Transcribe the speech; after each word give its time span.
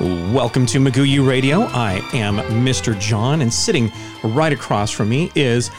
Welcome 0.00 0.64
to 0.66 0.78
Magoo 0.78 1.26
Radio. 1.26 1.62
I 1.62 1.94
am 2.12 2.36
Mr. 2.64 2.98
John, 3.00 3.40
and 3.42 3.52
sitting 3.52 3.90
right 4.22 4.52
across 4.52 4.92
from 4.92 5.08
me 5.08 5.32
is 5.34 5.70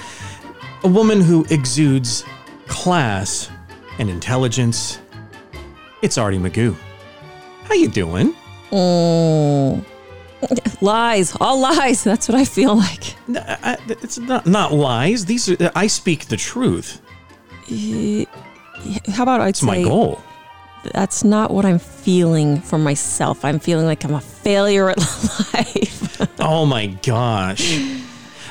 a 0.84 0.88
woman 0.90 1.22
who 1.22 1.46
exudes 1.50 2.26
class 2.68 3.50
and 3.98 4.10
intelligence. 4.10 5.00
It's 6.02 6.18
Artie 6.18 6.38
Magoo. 6.38 6.76
How 7.64 7.74
you 7.76 7.88
doing? 7.88 8.36
Oh, 8.74 9.84
lies, 10.82 11.36
all 11.40 11.60
lies. 11.60 12.04
That's 12.04 12.28
what 12.28 12.38
I 12.38 12.44
feel 12.44 12.76
like. 12.76 13.16
I- 13.30 13.38
uh, 13.40 13.58
I- 13.64 13.78
It's 13.88 14.18
not 14.18 14.46
not 14.46 14.74
lies. 14.74 15.26
These 15.26 15.50
are 15.50 15.72
I 15.76 15.88
speak 15.88 16.26
the 16.26 16.38
truth. 16.38 17.02
How 19.14 19.24
about 19.24 19.40
I'd 19.42 19.50
It's 19.50 19.64
my 19.64 19.82
goal. 19.84 20.22
That's 20.84 21.24
not 21.24 21.52
what 21.52 21.66
I'm 21.66 21.80
feeling 21.80 22.62
for 22.62 22.78
myself. 22.78 23.44
I'm 23.46 23.60
feeling 23.60 23.86
like 23.86 24.04
I'm 24.04 24.14
a 24.14 24.22
failure 24.22 24.90
at 24.90 24.98
life. 25.54 26.40
Oh 26.40 26.66
my 26.66 26.88
gosh. 26.88 27.78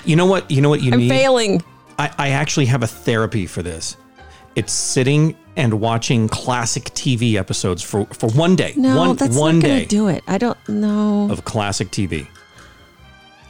You 0.04 0.16
know 0.16 0.26
what? 0.26 0.50
You 0.50 0.60
know 0.60 0.68
what 0.68 0.82
you 0.82 0.92
I'm 0.92 1.00
need. 1.00 1.08
failing. 1.08 1.62
I, 1.98 2.10
I 2.16 2.28
actually 2.30 2.66
have 2.66 2.82
a 2.82 2.86
therapy 2.86 3.46
for 3.46 3.62
this. 3.62 3.96
It's 4.54 4.72
sitting 4.72 5.36
and 5.56 5.80
watching 5.80 6.28
classic 6.28 6.84
TV 6.84 7.34
episodes 7.34 7.82
for, 7.82 8.06
for 8.06 8.30
one 8.30 8.56
day. 8.56 8.72
No, 8.76 8.96
one 8.96 9.16
that's 9.16 9.36
one 9.36 9.58
not 9.58 9.64
day 9.64 9.84
do 9.84 10.08
it. 10.08 10.22
I 10.26 10.38
don't 10.38 10.58
know. 10.68 11.28
of 11.30 11.44
classic 11.44 11.88
TV. 11.90 12.26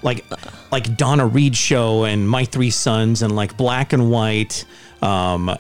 Like 0.03 0.25
like 0.71 0.97
Donna 0.97 1.27
Reed 1.27 1.57
show 1.57 2.05
and 2.05 2.29
My 2.29 2.45
Three 2.45 2.71
Sons 2.71 3.23
and 3.23 3.35
like 3.35 3.57
Black 3.57 3.93
and 3.93 4.11
White, 4.11 4.65
um, 5.03 5.49
uh, 5.49 5.57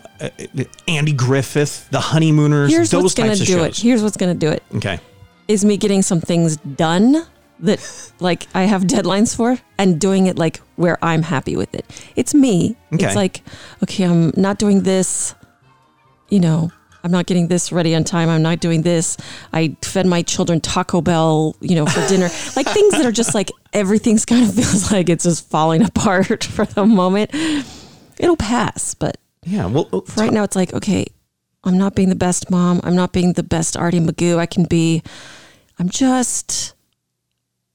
Andy 0.86 1.12
Griffith, 1.12 1.88
The 1.90 2.00
Honeymooners, 2.00 2.70
Here's 2.70 2.90
those 2.90 3.02
what's 3.02 3.14
gonna 3.14 3.34
do 3.36 3.44
shows. 3.44 3.78
it. 3.78 3.82
Here's 3.82 4.02
what's 4.02 4.16
gonna 4.16 4.34
do 4.34 4.50
it. 4.50 4.62
Okay. 4.76 5.00
Is 5.48 5.64
me 5.64 5.76
getting 5.76 6.02
some 6.02 6.20
things 6.20 6.56
done 6.56 7.26
that 7.60 8.12
like 8.20 8.46
I 8.54 8.62
have 8.62 8.82
deadlines 8.82 9.34
for 9.34 9.58
and 9.78 10.00
doing 10.00 10.26
it 10.26 10.38
like 10.38 10.58
where 10.76 11.02
I'm 11.02 11.22
happy 11.22 11.56
with 11.56 11.74
it. 11.74 11.86
It's 12.16 12.34
me. 12.34 12.76
Okay. 12.92 13.06
It's 13.06 13.16
like, 13.16 13.42
okay, 13.82 14.04
I'm 14.04 14.32
not 14.36 14.58
doing 14.58 14.82
this, 14.82 15.34
you 16.28 16.40
know, 16.40 16.70
I'm 17.04 17.10
not 17.10 17.26
getting 17.26 17.48
this 17.48 17.70
ready 17.72 17.94
on 17.94 18.04
time. 18.04 18.28
I'm 18.28 18.42
not 18.42 18.60
doing 18.60 18.82
this. 18.82 19.16
I 19.52 19.76
fed 19.82 20.06
my 20.06 20.22
children 20.22 20.60
Taco 20.60 21.00
Bell, 21.00 21.56
you 21.60 21.76
know, 21.76 21.86
for 21.86 22.06
dinner. 22.08 22.28
like 22.56 22.66
things 22.66 22.92
that 22.94 23.06
are 23.06 23.12
just 23.12 23.34
like 23.34 23.50
everything's 23.72 24.24
kind 24.24 24.48
of 24.48 24.54
feels 24.54 24.90
like 24.90 25.08
it's 25.08 25.24
just 25.24 25.48
falling 25.48 25.82
apart 25.84 26.44
for 26.44 26.64
the 26.64 26.84
moment. 26.86 27.30
It'll 28.18 28.36
pass, 28.36 28.94
but 28.94 29.16
Yeah. 29.44 29.66
Well, 29.66 29.88
uh, 29.92 30.00
right 30.16 30.32
now 30.32 30.42
it's 30.42 30.56
like, 30.56 30.74
okay, 30.74 31.06
I'm 31.64 31.78
not 31.78 31.94
being 31.94 32.08
the 32.08 32.16
best 32.16 32.50
mom. 32.50 32.80
I'm 32.82 32.96
not 32.96 33.12
being 33.12 33.34
the 33.34 33.42
best 33.42 33.76
Artie 33.76 34.00
Magoo 34.00 34.38
I 34.38 34.46
can 34.46 34.64
be. 34.64 35.02
I'm 35.78 35.88
just, 35.88 36.74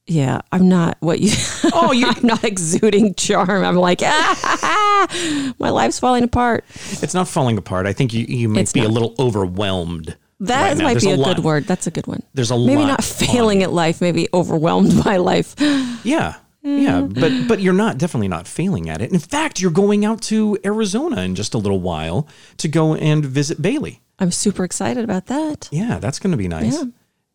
yeah, 0.07 0.41
I'm 0.51 0.67
not 0.69 0.97
what 0.99 1.19
you, 1.19 1.31
oh, 1.73 1.91
you 1.91 2.07
I'm 2.09 2.25
not 2.25 2.43
exuding 2.43 3.13
charm. 3.15 3.63
I'm 3.63 3.75
like, 3.77 4.01
ah, 4.03 5.53
my 5.59 5.69
life's 5.69 5.99
falling 5.99 6.23
apart. 6.23 6.65
it's 7.01 7.13
not 7.13 7.27
falling 7.27 7.57
apart. 7.57 7.85
I 7.85 7.93
think 7.93 8.13
you, 8.13 8.25
you 8.25 8.49
might 8.49 8.61
It's 8.61 8.73
be 8.73 8.81
a 8.83 8.89
little 8.89 9.15
overwhelmed. 9.19 10.17
That 10.39 10.73
right 10.73 10.83
might 10.83 10.93
There's 10.93 11.05
be 11.05 11.11
a, 11.11 11.15
lot- 11.17 11.35
good 11.37 11.43
word. 11.45 11.65
That's 11.65 11.87
a 11.87 11.91
good 11.91 12.05
one. 12.07 12.21
There's 12.33 12.51
a 12.51 12.57
maybe 12.57 12.81
lot 12.81 12.87
not 12.87 13.03
failing 13.03 13.59
you. 13.61 13.67
at 13.67 13.71
life, 13.71 14.01
maybe 14.01 14.27
overwhelmed 14.33 15.03
by 15.03 15.17
life. 15.17 15.55
Yeah. 16.03 16.35
Yeah, 16.65 17.01
but 17.01 17.45
but 17.49 17.59
you're 17.59 17.73
not 17.73 17.97
definitely 17.97 18.29
not 18.29 18.47
failing 18.47 18.89
at 18.89 19.01
it. 19.01 19.11
In 19.11 19.19
fact, 19.19 19.59
you're 19.61 19.69
going 19.69 20.05
out 20.05 20.21
to 20.23 20.57
Arizona 20.63 21.21
in 21.21 21.35
just 21.35 21.53
a 21.53 21.57
little 21.57 21.81
while 21.81 22.25
to 22.57 22.69
go 22.69 22.95
and 22.95 23.25
visit 23.25 23.61
Bailey. 23.61 24.01
I'm 24.17 24.31
super 24.31 24.63
excited 24.63 25.03
about 25.03 25.25
that. 25.25 25.67
Yeah, 25.73 25.99
that's 25.99 26.19
going 26.19 26.31
to 26.31 26.38
be 26.38 26.47
nice. 26.47 26.77
Yeah. 26.77 26.85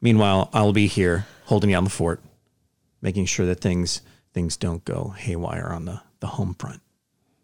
Meanwhile, 0.01 0.49
I'll 0.55 0.73
be 0.73 0.87
here 0.87 1.27
holding 1.45 1.69
down 1.71 1.85
the 1.85 1.91
fort, 1.91 2.23
making 3.01 3.27
sure 3.27 3.47
that 3.47 3.61
things 3.61 4.03
things 4.33 4.57
don't 4.57 4.85
go 4.85 5.15
haywire 5.17 5.69
on 5.69 5.85
the 5.85 6.01
the 6.21 6.27
home 6.29 6.55
front. 6.55 6.81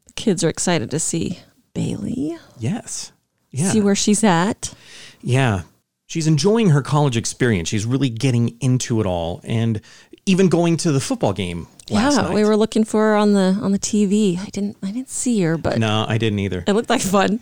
The 0.07 0.13
kids 0.15 0.43
are 0.45 0.49
excited 0.49 0.91
to 0.91 0.99
see 0.99 1.41
Bailey, 1.75 2.37
Yes. 2.59 3.13
Yeah. 3.51 3.71
see 3.71 3.81
where 3.81 3.95
she's 3.95 4.25
at. 4.25 4.75
Yeah. 5.23 5.63
She's 6.07 6.27
enjoying 6.27 6.71
her 6.71 6.83
college 6.83 7.17
experience. 7.17 7.69
She's 7.69 7.87
really 7.87 8.09
getting 8.11 8.57
into 8.61 9.01
it 9.01 9.07
all 9.07 9.41
and 9.45 9.81
even 10.27 10.49
going 10.49 10.77
to 10.79 10.93
the 10.93 11.01
football 11.01 11.33
game 11.33 11.67
last 11.91 12.17
yeah, 12.17 12.23
night. 12.23 12.35
we 12.35 12.45
were 12.45 12.57
looking 12.57 12.85
for 12.85 13.01
her 13.11 13.17
on 13.17 13.33
the 13.35 13.59
on 13.63 13.73
the 13.73 13.79
TV. 13.79 14.39
I 14.39 14.47
didn't 14.47 14.77
I 14.83 14.91
didn't 14.91 15.11
see 15.11 15.41
her, 15.43 15.57
but 15.57 15.79
no, 15.79 16.05
I 16.09 16.19
didn't 16.19 16.39
either. 16.41 16.65
it 16.67 16.73
looked 16.73 16.91
like 16.91 17.01
fun. 17.03 17.41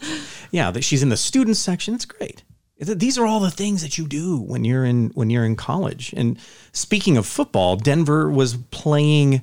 Yeah, 0.51 0.71
that 0.71 0.83
she's 0.85 1.03
in 1.03 1.09
the 1.09 1.17
student 1.17 1.57
section. 1.57 1.95
It's 1.95 2.05
great. 2.05 2.43
It- 2.89 2.99
These 2.99 3.19
are 3.19 3.27
all 3.27 3.41
the 3.41 3.51
things 3.51 3.83
that 3.83 3.97
you 3.99 4.07
do 4.07 4.39
when 4.39 4.65
you're 4.65 4.85
in 4.85 5.11
when 5.15 5.31
you're 5.31 5.45
in 5.45 5.57
college. 5.57 6.13
And 6.17 6.39
speaking 6.73 7.17
of 7.17 7.27
football, 7.27 7.77
Denver 7.77 8.31
was 8.31 8.57
playing 8.71 9.43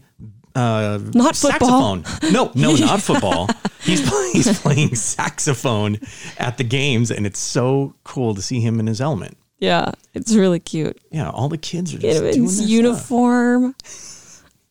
uh, 0.55 0.99
Not 1.13 1.35
football. 1.35 2.01
saxophone. 2.03 2.31
No, 2.33 2.51
no, 2.55 2.75
not 2.75 3.01
football. 3.01 3.47
He's 3.81 4.01
play, 4.07 4.29
he's 4.33 4.59
playing 4.59 4.95
saxophone 4.95 5.99
at 6.37 6.57
the 6.57 6.63
games, 6.63 7.11
and 7.11 7.25
it's 7.25 7.39
so 7.39 7.95
cool 8.03 8.35
to 8.35 8.41
see 8.41 8.59
him 8.59 8.79
in 8.79 8.87
his 8.87 8.99
element. 8.99 9.37
Yeah, 9.59 9.91
it's 10.13 10.33
really 10.35 10.59
cute. 10.59 10.99
Yeah, 11.11 11.29
all 11.29 11.49
the 11.49 11.57
kids 11.57 11.93
are 11.93 11.97
just 11.99 12.17
In 12.17 12.23
doing 12.33 12.43
his 12.43 12.57
their 12.57 12.65
stuff. 12.65 12.69
uniform. 12.71 13.75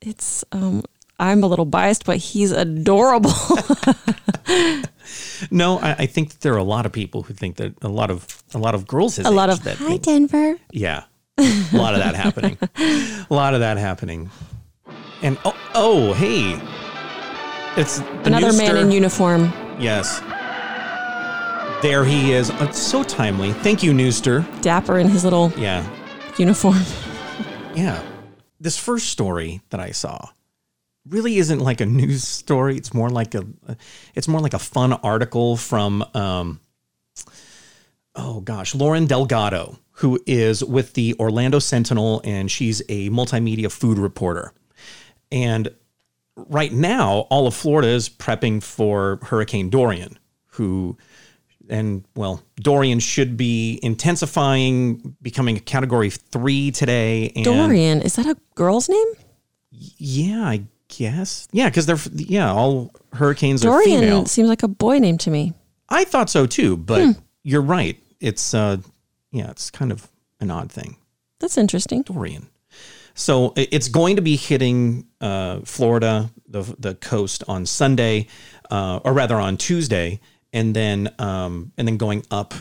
It's 0.01 0.45
um 0.53 0.83
I'm 1.19 1.43
a 1.43 1.47
little 1.47 1.65
biased, 1.65 2.05
but 2.05 2.17
he's 2.19 2.53
adorable. 2.53 3.33
No, 5.51 5.79
I, 5.79 5.93
I 6.01 6.07
think 6.07 6.31
that 6.31 6.41
there 6.41 6.53
are 6.55 6.59
a 6.59 6.65
lot 6.65 6.85
of 6.85 6.93
people 6.93 7.23
who 7.23 7.33
think 7.33 7.57
that 7.57 7.73
a 7.83 7.89
lot 7.89 8.11
of 8.11 8.43
a 8.55 8.59
lot 8.59 8.75
of 8.75 8.87
girls 8.87 9.17
his 9.17 9.27
a 9.27 9.31
lot 9.31 9.51
of 9.51 9.63
that 9.65 9.77
hi 9.77 9.91
think- 9.91 10.03
Denver. 10.03 10.57
Yeah. 10.73 11.05
A 11.39 11.69
lot 11.73 11.95
of 11.95 12.01
that 12.01 12.17
happening. 12.17 12.59
A 12.77 13.27
lot 13.31 13.55
of 13.55 13.61
that 13.61 13.79
happening. 13.79 14.29
And 15.23 15.39
oh, 15.45 15.57
oh 15.75 16.13
hey. 16.15 16.61
It's 17.81 18.01
the 18.01 18.23
Another 18.25 18.53
man 18.53 18.77
in 18.77 18.91
uniform. 18.91 19.53
Yes. 19.79 20.19
There 21.83 22.05
he 22.05 22.33
is. 22.33 22.51
Oh, 22.51 22.65
It's 22.65 22.79
so 22.79 23.05
timely. 23.05 23.53
Thank 23.53 23.85
you, 23.85 23.95
Newster. 23.95 24.45
Dapper 24.61 24.99
in 24.99 25.09
his 25.09 25.23
little 25.23 25.53
Yeah. 25.57 25.87
uniform. 26.37 26.83
Yeah. 27.77 28.03
This 28.61 28.77
first 28.77 29.11
story 29.11 29.61
that 29.71 29.79
I 29.79 29.93
saw 29.93 30.31
really 31.09 31.39
isn't 31.39 31.61
like 31.61 31.81
a 31.81 31.87
news 31.87 32.27
story. 32.27 32.77
It's 32.77 32.95
more 32.95 33.11
like 33.11 33.35
a 33.35 33.47
it's 34.15 34.29
more 34.29 34.41
like 34.41 34.55
a 34.55 34.59
fun 34.59 34.93
article 34.93 35.57
from 35.57 36.05
um 36.15 36.61
oh 38.15 38.41
gosh, 38.41 38.75
Lauren 38.75 39.07
Delgado, 39.07 39.79
who 39.93 40.21
is 40.27 40.65
with 40.65 40.95
the 40.95 41.15
Orlando 41.19 41.59
Sentinel 41.59 42.21
and 42.25 42.51
she's 42.51 42.81
a 42.89 43.11
multimedia 43.11 43.71
food 43.71 43.99
reporter. 43.99 44.53
And 45.31 45.69
right 46.37 46.73
now, 46.73 47.27
all 47.31 47.47
of 47.47 47.55
Florida 47.55 47.89
is 47.89 48.09
prepping 48.09 48.63
for 48.63 49.19
Hurricane 49.23 49.71
Dorian, 49.71 50.19
who 50.47 50.97
and 51.71 52.05
well, 52.17 52.43
Dorian 52.57 52.99
should 52.99 53.37
be 53.37 53.79
intensifying, 53.83 55.17
becoming 55.21 55.59
a 55.59 55.61
category 55.61 56.09
three 56.09 56.71
today. 56.71 57.31
And 57.37 57.45
Dorian, 57.45 58.01
is 58.01 58.17
that 58.17 58.25
a 58.27 58.37
girl's 58.55 58.89
name? 58.89 59.07
yeah, 59.71 60.43
I 60.43 60.65
guess. 60.89 61.49
Yeah, 61.53 61.69
because 61.69 61.87
they're 61.87 61.99
yeah, 62.15 62.53
all 62.53 62.91
hurricanes 63.13 63.65
are 63.65 63.69
Dorian 63.69 64.01
female. 64.01 64.27
seems 64.27 64.49
like 64.49 64.63
a 64.63 64.69
boy 64.69 64.99
name 64.99 65.19
to 65.19 65.31
me. 65.31 65.53
I 65.89 66.05
thought 66.05 66.29
so 66.31 66.47
too, 66.47 66.77
but 66.77 67.03
Hmm. 67.03 67.11
you're 67.43 67.63
right. 67.63 67.99
It's 68.21 68.55
uh 68.55 68.79
yeah, 69.31 69.51
it's 69.51 69.71
kind 69.71 69.93
of 69.93 70.09
an 70.41 70.51
odd 70.51 70.71
thing. 70.73 70.97
That's 71.41 71.57
interesting. 71.59 72.03
Dorian. 72.03 72.49
So 73.15 73.53
it's 73.57 73.89
going 73.89 74.15
to 74.17 74.23
be 74.23 74.37
hitting 74.37 75.07
uh, 75.21 75.61
Florida, 75.65 76.31
the 76.49 76.63
the 76.79 76.95
coast 76.95 77.43
on 77.49 77.67
Sunday, 77.67 78.29
uh, 78.71 79.01
or 79.05 79.13
rather 79.13 79.35
on 79.37 79.57
Tuesday, 79.57 80.21
and 80.53 80.75
then 80.75 81.13
um, 81.19 81.73
and 81.77 81.89
then 81.89 81.97
going 81.97 82.25
up 82.31 82.55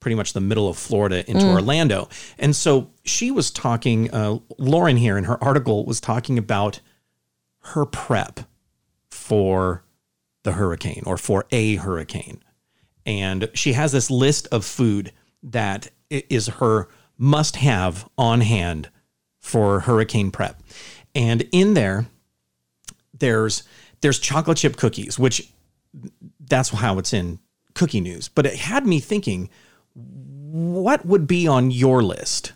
pretty 0.00 0.16
much 0.16 0.32
the 0.32 0.40
middle 0.40 0.68
of 0.68 0.76
Florida 0.76 1.28
into 1.30 1.46
Orlando. 1.46 2.08
And 2.40 2.56
so 2.56 2.90
she 3.04 3.30
was 3.30 3.52
talking. 3.52 4.12
Uh, 4.12 4.38
Lauren 4.58 4.96
here 4.96 5.16
in 5.16 5.24
her 5.24 5.42
article 5.44 5.84
was 5.86 6.00
talking 6.00 6.38
about 6.38 6.80
her 7.60 7.84
prep 7.86 8.40
for 9.10 9.84
the 10.42 10.52
hurricane 10.52 11.02
or 11.06 11.16
for 11.16 11.46
a 11.50 11.76
hurricane, 11.76 12.42
and 13.04 13.50
she 13.54 13.74
has 13.74 13.92
this 13.92 14.10
list 14.10 14.48
of 14.50 14.64
food 14.64 15.12
that 15.42 15.88
is 16.10 16.48
her 16.48 16.88
must 17.18 17.56
have 17.56 18.08
on 18.16 18.40
hand 18.40 18.88
for 19.38 19.80
hurricane 19.80 20.30
prep. 20.30 20.62
And 21.14 21.46
in 21.52 21.74
there, 21.74 22.06
there's 23.18 23.62
there's 24.00 24.18
chocolate 24.18 24.58
chip 24.58 24.76
cookies, 24.76 25.18
which 25.18 25.52
that's 26.40 26.70
how 26.70 26.98
it's 26.98 27.12
in 27.12 27.38
cookie 27.74 28.00
news. 28.00 28.28
But 28.28 28.46
it 28.46 28.56
had 28.56 28.86
me 28.86 29.00
thinking, 29.00 29.50
what 29.94 31.04
would 31.04 31.26
be 31.26 31.46
on 31.46 31.70
your 31.70 32.02
list 32.02 32.52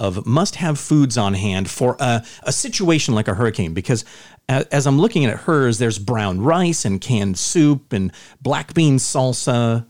of 0.00 0.26
must 0.26 0.56
have 0.56 0.78
foods 0.78 1.16
on 1.16 1.34
hand 1.34 1.70
for 1.70 1.96
a, 2.00 2.24
a 2.42 2.52
situation 2.52 3.14
like 3.14 3.28
a 3.28 3.34
hurricane? 3.34 3.74
Because 3.74 4.04
as 4.48 4.86
I'm 4.86 4.98
looking 4.98 5.24
at 5.26 5.36
hers, 5.40 5.78
there's 5.78 5.98
brown 5.98 6.40
rice 6.40 6.84
and 6.84 7.00
canned 7.00 7.38
soup 7.38 7.92
and 7.92 8.10
black 8.40 8.74
bean 8.74 8.96
salsa. 8.96 9.86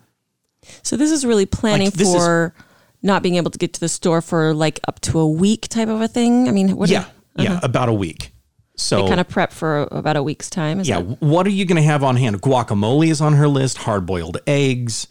So 0.82 0.96
this 0.96 1.10
is 1.10 1.24
really 1.24 1.46
planning 1.46 1.86
Like, 1.86 1.94
this 1.94 2.08
is- 2.08 2.14
for 2.14 2.54
not 3.02 3.22
being 3.22 3.36
able 3.36 3.50
to 3.50 3.58
get 3.58 3.72
to 3.72 3.80
the 3.80 3.88
store 3.88 4.20
for 4.20 4.52
like 4.52 4.78
up 4.86 5.00
to 5.00 5.18
a 5.18 5.26
week 5.26 5.68
type 5.68 5.88
of 5.88 6.02
a 6.02 6.08
thing. 6.08 6.48
I 6.48 6.52
mean, 6.52 6.76
what 6.76 6.90
Yeah, 6.90 7.06
yeah, 7.36 7.58
about 7.62 7.88
a 7.88 7.94
week. 7.94 8.34
So 8.76 9.06
kind 9.08 9.20
of 9.20 9.28
prep 9.28 9.52
for 9.52 9.88
about 9.90 10.16
a 10.16 10.22
week's 10.22 10.50
time. 10.50 10.80
Is 10.80 10.88
yeah, 10.88 11.00
what 11.00 11.46
are 11.46 11.50
you 11.50 11.64
going 11.64 11.76
to 11.76 11.82
have 11.82 12.02
on 12.04 12.16
hand? 12.16 12.42
Guacamole 12.42 13.08
is 13.10 13.20
on 13.20 13.34
her 13.34 13.48
list. 13.48 13.78
Hard 13.78 14.04
boiled 14.06 14.38
eggs, 14.46 15.06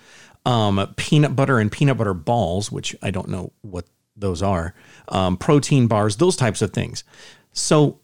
um, 0.46 0.94
peanut 0.98 1.36
butter 1.36 1.58
and 1.60 1.72
peanut 1.72 1.98
butter 1.98 2.14
balls, 2.14 2.72
which 2.72 2.96
I 3.02 3.10
don't 3.12 3.30
know 3.30 3.54
what 3.62 3.86
those 4.20 4.42
are. 4.42 4.74
Um, 5.08 5.38
protein 5.38 5.88
bars, 5.88 6.18
those 6.18 6.36
types 6.36 6.62
of 6.62 6.72
things. 6.72 7.04
So 7.52 8.00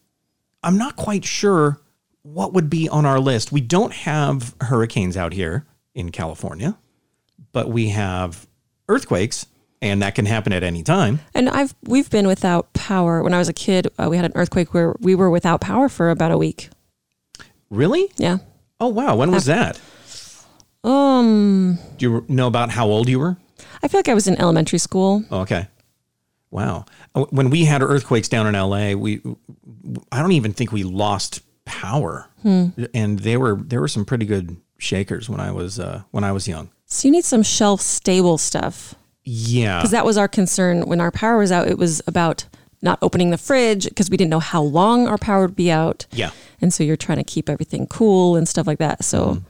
I'm 0.63 0.77
not 0.77 0.95
quite 0.95 1.25
sure 1.25 1.79
what 2.23 2.53
would 2.53 2.69
be 2.69 2.89
on 2.89 3.05
our 3.05 3.19
list. 3.19 3.51
We 3.51 3.61
don't 3.61 3.93
have 3.93 4.55
hurricanes 4.61 5.15
out 5.15 5.33
here 5.33 5.65
in 5.93 6.11
California, 6.11 6.77
but 7.51 7.69
we 7.69 7.89
have 7.89 8.47
earthquakes, 8.89 9.45
and 9.81 10.01
that 10.01 10.15
can 10.15 10.25
happen 10.25 10.51
at 10.51 10.63
any 10.63 10.81
time. 10.81 11.19
And 11.33 11.49
I've 11.49 11.75
we've 11.83 12.09
been 12.09 12.27
without 12.27 12.73
power. 12.73 13.21
When 13.21 13.33
I 13.33 13.37
was 13.37 13.49
a 13.49 13.53
kid, 13.53 13.87
uh, 13.99 14.07
we 14.09 14.15
had 14.15 14.25
an 14.25 14.31
earthquake 14.35 14.73
where 14.73 14.95
we 14.99 15.13
were 15.13 15.29
without 15.29 15.61
power 15.61 15.87
for 15.87 16.09
about 16.09 16.31
a 16.31 16.37
week. 16.37 16.69
Really? 17.69 18.11
Yeah. 18.17 18.39
Oh 18.79 18.89
wow, 18.89 19.15
when 19.15 19.31
was 19.31 19.45
that? 19.45 19.79
Um, 20.83 21.79
Do 21.97 22.05
you 22.09 22.25
know 22.27 22.47
about 22.47 22.69
how 22.69 22.85
old 22.87 23.09
you 23.09 23.19
were? 23.19 23.37
I 23.81 23.87
feel 23.87 23.99
like 23.99 24.09
I 24.09 24.13
was 24.13 24.27
in 24.27 24.39
elementary 24.39 24.79
school. 24.79 25.23
Oh, 25.31 25.41
okay. 25.41 25.67
Wow. 26.55 26.85
Uh, 27.13 27.25
When 27.31 27.49
we 27.49 27.65
had 27.65 27.81
earthquakes 27.83 28.29
down 28.29 28.47
in 28.47 28.53
LA, 28.55 28.93
we 28.93 29.21
I 30.11 30.21
don't 30.21 30.31
even 30.31 30.53
think 30.53 30.71
we 30.71 30.83
lost 30.83 31.41
power. 31.65 32.29
And 32.43 33.19
there 33.19 33.39
were 33.39 33.55
there 33.61 33.81
were 33.81 33.87
some 33.87 34.05
pretty 34.05 34.25
good 34.25 34.55
shakers 34.77 35.29
when 35.29 35.39
I 35.39 35.51
was 35.51 35.79
uh, 35.79 36.03
when 36.11 36.23
I 36.23 36.31
was 36.31 36.47
young. 36.47 36.69
So 36.85 37.07
you 37.07 37.11
need 37.11 37.25
some 37.25 37.43
shelf 37.43 37.81
stable 37.81 38.37
stuff 38.37 38.95
Yeah. 39.23 39.79
because 39.79 39.91
that 39.91 40.05
was 40.05 40.17
our 40.17 40.27
concern 40.27 40.83
when 40.87 41.01
our 41.01 41.11
power 41.11 41.37
was 41.39 41.51
out. 41.51 41.67
It 41.67 41.77
was 41.77 42.01
about 42.07 42.45
not 42.81 42.99
opening 43.01 43.31
the 43.31 43.37
fridge 43.37 43.85
because 43.89 44.09
we 44.11 44.17
didn't 44.17 44.29
know 44.29 44.39
how 44.39 44.61
long 44.61 45.07
our 45.07 45.17
power 45.17 45.41
would 45.47 45.55
be 45.55 45.71
out. 45.71 46.05
Yeah. 46.11 46.29
And 46.61 46.71
so 46.73 46.83
you're 46.83 46.95
trying 46.97 47.17
to 47.17 47.23
keep 47.23 47.49
everything 47.49 47.87
cool 47.87 48.35
and 48.37 48.47
stuff 48.47 48.67
like 48.67 48.77
that. 48.79 49.03
So 49.03 49.41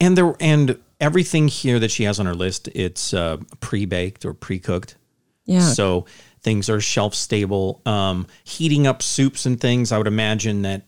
And 0.00 0.18
there 0.18 0.34
and 0.40 0.78
everything 1.00 1.46
here 1.48 1.78
that 1.78 1.90
she 1.92 2.02
has 2.04 2.18
on 2.18 2.26
her 2.26 2.34
list, 2.34 2.68
it's 2.74 3.14
uh, 3.14 3.36
pre-baked 3.60 4.24
or 4.24 4.34
pre-cooked. 4.34 4.96
yeah, 5.46 5.60
So 5.60 6.06
things 6.44 6.70
are 6.70 6.80
shelf 6.80 7.14
stable. 7.14 7.82
Um, 7.86 8.26
heating 8.44 8.86
up 8.86 9.02
soups 9.02 9.46
and 9.46 9.60
things, 9.60 9.90
I 9.90 9.98
would 9.98 10.06
imagine 10.06 10.62
that 10.62 10.86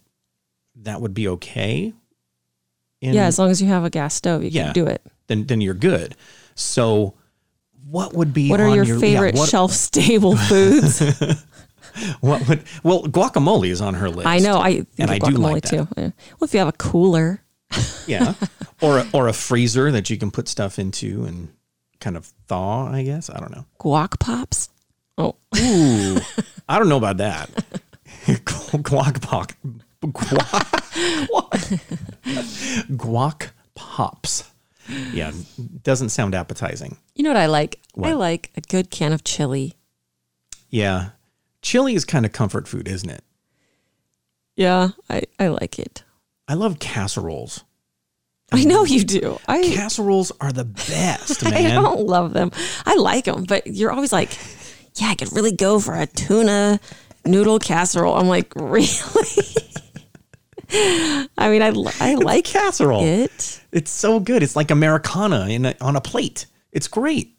that 0.83 1.01
would 1.01 1.15
be 1.15 1.27
okay. 1.29 1.93
In- 3.01 3.15
yeah. 3.15 3.25
As 3.27 3.39
long 3.39 3.51
as 3.51 3.61
you 3.61 3.67
have 3.69 3.85
a 3.85 3.91
gas 3.91 4.15
stove, 4.15 4.45
you 4.45 4.51
Yeah. 4.51 4.67
can 4.67 4.73
do 4.75 4.87
it. 4.87 5.03
then 5.27 5.45
then 5.47 5.61
you're 5.61 5.75
good. 5.75 6.15
So 6.55 7.15
what 7.89 8.15
would 8.15 8.33
be 8.33 8.49
What 8.51 8.61
are 8.61 8.73
your 8.75 8.85
yeah, 8.85 8.99
favorite 8.99 9.35
what, 9.35 9.49
shelf 9.49 9.73
stable 9.73 10.37
foods? 10.49 11.01
what 12.21 12.47
would 12.49 12.63
well 12.85 13.03
guacamole 13.05 13.69
is 13.69 13.81
on 13.81 13.95
her 13.95 14.09
list. 14.11 14.27
I 14.27 14.39
know. 14.39 14.59
I 14.59 14.87
And 14.99 15.11
I 15.11 15.19
do 15.19 15.33
like 15.33 15.63
that. 15.65 15.71
too. 15.71 15.89
Yeah. 15.97 16.11
Well, 16.39 16.45
if 16.47 16.53
you 16.55 16.59
have 16.61 16.69
a 16.69 16.73
cooler, 16.73 17.43
Yeah. 18.07 18.35
or 18.81 18.99
a, 18.99 19.07
or 19.13 19.29
a 19.29 19.33
freezer 19.33 19.91
that 19.93 20.11
you 20.11 20.17
can 20.17 20.31
put 20.31 20.47
stuff 20.49 20.79
into 20.79 21.25
and 21.25 21.49
kind 22.01 22.17
of 22.17 22.27
thaw, 22.49 22.87
I 22.93 23.03
guess. 23.03 23.31
I 23.31 23.39
don't 23.41 23.51
know. 23.51 23.65
guac 23.81 24.19
pops. 24.21 24.69
Oh, 25.19 25.37
Ooh. 25.59 26.19
I 26.69 26.79
don't 26.79 26.89
know 26.89 26.97
about 26.99 27.17
that. 27.19 27.51
guac 28.27 29.23
pop 29.23 29.53
guac, 30.03 30.67
guac 32.97 33.51
pops. 33.75 34.51
Yeah, 35.13 35.33
doesn't 35.83 36.11
sound 36.11 36.35
appetizing. 36.35 36.97
you 37.15 37.25
know 37.25 37.31
what 37.31 37.37
I 37.37 37.47
like? 37.47 37.81
I 38.01 38.13
like 38.13 38.51
a 38.57 38.61
good 38.61 38.91
can 38.91 39.13
of 39.13 39.25
chili. 39.25 39.75
Yeah. 40.71 41.11
Chili 41.63 41.95
is 41.95 42.05
kind 42.05 42.25
of 42.25 42.33
comfort 42.33 42.69
food, 42.69 42.87
isn't 42.87 43.11
it? 43.11 43.25
Yeah, 44.55 44.91
I, 45.11 45.23
I 45.39 45.49
like 45.49 45.79
it. 45.79 46.05
I 46.47 46.55
love 46.55 46.79
casseroles. 46.79 47.65
I 48.53 48.63
know 48.65 48.85
you 48.85 49.03
do. 49.03 49.39
I 49.49 49.63
Casseroles 49.75 50.31
are 50.41 50.53
the 50.53 50.65
best, 50.89 51.45
I 51.45 51.63
don't 51.63 52.07
love 52.07 52.33
them. 52.33 52.53
I 52.85 52.95
like 52.95 53.25
them, 53.25 53.45
but 53.45 53.67
you're 53.67 53.91
always 53.91 54.13
like, 54.13 54.39
yeah, 55.01 55.09
I 55.09 55.15
could 55.15 55.33
really 55.33 55.53
go 55.53 55.79
for 55.81 55.95
a 55.95 56.07
tuna 56.07 56.81
noodle 57.25 57.59
casserole. 57.59 58.15
I'm 58.15 58.29
like, 58.29 58.53
really? 58.57 58.87
I 61.39 61.49
mean, 61.49 61.63
I, 61.63 61.73
I 62.01 62.15
like 62.15 62.45
casserole. 62.45 63.05
it. 63.05 63.63
It's 63.73 63.91
so 63.91 64.19
good. 64.21 64.43
It's 64.43 64.57
like 64.57 64.71
Americana 64.71 65.47
in 65.49 65.67
a, 65.67 65.75
on 65.81 65.97
a 65.97 66.01
plate. 66.01 66.47
It's 66.73 66.89
great. 66.89 67.37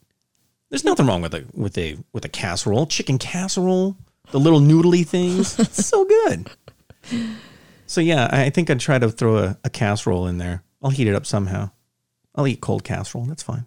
There's 0.70 0.84
nothing 0.84 1.06
wrong 1.06 1.22
with 1.22 1.34
a 1.34 1.44
with 1.54 1.76
a 1.78 1.96
with 2.12 2.24
a 2.24 2.28
casserole, 2.28 2.86
chicken 2.86 3.18
casserole, 3.18 3.96
the 4.30 4.40
little 4.40 4.60
noodly 4.60 5.06
things. 5.06 5.58
It's 5.60 5.86
so 5.86 6.04
good. 6.04 6.50
So 7.86 8.00
yeah, 8.00 8.28
I 8.30 8.44
I 8.44 8.50
think 8.50 8.68
I'd 8.68 8.80
try 8.80 8.98
to 8.98 9.10
throw 9.10 9.38
a, 9.38 9.58
a 9.64 9.70
casserole 9.70 10.26
in 10.26 10.38
there. 10.38 10.62
I'll 10.82 10.90
heat 10.90 11.08
it 11.08 11.14
up 11.14 11.24
somehow. 11.26 11.70
I'll 12.34 12.46
eat 12.46 12.60
cold 12.60 12.84
casserole. 12.84 13.24
That's 13.24 13.42
fine. 13.42 13.66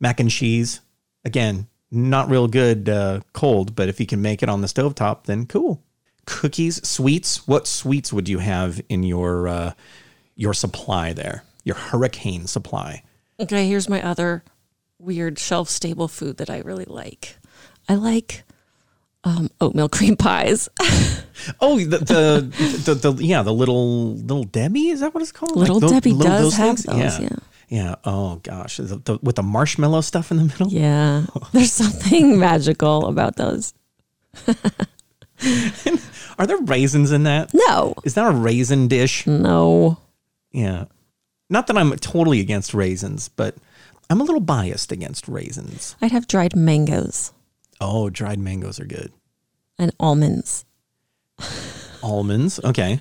Mac 0.00 0.20
and 0.20 0.30
cheese, 0.30 0.80
again, 1.24 1.66
not 1.90 2.28
real 2.30 2.48
good 2.48 2.88
uh, 2.88 3.20
cold, 3.32 3.74
but 3.74 3.88
if 3.88 3.98
you 4.00 4.06
can 4.06 4.20
make 4.22 4.42
it 4.42 4.48
on 4.48 4.60
the 4.60 4.66
stovetop, 4.66 5.24
then 5.24 5.46
cool. 5.46 5.82
Cookies, 6.26 6.86
sweets. 6.86 7.46
What 7.48 7.66
sweets 7.66 8.12
would 8.12 8.28
you 8.28 8.38
have 8.38 8.80
in 8.88 9.02
your 9.02 9.48
uh, 9.48 9.72
your 10.36 10.52
supply 10.54 11.12
there? 11.12 11.44
Your 11.64 11.76
hurricane 11.76 12.46
supply. 12.46 13.02
Okay, 13.40 13.66
here's 13.68 13.88
my 13.88 14.02
other 14.02 14.42
weird 14.98 15.38
shelf 15.38 15.68
stable 15.68 16.08
food 16.08 16.36
that 16.38 16.50
I 16.50 16.58
really 16.58 16.84
like. 16.86 17.36
I 17.88 17.94
like 17.94 18.42
um, 19.24 19.50
oatmeal 19.60 19.88
cream 19.88 20.16
pies. 20.16 20.68
Oh, 21.60 21.78
the 21.78 21.98
the, 21.98 22.84
the 22.84 22.94
the 23.12 23.24
yeah, 23.24 23.42
the 23.44 23.52
little 23.54 24.16
little 24.16 24.42
Debbie 24.42 24.88
is 24.88 25.00
that 25.00 25.14
what 25.14 25.22
it's 25.22 25.30
called? 25.30 25.54
Little 25.56 25.78
tho- 25.78 25.88
Debbie 25.88 26.12
little- 26.12 26.32
does 26.50 26.54
have 26.56 26.82
those, 26.82 26.96
Yeah. 26.98 27.20
yeah. 27.20 27.36
Yeah. 27.68 27.96
Oh 28.04 28.36
gosh, 28.42 28.78
the, 28.78 28.96
the, 28.96 29.18
with 29.22 29.36
the 29.36 29.42
marshmallow 29.42 30.00
stuff 30.02 30.30
in 30.30 30.36
the 30.38 30.44
middle. 30.44 30.68
yeah, 30.68 31.24
there's 31.52 31.72
something 31.72 32.38
magical 32.38 33.06
about 33.06 33.36
those. 33.36 33.74
Are 36.38 36.46
there 36.46 36.58
raisins 36.58 37.10
in 37.12 37.24
that? 37.24 37.50
No, 37.54 37.94
Is 38.04 38.14
that 38.14 38.26
a 38.28 38.32
raisin 38.32 38.88
dish? 38.88 39.26
no. 39.26 39.98
Yeah. 40.52 40.84
Not 41.50 41.66
that 41.68 41.76
I'm 41.78 41.94
totally 41.96 42.40
against 42.40 42.74
raisins, 42.74 43.28
but 43.28 43.56
I'm 44.10 44.20
a 44.20 44.24
little 44.24 44.40
biased 44.40 44.92
against 44.92 45.26
raisins. 45.28 45.94
I'd 46.02 46.12
have 46.12 46.26
dried 46.28 46.54
mangoes 46.56 47.32
Oh, 47.80 48.10
dried 48.10 48.38
mangoes 48.38 48.78
are 48.80 48.84
good. 48.84 49.12
and 49.78 49.92
almonds. 50.00 50.64
Almonds, 52.02 52.58
okay. 52.64 53.00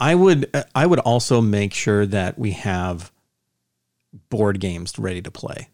I 0.00 0.14
would 0.14 0.50
I 0.74 0.84
would 0.86 0.98
also 1.00 1.40
make 1.40 1.72
sure 1.74 2.04
that 2.06 2.38
we 2.38 2.50
have 2.52 3.10
board 4.30 4.60
games 4.60 4.98
ready 4.98 5.22
to 5.22 5.30
play. 5.30 5.68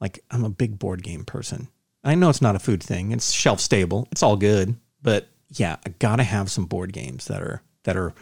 Like 0.00 0.22
I'm 0.30 0.44
a 0.44 0.50
big 0.50 0.78
board 0.78 1.02
game 1.02 1.24
person. 1.24 1.68
I 2.04 2.14
know 2.14 2.30
it's 2.30 2.42
not 2.42 2.56
a 2.56 2.60
food 2.60 2.82
thing. 2.82 3.12
It's 3.12 3.32
shelf 3.32 3.60
stable. 3.60 4.06
It's 4.12 4.22
all 4.22 4.36
good, 4.36 4.76
but 5.02 5.28
yeah, 5.50 5.76
I 5.84 5.90
got 5.98 6.16
to 6.16 6.22
have 6.24 6.50
some 6.50 6.66
board 6.66 6.92
games 6.92 7.26
that 7.26 7.42
are 7.42 7.62
that 7.84 7.96
are 7.96 8.14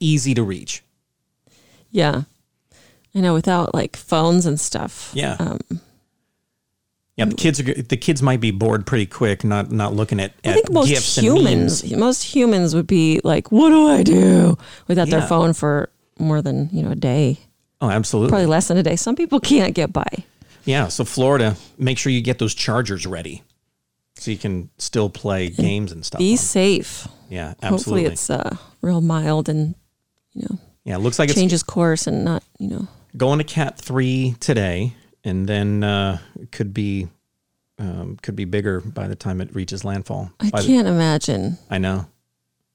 easy 0.00 0.34
to 0.34 0.42
reach. 0.42 0.82
Yeah, 1.90 2.22
I 3.14 3.20
know. 3.20 3.32
Without 3.34 3.74
like 3.74 3.96
phones 3.96 4.44
and 4.46 4.60
stuff. 4.60 5.10
Yeah. 5.14 5.36
Um, 5.38 5.60
Yeah, 7.16 7.26
the 7.26 7.34
kids 7.36 7.60
are 7.60 7.62
the 7.62 7.96
kids 7.96 8.22
might 8.22 8.40
be 8.40 8.50
bored 8.50 8.86
pretty 8.86 9.06
quick, 9.06 9.44
not 9.44 9.70
not 9.70 9.94
looking 9.94 10.18
at, 10.20 10.32
I 10.44 10.48
at 10.48 10.54
think 10.54 10.72
most 10.72 11.16
humans, 11.18 11.88
most 11.96 12.22
humans 12.24 12.74
would 12.74 12.88
be 12.88 13.20
like, 13.22 13.52
"What 13.52 13.70
do 13.70 13.86
I 13.88 14.02
do?" 14.02 14.58
without 14.88 15.06
Yeah. 15.08 15.20
their 15.20 15.28
phone 15.28 15.52
for 15.52 15.90
more 16.18 16.42
than 16.42 16.68
you 16.72 16.82
know 16.82 16.90
a 16.90 16.96
day, 16.96 17.38
Oh, 17.84 17.90
absolutely. 17.90 18.30
probably 18.30 18.46
less 18.46 18.68
than 18.68 18.76
a 18.76 18.82
day. 18.82 18.96
Some 18.96 19.16
people 19.16 19.40
can't 19.40 19.74
get 19.74 19.92
by. 19.92 20.08
Yeah, 20.64 20.88
so 20.88 21.04
Florida, 21.04 21.56
make 21.76 21.98
sure 21.98 22.10
you 22.10 22.22
get 22.22 22.38
those 22.38 22.54
chargers 22.54 23.06
ready, 23.06 23.42
so 24.16 24.30
you 24.30 24.38
can 24.38 24.70
still 24.78 25.10
play 25.10 25.50
games 25.50 25.92
and 25.92 26.04
stuff. 26.04 26.18
Be 26.18 26.32
on- 26.32 26.38
safe. 26.38 27.06
Yeah, 27.28 27.54
absolutely. 27.62 27.68
Hopefully, 27.68 28.04
it's 28.06 28.30
uh, 28.30 28.56
real 28.80 29.00
mild 29.00 29.48
and 29.48 29.74
you 30.32 30.46
know 30.48 30.58
yeah, 30.84 30.96
it 30.96 30.98
looks 30.98 31.18
like 31.18 31.30
it's 31.30 31.38
changes 31.38 31.62
course 31.62 32.06
and 32.06 32.24
not 32.24 32.42
you 32.58 32.68
know. 32.68 32.88
going 33.16 33.38
to 33.38 33.44
Cat 33.44 33.78
three 33.78 34.36
today, 34.40 34.94
and 35.24 35.46
then 35.46 35.82
uh, 35.82 36.18
it 36.40 36.52
could 36.52 36.72
be 36.72 37.08
um, 37.78 38.18
could 38.22 38.36
be 38.36 38.44
bigger 38.44 38.80
by 38.80 39.08
the 39.08 39.16
time 39.16 39.40
it 39.40 39.54
reaches 39.54 39.84
landfall. 39.84 40.30
I 40.40 40.50
By 40.50 40.62
can't 40.62 40.86
imagine. 40.88 41.58
I 41.70 41.78
know. 41.78 42.06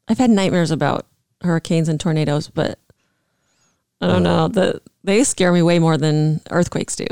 I've 0.08 0.18
had 0.18 0.30
nightmares 0.32 0.72
about 0.72 1.06
hurricanes 1.42 1.88
and 1.88 2.00
tornadoes, 2.00 2.50
but 2.50 2.80
I 4.01 4.08
don't 4.08 4.24
know. 4.24 4.48
The 4.48 4.82
they 5.03 5.24
scare 5.24 5.51
me 5.51 5.62
way 5.62 5.79
more 5.79 5.98
than 5.98 6.41
earthquakes 6.50 6.96
do. 6.96 7.06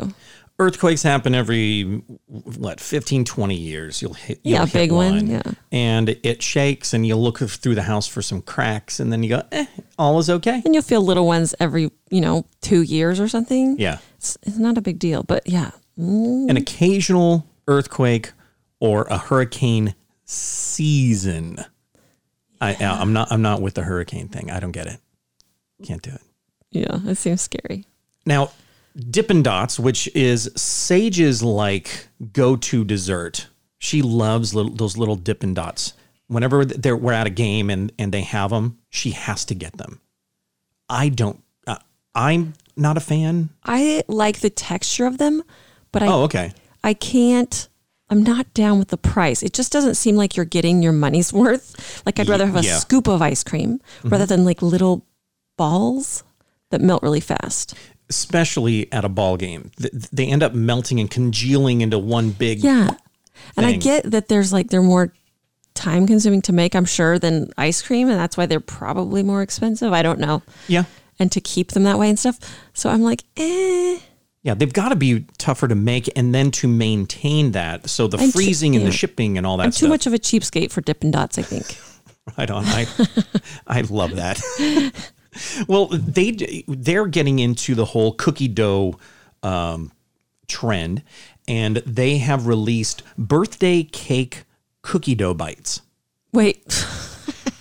Earthquakes 0.59 1.03
happen 1.03 1.35
every 1.35 1.83
what 2.27 2.79
15 2.79 3.25
20 3.25 3.55
years. 3.55 4.01
You'll 4.01 4.13
hit 4.15 4.39
you'll 4.43 4.53
Yeah, 4.59 4.65
hit 4.65 4.73
big 4.73 4.91
one, 4.91 5.27
yeah. 5.27 5.41
and 5.71 6.09
it 6.23 6.41
shakes, 6.41 6.93
and 6.95 7.05
you 7.05 7.15
look 7.15 7.37
through 7.39 7.75
the 7.75 7.83
house 7.83 8.07
for 8.07 8.23
some 8.23 8.41
cracks, 8.41 8.99
and 8.99 9.13
then 9.13 9.21
you 9.21 9.29
go, 9.29 9.43
eh, 9.51 9.67
all 9.99 10.17
is 10.17 10.29
okay. 10.31 10.61
And 10.65 10.73
you'll 10.73 10.81
feel 10.83 11.01
little 11.01 11.27
ones 11.27 11.53
every 11.59 11.91
you 12.09 12.21
know 12.21 12.45
two 12.61 12.81
years 12.81 13.19
or 13.19 13.27
something. 13.27 13.75
Yeah. 13.77 13.99
it's, 14.17 14.35
it's 14.43 14.57
not 14.57 14.77
a 14.79 14.81
big 14.81 14.97
deal. 14.97 15.21
But 15.21 15.47
yeah, 15.47 15.71
an 15.97 16.57
occasional 16.57 17.45
earthquake 17.67 18.31
or 18.79 19.03
a 19.11 19.17
hurricane 19.19 19.93
season. 20.25 21.57
I, 22.59 22.75
I'm 22.83 23.13
not. 23.13 23.31
I'm 23.31 23.43
not 23.43 23.61
with 23.61 23.75
the 23.75 23.83
hurricane 23.83 24.27
thing. 24.29 24.49
I 24.49 24.59
don't 24.59 24.71
get 24.71 24.87
it. 24.87 24.99
Can't 25.83 26.01
do 26.01 26.09
it. 26.11 26.21
Yeah, 26.81 26.99
it 27.09 27.15
seems 27.15 27.41
scary. 27.41 27.85
Now, 28.25 28.51
Dippin' 28.97 29.43
Dots, 29.43 29.79
which 29.79 30.07
is 30.15 30.51
Sage's 30.55 31.43
like 31.43 32.07
go-to 32.33 32.83
dessert. 32.83 33.47
She 33.77 34.01
loves 34.01 34.55
little, 34.55 34.71
those 34.71 34.97
little 34.97 35.15
Dippin' 35.15 35.53
Dots. 35.53 35.93
Whenever 36.27 36.65
they're, 36.65 36.97
we're 36.97 37.13
at 37.13 37.27
a 37.27 37.31
game 37.31 37.69
and, 37.69 37.91
and 37.97 38.13
they 38.13 38.21
have 38.21 38.49
them, 38.49 38.79
she 38.89 39.11
has 39.11 39.45
to 39.45 39.55
get 39.55 39.77
them. 39.77 40.01
I 40.89 41.09
don't. 41.09 41.41
Uh, 41.65 41.77
I'm 42.15 42.53
not 42.75 42.97
a 42.97 43.01
fan. 43.01 43.49
I 43.63 44.03
like 44.07 44.39
the 44.39 44.49
texture 44.49 45.05
of 45.05 45.17
them, 45.17 45.43
but 45.91 46.03
I 46.03 46.07
Oh, 46.07 46.23
okay. 46.23 46.53
I 46.83 46.93
can't. 46.93 47.67
I'm 48.09 48.23
not 48.23 48.53
down 48.53 48.79
with 48.79 48.87
the 48.87 48.97
price. 48.97 49.43
It 49.43 49.53
just 49.53 49.71
doesn't 49.71 49.95
seem 49.95 50.15
like 50.15 50.35
you're 50.35 50.45
getting 50.45 50.81
your 50.81 50.93
money's 50.93 51.31
worth. 51.33 52.03
Like 52.05 52.19
I'd 52.19 52.29
rather 52.29 52.45
have 52.45 52.55
a 52.55 52.61
yeah. 52.63 52.71
Mm-hmm. 52.71 52.79
scoop 52.79 53.07
of 53.07 53.21
ice 53.21 53.43
cream 53.43 53.79
rather 54.03 54.25
than 54.25 54.43
like 54.45 54.61
little 54.61 55.05
balls 55.57 56.23
that 56.69 56.81
melt 56.81 57.03
really 57.03 57.19
fast. 57.19 57.73
Especially 58.09 58.91
at 58.93 59.03
a 59.03 59.09
ball 59.09 59.35
game, 59.37 59.71
they 60.11 60.27
end 60.27 60.41
up 60.43 60.53
melting 60.53 60.99
and 60.99 61.11
congealing 61.11 61.81
into 61.81 61.99
one 61.99 62.31
big. 62.31 62.59
Yeah. 62.59 62.91
And 63.55 63.65
I 63.65 63.73
get 63.73 64.09
that 64.11 64.29
there's 64.29 64.53
like 64.53 64.69
they're 64.69 64.81
more 64.81 65.13
time 65.73 66.07
consuming 66.07 66.41
to 66.43 66.53
make, 66.53 66.75
I'm 66.75 66.85
sure, 66.85 67.19
than 67.19 67.51
ice 67.57 67.81
cream, 67.81 68.09
and 68.09 68.17
that's 68.17 68.35
why 68.35 68.45
they're 68.45 68.59
probably 68.59 69.23
more 69.23 69.41
expensive. 69.41 69.93
I 69.93 70.01
don't 70.01 70.19
know. 70.19 70.41
Yeah. 70.67 70.83
And 71.19 71.31
to 71.31 71.41
keep 71.41 71.71
them 71.71 71.83
that 71.83 71.97
way 71.97 72.09
and 72.09 72.19
stuff. 72.19 72.39
So 72.73 72.89
I'm 72.89 73.01
like, 73.01 73.23
eh. 73.37 73.99
Yeah, 74.43 74.53
they've 74.53 74.71
got 74.71 74.89
to 74.89 74.95
be 74.95 75.25
tougher 75.37 75.67
to 75.67 75.75
make 75.75 76.09
and 76.15 76.33
then 76.33 76.51
to 76.51 76.67
maintain 76.67 77.51
that. 77.51 77.89
So 77.89 78.07
the 78.07 78.17
freezing 78.17 78.75
and 78.75 78.83
yeah. 78.83 78.91
the 78.91 78.95
shipping 78.95 79.37
and 79.37 79.45
all 79.45 79.57
that 79.57 79.65
I'm 79.65 79.71
stuff. 79.71 79.87
too 79.87 79.89
much 79.89 80.07
of 80.07 80.13
a 80.13 80.17
cheapskate 80.17 80.71
for 80.71 80.81
Dippin' 80.81 81.11
Dots, 81.11 81.37
I 81.37 81.41
think. 81.41 81.77
Right 82.37 82.51
on. 82.51 82.65
I 82.65 82.85
I 83.67 83.81
love 83.81 84.17
that. 84.17 84.41
well, 85.67 85.87
they 85.87 86.63
they're 86.67 87.07
getting 87.07 87.39
into 87.39 87.75
the 87.75 87.85
whole 87.85 88.13
cookie 88.13 88.47
dough 88.47 88.97
um, 89.43 89.91
trend, 90.47 91.03
and 91.47 91.77
they 91.77 92.17
have 92.17 92.47
released 92.47 93.03
birthday 93.17 93.83
cake 93.83 94.43
cookie 94.81 95.15
dough 95.15 95.33
bites. 95.33 95.81
Wait, 96.33 96.63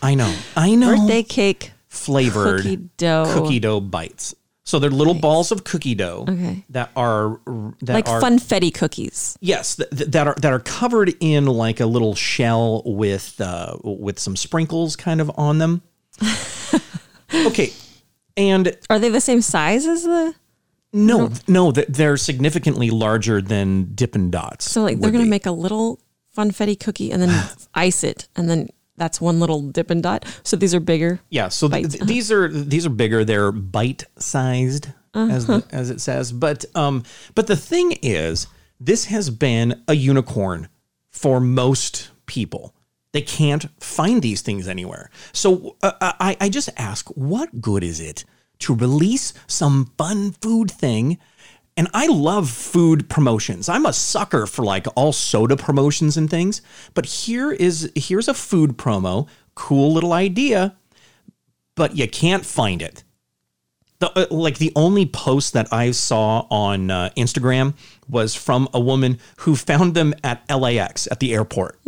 I 0.02 0.14
know, 0.14 0.35
I 0.56 0.75
know. 0.75 0.97
birthday 0.97 1.23
cake 1.23 1.73
flavored 1.88 2.62
cookie 2.62 2.76
dough. 2.97 3.25
cookie 3.33 3.61
dough 3.61 3.80
bites. 3.80 4.35
So 4.64 4.80
they're 4.80 4.90
little 4.90 5.14
balls 5.14 5.52
of 5.52 5.62
cookie 5.62 5.95
dough 5.95 6.25
Okay. 6.28 6.64
that 6.71 6.90
are 6.97 7.38
that 7.83 7.95
like 7.95 8.09
are 8.09 8.21
funfetti 8.21 8.75
cookies. 8.75 9.38
Yes, 9.40 9.76
th- 9.76 9.88
th- 9.90 10.11
that 10.11 10.26
are 10.26 10.35
that 10.42 10.52
are 10.52 10.59
covered 10.59 11.14
in 11.21 11.47
like 11.47 11.78
a 11.78 11.87
little 11.87 12.16
shell 12.16 12.83
with 12.85 13.40
uh, 13.40 13.76
with 13.85 14.18
some 14.18 14.35
sprinkles 14.35 14.97
kind 14.97 15.21
of 15.21 15.30
on 15.38 15.59
them. 15.59 15.83
okay, 17.35 17.73
and 18.37 18.76
Are 18.90 18.99
they 18.99 19.09
the 19.09 19.21
same 19.21 19.40
size 19.40 19.87
as 19.87 20.02
the? 20.04 20.35
no, 20.92 21.30
no, 21.49 21.73
they're 21.73 22.16
significantly 22.16 22.90
larger 22.90 23.42
than 23.42 23.92
Dippin' 23.95 24.30
Dots. 24.30 24.71
So 24.71 24.83
like 24.83 24.99
they're 25.00 25.11
gonna 25.11 25.25
make 25.26 25.47
a 25.47 25.50
little 25.52 26.00
funfetti 26.37 26.78
cookie 26.78 27.11
and 27.12 27.23
then 27.23 27.45
ice 27.75 28.04
it, 28.04 28.28
and 28.37 28.49
then 28.49 28.68
that's 28.97 29.21
one 29.21 29.40
little 29.40 29.61
Dippin' 29.62 30.00
Dot. 30.00 30.25
So 30.42 30.56
these 30.56 30.75
are 30.75 30.80
bigger. 30.80 31.21
yeah. 31.30 31.49
So 31.49 31.68
th- 31.68 31.90
th- 31.92 32.04
these 32.04 32.33
are 32.33 32.49
these 32.49 32.87
are 32.87 32.90
bigger. 32.90 33.25
They're 33.25 33.52
bite 33.52 34.04
sized, 34.18 34.88
as 35.14 35.49
Uh-huh. 35.49 35.61
the, 35.68 35.75
as 35.75 35.90
it 35.90 36.00
says. 36.00 36.33
But 36.33 36.64
um, 36.75 37.02
but 37.35 37.47
the 37.47 37.56
thing 37.56 37.92
is, 38.02 38.47
this 38.80 39.06
has 39.06 39.28
been 39.30 39.83
a 39.88 39.95
unicorn 39.95 40.68
for 41.11 41.40
most 41.40 42.11
people. 42.26 42.75
They 43.16 43.23
can't 43.23 43.64
find 43.82 44.20
these 44.20 44.42
things 44.42 44.68
anywhere. 44.68 45.08
So 45.32 45.76
uh, 45.82 45.92
I, 46.00 46.37
I 46.38 46.50
just 46.50 46.68
ask, 46.76 47.08
what 47.14 47.62
good 47.62 47.82
is 47.82 47.99
it 47.99 48.26
to 48.58 48.75
release 48.75 49.32
some 49.46 49.94
fun 49.96 50.32
food 50.32 50.70
thing? 50.70 51.16
And 51.78 51.88
I 51.94 52.08
love 52.08 52.50
food 52.50 53.08
promotions. 53.08 53.70
I'm 53.70 53.87
a 53.87 53.94
sucker 53.94 54.44
for 54.44 54.66
like 54.66 54.87
all 54.96 55.14
soda 55.14 55.56
promotions 55.56 56.18
and 56.18 56.28
things. 56.28 56.61
But 56.92 57.06
here 57.06 57.50
is 57.50 57.90
here's 57.94 58.28
a 58.28 58.35
food 58.35 58.76
promo, 58.76 59.28
cool 59.54 59.94
little 59.94 60.12
idea, 60.12 60.76
but 61.75 61.96
you 61.96 62.06
can't 62.08 62.44
find 62.44 62.82
it. 62.82 63.02
The, 64.00 64.11
uh, 64.11 64.26
like 64.30 64.58
the 64.58 64.75
only 64.76 65.06
post 65.06 65.54
that 65.54 65.73
I 65.73 65.92
saw 65.92 66.46
on 66.50 66.90
uh, 66.90 67.08
Instagram 67.16 67.73
was 68.11 68.35
from 68.35 68.68
a 68.75 68.80
woman 68.80 69.18
who 69.38 69.56
found 69.56 69.94
them 69.94 70.12
at 70.23 70.44
LAX 70.54 71.08
at 71.11 71.20
the 71.20 71.32
airport. 71.32 71.78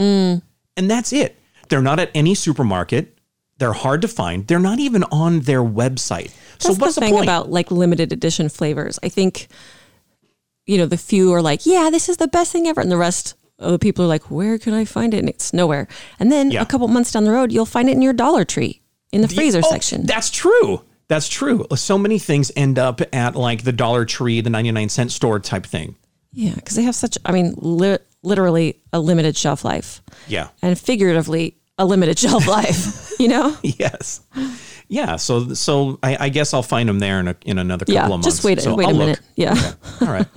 And 0.78 0.90
that's 0.90 1.12
it. 1.12 1.37
They're 1.68 1.82
not 1.82 1.99
at 1.99 2.11
any 2.14 2.35
supermarket. 2.35 3.18
They're 3.58 3.73
hard 3.75 4.00
to 4.02 4.08
find. 4.08 4.47
They're 4.47 4.58
not 4.61 4.78
even 4.78 5.02
on 5.11 5.40
their 5.40 5.62
website. 5.62 6.30
so 6.58 6.73
what's 6.75 6.94
the 6.94 7.00
the, 7.00 7.06
thing 7.06 7.14
point? 7.14 7.25
about 7.26 7.50
like 7.50 7.70
limited 7.70 8.12
edition 8.12 8.49
flavors. 8.49 8.99
I 9.02 9.08
think, 9.08 9.49
you 10.66 10.78
know, 10.78 10.87
the 10.87 10.97
few 10.97 11.32
are 11.32 11.42
like, 11.42 11.66
yeah, 11.66 11.90
this 11.90 12.08
is 12.08 12.18
the 12.18 12.28
best 12.28 12.52
thing 12.52 12.66
ever, 12.68 12.80
and 12.80 12.90
the 12.90 12.97
rest 12.97 13.35
of 13.58 13.73
the 13.73 13.78
people 13.78 14.04
are 14.04 14.08
like, 14.08 14.30
where 14.30 14.58
can 14.58 14.73
I 14.75 14.85
find 14.85 15.12
it? 15.12 15.18
And 15.18 15.28
it's 15.28 15.52
nowhere. 15.52 15.88
And 16.20 16.30
then 16.30 16.52
Yeah. 16.52 16.62
a 16.62 16.66
couple 16.66 16.87
months 16.88 17.11
down 17.11 17.25
the 17.25 17.32
road, 17.32 17.50
you'll 17.50 17.66
find 17.66 17.88
it 17.88 17.92
in 17.92 18.02
your 18.02 18.12
Dollar 18.12 18.44
Tree 18.44 18.80
in 19.11 19.20
the 19.23 19.28
freezer 19.28 19.61
Oh, 19.64 19.68
section. 19.70 20.06
That's 20.06 20.30
true. 20.30 20.82
That's 21.08 21.28
true. 21.28 21.66
So 21.75 21.99
many 21.99 22.18
things 22.20 22.52
end 22.54 22.78
up 22.78 23.00
at 23.12 23.35
like 23.35 23.64
the 23.64 23.73
Dollar 23.73 24.04
Tree, 24.04 24.40
the 24.40 24.50
99 24.50 24.88
cent 24.90 25.11
store 25.11 25.40
type 25.40 25.66
thing. 25.66 25.97
yeah, 26.32 26.54
because 26.54 26.76
they 26.76 26.82
have 26.85 26.94
such, 26.94 27.18
I 27.25 27.32
mean, 27.32 27.54
li- 27.56 27.99
literally 28.22 28.80
a 28.92 29.00
limited 29.00 29.37
shelf 29.37 29.64
life, 29.64 30.02
Yeah. 30.26 30.48
and 30.62 30.78
figuratively 30.78 31.56
a 31.78 31.84
limited 31.84 32.18
shelf 32.25 32.46
life. 32.46 33.12
You 33.20 33.28
know? 33.28 33.56
Yes. 33.62 34.20
Yeah. 34.88 35.16
So 35.16 35.52
so 35.54 35.98
I, 36.02 36.16
I 36.20 36.28
guess 36.30 36.54
I'll 36.54 36.62
find 36.62 36.88
them 36.88 36.98
there 36.98 37.20
in 37.20 37.28
a, 37.28 37.37
in 37.44 37.58
another 37.58 37.84
couple 37.84 37.94
Yeah. 37.94 38.04
of 38.04 38.10
months. 38.10 38.26
Just 38.26 38.42
wait. 38.44 38.60
So 38.60 38.75
wait 38.75 38.87
I'll 38.87 38.92
a 38.92 38.96
look. 38.96 39.06
minute. 39.06 39.20
Yeah. 39.37 39.72
All 40.00 40.08
right. 40.08 40.26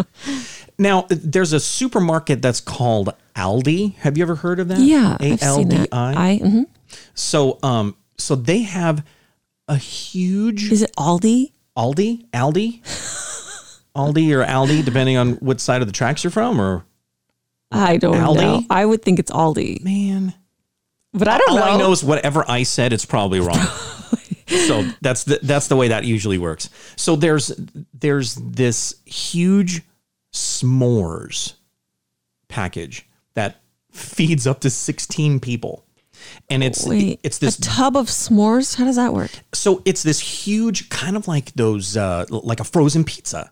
Now 0.78 1.06
there's 1.10 1.54
a 1.54 1.60
supermarket 1.60 2.42
that's 2.42 2.60
called 2.60 3.14
Aldi. 3.36 3.94
Have 3.98 4.18
you 4.18 4.24
ever 4.24 4.34
heard 4.34 4.60
of 4.60 4.68
that? 4.70 4.80
Yeah. 4.80 5.16
A 5.20 5.38
L 5.40 5.64
D. 5.64 5.86
I. 5.92 6.40
Mhm. 6.44 6.66
So 7.14 7.60
um 7.62 7.96
so 8.18 8.36
they 8.36 8.64
have 8.64 9.06
a 9.68 9.78
huge 9.78 10.72
Is 10.72 10.82
it 10.82 10.92
Aldi? 10.98 11.52
Aldi 11.78 12.28
Aldi 12.32 12.82
Aldi 13.96 14.32
or 14.32 14.44
Aldi 14.46 14.84
depending 14.84 15.18
on 15.18 15.34
what 15.34 15.60
side 15.62 15.82
of 15.82 15.88
the 15.88 15.94
tracks 15.94 16.24
you're 16.24 16.32
from 16.32 16.60
or 16.60 16.84
I 17.72 17.98
don't 17.98 18.16
Aldi? 18.18 18.36
know. 18.42 18.64
I 18.70 18.86
would 18.86 19.02
think 19.02 19.20
it's 19.20 19.32
Aldi, 19.32 19.84
man. 19.84 20.34
but 21.14 21.28
I 21.28 21.38
don't 21.38 21.50
All 21.52 21.56
know. 21.58 21.64
I 21.64 21.78
know 21.78 21.92
is 21.92 22.04
whatever 22.04 22.44
I 22.50 22.64
said, 22.64 22.94
it's 22.94 23.06
probably 23.06 23.40
wrong. 23.40 23.66
so 24.48 24.84
that's 25.02 25.24
the 25.24 25.40
that's 25.42 25.68
the 25.68 25.76
way 25.76 25.88
that 25.90 26.04
usually 26.04 26.38
works. 26.38 26.70
So 26.98 27.16
there's 27.16 27.54
there's 27.94 28.36
this 28.36 28.96
huge 29.06 29.82
s'mores 30.34 31.54
package 32.48 33.08
that 33.34 33.62
feeds 33.92 34.46
up 34.48 34.60
to 34.62 34.70
16 34.70 35.40
people. 35.40 35.86
And 36.50 36.64
it's 36.64 36.86
Wait, 36.86 37.20
it's 37.24 37.40
this 37.40 37.58
a 37.58 37.62
tub 37.62 37.98
of 37.98 38.08
s'mores. 38.08 38.76
How 38.76 38.86
does 38.86 38.96
that 38.98 39.14
work? 39.14 39.32
so 39.54 39.82
it's 39.86 40.04
this 40.04 40.20
huge 40.20 40.90
kind 40.90 41.16
of 41.18 41.28
like 41.28 41.52
those 41.54 41.98
uh 41.98 42.26
like 42.30 42.60
a 42.60 42.64
frozen 42.66 43.04
pizza. 43.04 43.52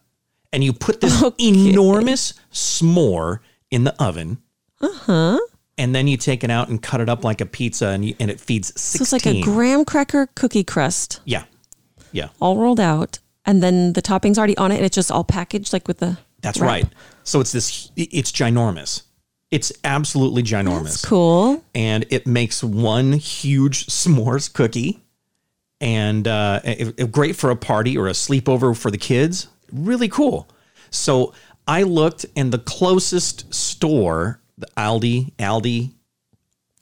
And 0.52 0.64
you 0.64 0.74
put 0.74 1.02
this 1.02 1.22
Okay. 1.24 1.48
enormous 1.48 2.34
s'more 2.52 3.40
in 3.72 3.84
the 3.84 3.96
oven. 4.04 4.38
Uh-huh. 4.82 5.40
And 5.78 5.96
then 5.96 6.08
you 6.08 6.18
take 6.18 6.44
it 6.44 6.50
out 6.52 6.68
and 6.70 6.82
cut 6.82 7.00
it 7.02 7.08
up 7.10 7.24
like 7.24 7.40
a 7.42 7.46
pizza 7.46 7.88
and 7.88 8.04
you, 8.04 8.16
and 8.20 8.30
it 8.30 8.40
feeds 8.40 8.68
16. 8.80 9.06
So 9.06 9.16
it's 9.16 9.26
like 9.26 9.34
a 9.36 9.42
graham 9.42 9.86
cracker 9.86 10.28
cookie 10.36 10.64
crust, 10.64 11.22
Yeah. 11.26 11.44
Yeah. 12.12 12.30
all 12.42 12.58
rolled 12.58 12.80
out, 12.80 13.20
and 13.46 13.62
then 13.64 13.94
the 13.94 14.02
toppings 14.02 14.38
already 14.38 14.58
on 14.58 14.72
it, 14.72 14.76
and 14.78 14.86
it's 14.86 14.96
just 14.96 15.12
all 15.12 15.24
packaged 15.24 15.72
like 15.74 15.88
with 15.88 16.00
the. 16.00 16.18
That's 16.42 16.60
wrap. 16.60 16.68
right. 16.70 16.86
So 17.24 17.40
it's 17.42 17.52
this 17.52 17.92
it's 17.96 18.32
ginormous. 18.32 19.04
It's 19.52 19.72
absolutely 19.84 20.42
ginormous. 20.44 20.84
That's 20.84 21.06
cool. 21.06 21.64
And 21.76 22.06
it 22.10 22.26
makes 22.28 22.64
one 22.64 23.14
huge 23.14 23.88
s'mores 23.88 24.52
cookie 24.54 25.04
and 25.82 26.28
uh 26.28 26.62
it- 26.64 26.94
it- 26.98 27.12
great 27.12 27.36
for 27.36 27.50
a 27.52 27.56
party 27.56 27.98
or 27.98 28.08
a 28.08 28.12
sleepover 28.14 28.76
for 28.78 28.90
the 28.92 28.98
kids. 28.98 29.48
Really 29.72 30.08
cool. 30.08 30.48
So 30.92 31.34
I 31.70 31.84
looked 31.84 32.26
and 32.36 32.52
the 32.52 32.58
closest 32.58 33.54
store, 33.54 34.42
the 34.58 34.66
Aldi, 34.76 35.34
Aldi, 35.36 35.94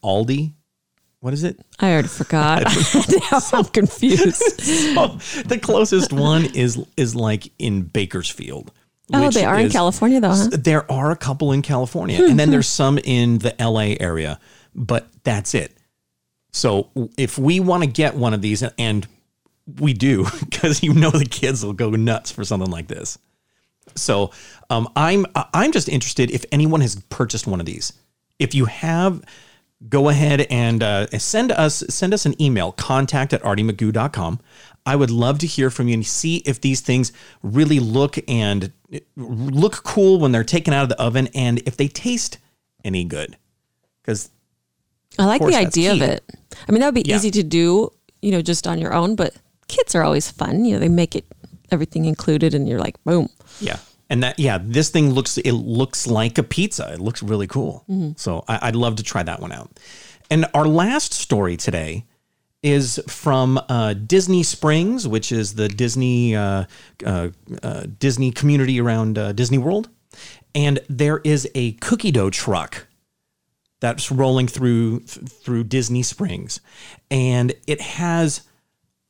Aldi, 0.01 0.53
what 1.19 1.33
is 1.33 1.43
it? 1.43 1.59
I 1.77 1.91
already 1.91 2.07
forgot. 2.07 2.63
now 3.31 3.39
I'm 3.51 3.65
confused. 3.65 4.43
Oh, 4.99 5.19
the 5.45 5.59
closest 5.61 6.13
one 6.13 6.45
is 6.55 6.81
is 6.95 7.15
like 7.15 7.51
in 7.59 7.81
Bakersfield. 7.81 8.71
Oh, 9.13 9.29
they 9.29 9.43
are 9.43 9.59
in 9.59 9.69
California 9.69 10.21
though, 10.21 10.29
huh? 10.29 10.49
There 10.51 10.89
are 10.89 11.11
a 11.11 11.17
couple 11.17 11.51
in 11.51 11.61
California, 11.61 12.23
and 12.23 12.39
then 12.39 12.49
there's 12.49 12.67
some 12.67 12.97
in 12.97 13.39
the 13.39 13.53
LA 13.59 13.95
area, 13.99 14.39
but 14.73 15.07
that's 15.23 15.53
it. 15.53 15.75
So 16.53 16.89
if 17.17 17.37
we 17.37 17.59
want 17.59 17.83
to 17.83 17.89
get 17.89 18.15
one 18.15 18.33
of 18.33 18.41
these, 18.41 18.63
and 18.77 19.05
we 19.79 19.93
do, 19.93 20.25
because 20.39 20.81
you 20.81 20.93
know 20.93 21.11
the 21.11 21.25
kids 21.25 21.63
will 21.65 21.73
go 21.73 21.89
nuts 21.91 22.31
for 22.31 22.45
something 22.45 22.71
like 22.71 22.87
this. 22.87 23.17
So 23.95 24.31
um, 24.69 24.87
I'm 24.95 25.25
I'm 25.53 25.71
just 25.71 25.89
interested 25.89 26.31
if 26.31 26.45
anyone 26.51 26.81
has 26.81 26.95
purchased 27.09 27.47
one 27.47 27.59
of 27.59 27.65
these. 27.65 27.93
If 28.39 28.53
you 28.53 28.65
have, 28.65 29.23
go 29.89 30.09
ahead 30.09 30.41
and 30.49 30.83
uh, 30.83 31.07
send 31.17 31.51
us 31.51 31.83
send 31.89 32.13
us 32.13 32.25
an 32.25 32.39
email 32.41 32.71
contact 32.71 33.33
at 33.33 33.41
artymagoo.com. 33.43 34.39
I 34.85 34.95
would 34.95 35.11
love 35.11 35.39
to 35.39 35.47
hear 35.47 35.69
from 35.69 35.87
you 35.89 35.95
and 35.95 36.05
see 36.05 36.37
if 36.45 36.61
these 36.61 36.79
things 36.81 37.11
really 37.43 37.79
look 37.79 38.17
and 38.29 38.71
look 39.17 39.83
cool 39.83 40.19
when 40.19 40.31
they're 40.31 40.43
taken 40.45 40.73
out 40.73 40.83
of 40.83 40.89
the 40.89 41.01
oven 41.01 41.27
and 41.35 41.59
if 41.65 41.75
they 41.75 41.87
taste 41.89 42.37
any 42.85 43.03
good. 43.03 43.37
Because 44.01 44.29
I 45.19 45.25
like 45.25 45.41
the 45.41 45.55
idea 45.55 45.91
of 45.91 46.01
it. 46.01 46.23
I 46.67 46.71
mean, 46.71 46.79
that 46.81 46.87
would 46.87 47.03
be 47.03 47.09
Yeah. 47.09 47.17
easy 47.17 47.31
to 47.31 47.43
do, 47.43 47.91
you 48.21 48.31
know, 48.31 48.41
just 48.41 48.65
on 48.65 48.79
your 48.79 48.93
own, 48.93 49.15
but 49.15 49.33
kits 49.67 49.93
are 49.93 50.03
always 50.03 50.31
fun. 50.31 50.63
You 50.63 50.73
know, 50.75 50.79
they 50.79 50.87
make 50.89 51.15
it 51.15 51.25
everything 51.71 52.05
included 52.05 52.53
and 52.53 52.67
you're 52.67 52.79
like, 52.79 53.01
boom. 53.03 53.29
Yeah. 53.59 53.79
And 54.09 54.23
that, 54.23 54.39
yeah, 54.39 54.57
this 54.61 54.89
thing 54.89 55.11
looks, 55.11 55.37
it 55.37 55.51
looks 55.51 56.07
like 56.07 56.37
a 56.37 56.43
pizza. 56.43 56.93
It 56.93 56.99
looks 56.99 57.21
really 57.21 57.47
cool. 57.47 57.83
So 58.15 58.43
I, 58.47 58.59
I'd 58.63 58.75
love 58.75 58.95
to 58.97 59.03
try 59.03 59.23
that 59.23 59.41
one 59.41 59.51
out. 59.51 59.69
And 60.29 60.45
our 60.53 60.65
last 60.65 61.13
story 61.13 61.57
today 61.57 62.05
is 62.63 62.99
from 63.07 63.59
uh, 63.69 63.93
Disney 63.93 64.43
Springs, 64.43 65.07
which 65.07 65.31
is 65.31 65.55
the 65.55 65.67
Disney 65.69 66.35
uh, 66.35 66.65
uh, 67.05 67.29
uh, 67.63 67.83
Disney 67.99 68.31
community 68.31 68.81
around 68.81 69.17
uh, 69.17 69.31
Disney 69.31 69.57
World, 69.57 69.89
and 70.55 70.79
there 70.89 71.19
is 71.23 71.47
a 71.53 71.73
cookie 71.73 72.11
dough 72.11 72.29
truck 72.29 72.87
that's 73.79 74.11
rolling 74.11 74.47
through 74.47 75.01
th- 75.01 75.27
through 75.27 75.65
Disney 75.65 76.01
Springs, 76.01 76.59
and 77.11 77.53
it 77.67 77.79
has 77.79 78.41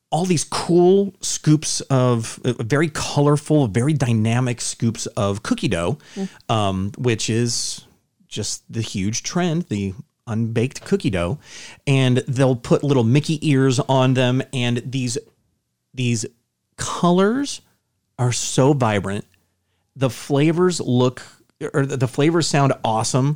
all 0.10 0.26
these 0.26 0.44
cool 0.46 1.14
scoops 1.22 1.82
of 1.82 2.40
uh, 2.46 2.54
very 2.64 2.90
colorful, 2.90 3.68
very 3.68 3.94
dynamic 3.94 4.62
scoops 4.62 5.06
of 5.08 5.44
cookie 5.44 5.68
dough, 5.68 5.98
um, 6.50 6.92
which 6.98 7.30
is 7.30 7.86
just 8.28 8.64
the 8.72 8.82
huge 8.82 9.24
trend, 9.24 9.64
the 9.64 9.94
unbaked 10.26 10.82
cookie 10.86 11.10
dough. 11.10 11.40
And 11.86 12.18
they'll 12.20 12.56
put 12.56 12.84
little 12.84 13.04
Mickey 13.04 13.46
ears 13.50 13.80
on 13.80 14.14
them, 14.14 14.42
and 14.54 14.78
these 14.86 15.18
these 15.94 16.26
colors 16.78 17.62
are 18.18 18.32
so 18.32 18.74
vibrant. 18.74 19.26
The 19.96 20.10
flavors 20.10 20.80
look 20.80 21.22
or 21.74 21.86
the 21.86 21.98
the 21.98 22.08
flavors 22.08 22.48
sound 22.48 22.74
awesome. 22.84 23.36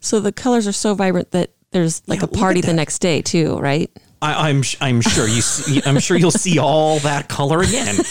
So 0.00 0.20
the 0.20 0.32
colors 0.32 0.66
are 0.66 0.72
so 0.72 0.94
vibrant 0.94 1.30
that 1.30 1.50
there's 1.70 2.02
like 2.06 2.20
Yeah, 2.20 2.26
a 2.26 2.28
party 2.28 2.60
the 2.60 2.72
next 2.72 2.98
day 2.98 3.22
too, 3.22 3.58
right? 3.58 3.90
I, 4.22 4.48
I'm 4.50 4.62
I'm 4.80 5.00
sure 5.00 5.26
you 5.26 5.40
see, 5.40 5.82
I'm 5.86 5.98
sure 5.98 6.16
you'll 6.16 6.30
see 6.30 6.58
all 6.58 6.98
that 7.00 7.28
color 7.28 7.60
again. 7.60 7.96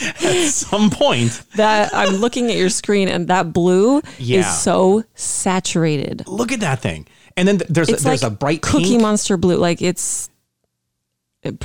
At 0.00 0.48
some 0.48 0.88
point, 0.90 1.42
That 1.56 1.94
I'm 1.94 2.16
looking 2.16 2.50
at 2.50 2.56
your 2.56 2.70
screen 2.70 3.08
and 3.08 3.28
that 3.28 3.52
blue 3.52 4.00
Yeah. 4.18 4.40
is 4.40 4.58
so 4.60 5.04
saturated. 5.14 6.26
look 6.26 6.50
at 6.50 6.60
that 6.60 6.80
thing. 6.80 7.06
And 7.36 7.46
then 7.46 7.58
th- 7.58 7.68
there's 7.70 7.88
a, 7.90 7.96
there's 7.96 8.22
like 8.22 8.32
a 8.32 8.34
bright 8.34 8.62
Cookie 8.62 8.84
pink. 8.84 9.02
Monster 9.02 9.36
blue. 9.36 9.56
Like 9.56 9.82
it's 9.82 10.30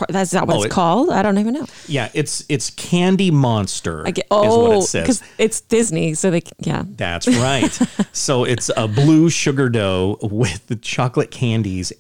that's 0.10 0.34
not 0.34 0.48
what 0.48 0.55
Oh, 0.55 0.57
it's 0.63 0.65
it- 0.65 0.72
called. 0.72 1.10
I 1.12 1.22
don't 1.22 1.38
even 1.38 1.53
know. 1.53 1.65
yeah, 1.88 2.10
it's 2.13 2.43
it's 2.50 2.69
Candy 2.72 3.29
Monster. 3.31 4.05
I 4.07 4.12
get 4.12 4.25
is 4.25 4.29
what 4.31 4.41
oh 4.41 4.81
it 4.84 4.91
because 4.93 5.22
it's 5.38 5.62
Disney, 5.62 6.13
so 6.15 6.31
they 6.31 6.41
yeah. 6.60 6.84
That's 6.86 7.27
right. 7.39 7.72
so 8.12 8.43
it's 8.43 8.72
a 8.75 8.88
blue 8.88 9.29
sugar 9.29 9.69
dough 9.69 10.17
with 10.22 10.65
the 10.67 10.75
chocolate 10.75 11.29
candies. 11.31 11.93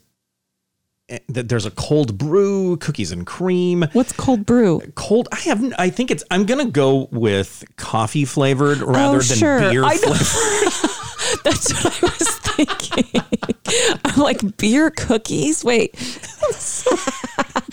Eh, 1.09 1.19
There's 1.29 1.65
a 1.65 1.71
cold 1.71 2.17
brew, 2.17 2.77
cookies 2.77 3.11
and 3.11 3.25
cream. 3.27 3.85
What's 3.93 4.11
cold 4.11 4.45
brew? 4.45 4.81
Cold. 4.95 5.29
I 5.31 5.39
have. 5.41 5.63
I 5.77 5.89
think 5.89 6.09
it's. 6.11 6.23
I'm 6.31 6.45
gonna 6.45 6.65
go 6.65 7.07
with 7.11 7.63
coffee 7.77 8.25
flavored 8.25 8.79
rather 8.79 9.17
oh 9.17 9.21
than 9.21 9.37
sure, 9.37 9.59
beer 9.69 9.83
flavored. 9.87 10.73
That's 11.43 11.83
what 11.83 12.03
I 12.03 12.07
was 12.07 12.39
thinking. 12.39 13.21
I'm 14.05 14.19
like 14.19 14.57
beer 14.57 14.91
cookies. 14.91 15.63
Wait. 15.63 15.95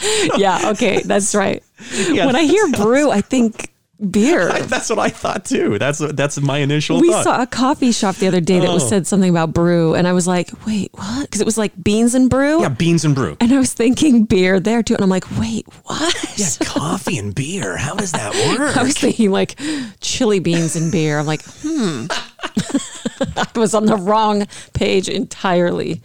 yeah. 0.36 0.70
Okay. 0.70 1.02
That's 1.02 1.34
right. 1.34 1.62
Yeah, 1.94 2.26
when 2.26 2.36
I 2.36 2.44
hear 2.44 2.66
brew, 2.68 3.10
I 3.10 3.20
think 3.20 3.73
beer. 4.10 4.48
That's 4.62 4.90
what 4.90 4.98
I 4.98 5.08
thought 5.10 5.44
too. 5.44 5.78
That's 5.78 5.98
that's 5.98 6.40
my 6.40 6.58
initial 6.58 7.00
we 7.00 7.10
thought. 7.10 7.24
saw 7.24 7.42
a 7.42 7.46
coffee 7.46 7.92
shop 7.92 8.16
the 8.16 8.26
other 8.28 8.40
day 8.40 8.60
that 8.60 8.70
was 8.72 8.84
Oh. 8.84 8.88
said 8.88 9.06
something 9.06 9.30
about 9.30 9.52
brew, 9.52 9.94
and 9.94 10.06
I 10.08 10.12
was 10.12 10.26
like, 10.26 10.50
"Wait, 10.66 10.90
what?" 10.94 11.22
Because 11.22 11.40
it 11.40 11.44
was 11.44 11.56
like 11.58 11.72
beans 11.82 12.14
and 12.14 12.28
brew, 12.30 12.60
yeah, 12.60 12.68
beans 12.68 13.04
and 13.04 13.14
brew. 13.14 13.36
and 13.40 13.52
I 13.52 13.58
was 13.58 13.72
thinking 13.72 14.24
beer 14.24 14.60
there 14.60 14.82
too, 14.82 14.94
and 14.94 15.02
I'm 15.02 15.10
like, 15.10 15.24
"Wait, 15.38 15.66
what?" 15.84 16.14
Yeah, 16.38 16.46
coffee 16.66 17.18
and 17.18 17.34
beer. 17.34 17.76
How 17.76 17.94
does 17.94 18.12
that 18.12 18.32
work? 18.58 18.76
I 18.76 18.82
was 18.82 18.96
thinking 18.96 19.30
like 19.30 19.58
chili 20.00 20.38
beans 20.40 20.76
and 20.76 20.90
beer. 20.92 21.18
I'm 21.18 21.26
like, 21.26 21.42
hmm. 21.62 22.06
I 23.36 23.46
was 23.56 23.74
on 23.74 23.86
the 23.86 23.96
wrong 23.96 24.46
page 24.74 25.08
entirely. 25.08 26.02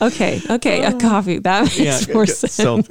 Okay, 0.00 0.40
okay, 0.50 0.84
a 0.84 0.98
coffee 0.98 1.38
that 1.38 1.62
makes 1.64 1.78
yeah, 1.78 2.14
more 2.14 2.26
sense. 2.26 2.54
so 2.54 2.82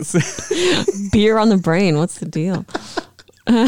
Beer 1.12 1.38
on 1.38 1.50
the 1.50 1.58
brain. 1.58 1.98
What's 1.98 2.20
the 2.20 2.26
deal? 2.26 2.66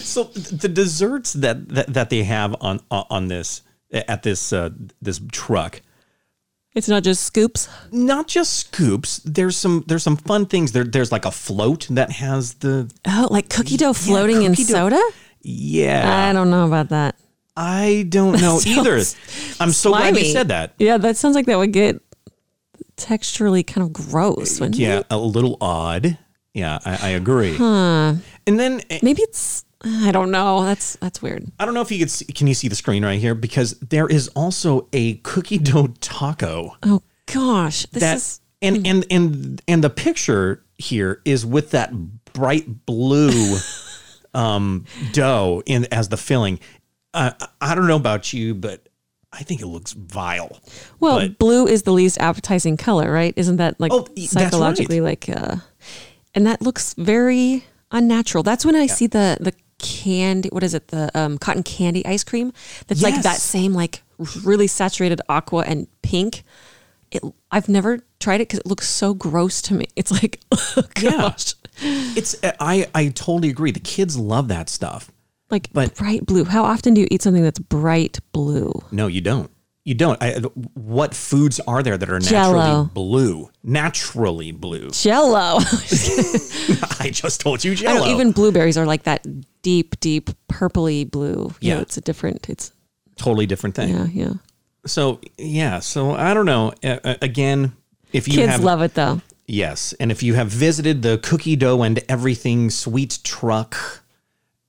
so 0.00 0.24
the 0.24 0.68
desserts 0.68 1.32
that, 1.34 1.68
that 1.68 1.92
that 1.92 2.10
they 2.10 2.22
have 2.24 2.54
on 2.60 2.80
on 2.90 3.28
this 3.28 3.62
at 3.92 4.22
this 4.22 4.52
uh, 4.52 4.70
this 5.02 5.20
truck 5.32 5.82
It's 6.74 6.88
not 6.88 7.02
just 7.02 7.24
scoops. 7.24 7.68
not 7.92 8.26
just 8.28 8.52
scoops 8.54 9.18
there's 9.24 9.56
some 9.56 9.84
there's 9.86 10.02
some 10.02 10.16
fun 10.16 10.46
things 10.46 10.72
there 10.72 10.84
there's 10.84 11.12
like 11.12 11.24
a 11.26 11.30
float 11.30 11.86
that 11.90 12.12
has 12.12 12.54
the 12.54 12.90
Oh, 13.06 13.28
like 13.30 13.48
cookie 13.50 13.76
dough 13.76 13.92
floating 13.92 14.42
in 14.42 14.52
cookie 14.52 14.64
dough. 14.64 14.88
soda. 14.90 15.02
yeah 15.42 16.28
I 16.28 16.32
don't 16.32 16.50
know 16.50 16.66
about 16.66 16.88
that. 16.90 17.16
I 17.56 18.06
don't 18.08 18.40
know 18.40 18.60
either 18.66 18.98
I'm 19.58 19.72
so 19.72 19.90
glad 19.90 20.16
you 20.16 20.24
said 20.32 20.48
that 20.48 20.74
Yeah, 20.78 20.96
that 20.98 21.16
sounds 21.16 21.34
like 21.34 21.46
that 21.46 21.58
would 21.58 21.72
get 21.72 22.00
texturally 22.96 23.66
kind 23.66 23.84
of 23.86 23.92
gross. 23.92 24.60
Yeah 24.60 24.98
it? 25.00 25.06
a 25.10 25.18
little 25.18 25.56
odd 25.60 26.16
yeah 26.54 26.78
I, 26.84 26.98
I 27.02 27.08
agree 27.10 27.56
and 27.58 28.22
then 28.46 28.80
eh, 28.90 28.98
Maybe 29.02 29.22
it's. 29.22 29.64
I 29.82 30.12
don't 30.12 30.30
know. 30.30 30.62
That's 30.64 30.96
that's 30.96 31.22
weird. 31.22 31.50
I 31.58 31.64
don't 31.64 31.72
know 31.72 31.80
if 31.80 31.90
you 31.90 31.98
could 31.98 32.10
see, 32.10 32.26
can 32.26 32.46
you 32.46 32.52
see 32.52 32.68
the 32.68 32.74
screen 32.74 33.02
right 33.02 33.18
here 33.18 33.34
because 33.34 33.78
there 33.80 34.06
is 34.06 34.28
also 34.36 34.88
a 34.92 35.14
cookie 35.18 35.56
dough 35.56 35.88
taco 36.00 36.76
Oh 36.82 37.02
gosh, 37.26 37.86
this 37.86 38.02
that 38.02 38.16
is. 38.18 38.40
and 38.60 38.86
and 38.86 39.06
and 39.10 39.62
and 39.66 39.82
the 39.82 39.88
picture 39.88 40.62
here 40.76 41.22
is 41.24 41.46
with 41.46 41.70
that 41.70 41.92
bright 42.34 42.84
blue 42.84 43.56
um 44.34 44.84
dough 45.12 45.62
in 45.66 45.86
as 45.92 46.08
the 46.10 46.16
filling 46.16 46.60
uh, 47.14 47.32
i 47.60 47.74
don't 47.74 47.88
know 47.88 47.96
about 47.96 48.32
you 48.32 48.54
but 48.54 48.88
i 49.32 49.42
think 49.42 49.60
it 49.60 49.66
looks 49.66 49.92
vile 49.92 50.60
Well, 51.00 51.20
but- 51.20 51.38
blue 51.38 51.66
is 51.66 51.82
the 51.82 51.92
least 51.92 52.18
appetizing 52.18 52.76
color, 52.76 53.10
right? 53.10 53.34
Isn't 53.36 53.56
that 53.56 53.80
like 53.80 53.92
Oh, 53.92 54.06
psychologically 54.16 55.00
like 55.00 55.28
uh 55.28 55.56
and 56.34 56.46
that 56.46 56.62
looks 56.62 56.94
very 56.94 57.64
unnatural. 57.90 58.42
That's 58.42 58.64
when 58.64 58.76
I 58.76 58.86
see 58.86 59.06
the 59.06 59.36
the 59.40 59.52
candy 59.78 60.48
what 60.52 60.62
is 60.62 60.74
it? 60.74 60.88
The 60.88 61.10
um 61.18 61.38
cotton 61.38 61.62
candy 61.62 62.04
ice 62.06 62.22
cream 62.24 62.52
that's 62.86 63.02
like 63.02 63.22
that 63.22 63.36
same 63.38 63.72
like 63.72 64.02
really 64.44 64.66
saturated 64.66 65.20
aqua 65.28 65.64
and 65.66 65.86
pink. 66.02 66.42
It 67.10 67.22
I've 67.50 67.68
never 67.68 68.00
tried 68.20 68.40
it 68.40 68.48
cuz 68.50 68.60
it 68.60 68.66
looks 68.66 68.88
so 68.88 69.14
gross 69.14 69.62
to 69.62 69.74
me. 69.74 69.86
It's 69.96 70.10
like 70.12 70.40
oh 70.52 70.82
Yeah. 71.00 71.10
gosh. 71.12 71.54
it's 71.82 72.36
i 72.60 72.86
i 72.94 73.08
totally 73.08 73.48
agree 73.48 73.70
the 73.70 73.80
kids 73.80 74.14
love 74.18 74.48
that 74.48 74.68
stuff 74.68 75.10
Like 75.50 75.72
But- 75.72 75.94
bright 75.96 76.26
blue. 76.26 76.44
How 76.44 76.62
often 76.64 76.92
do 76.94 77.00
you 77.00 77.08
eat 77.10 77.22
something 77.22 77.42
that's 77.42 77.58
bright 77.58 78.18
blue? 78.32 78.72
no 78.92 79.06
you 79.06 79.22
don't 79.22 79.50
you 79.84 79.94
don't 79.94 80.22
I, 80.22 80.34
what 80.74 81.14
foods 81.14 81.58
are 81.66 81.82
there 81.82 81.96
that 81.96 82.08
are 82.10 82.20
naturally 82.20 82.60
Jell-O. 82.60 82.84
blue 82.92 83.50
naturally 83.62 84.52
blue 84.52 84.90
Jello. 84.90 85.58
i 87.00 87.10
just 87.12 87.40
told 87.40 87.64
you 87.64 87.72
I 87.72 87.74
jello 87.74 88.00
know 88.06 88.12
even 88.12 88.32
blueberries 88.32 88.76
are 88.78 88.86
like 88.86 89.04
that 89.04 89.26
deep, 89.62 90.00
deep 90.00 90.30
purpley 90.48 91.08
blue. 91.10 91.52
You 91.60 91.70
know, 91.70 91.76
Yeah. 91.76 91.80
it's 91.82 91.96
a 91.98 92.00
different. 92.00 92.48
It's 92.48 92.72
totally 93.16 93.44
different 93.46 93.74
thing 93.74 93.90
yeah, 93.90 94.06
yeah. 94.06 94.32
so 94.86 95.20
yeah 95.36 95.78
so 95.80 96.12
i 96.12 96.32
don't 96.32 96.46
know 96.46 96.72
uh, 96.82 97.16
again 97.20 97.72
if 98.12 98.26
you 98.26 98.34
Kids 98.34 98.52
have 98.52 98.64
love 98.64 98.80
it 98.82 98.94
though. 98.94 99.20
Yes, 99.46 99.92
and 100.00 100.10
if 100.12 100.22
you 100.22 100.34
have 100.34 100.46
visited 100.48 101.02
the 101.02 101.18
cookie 101.18 101.56
dough 101.56 101.82
and 101.82 102.00
everything 102.08 102.70
sweet 102.70 103.18
truck 103.24 104.02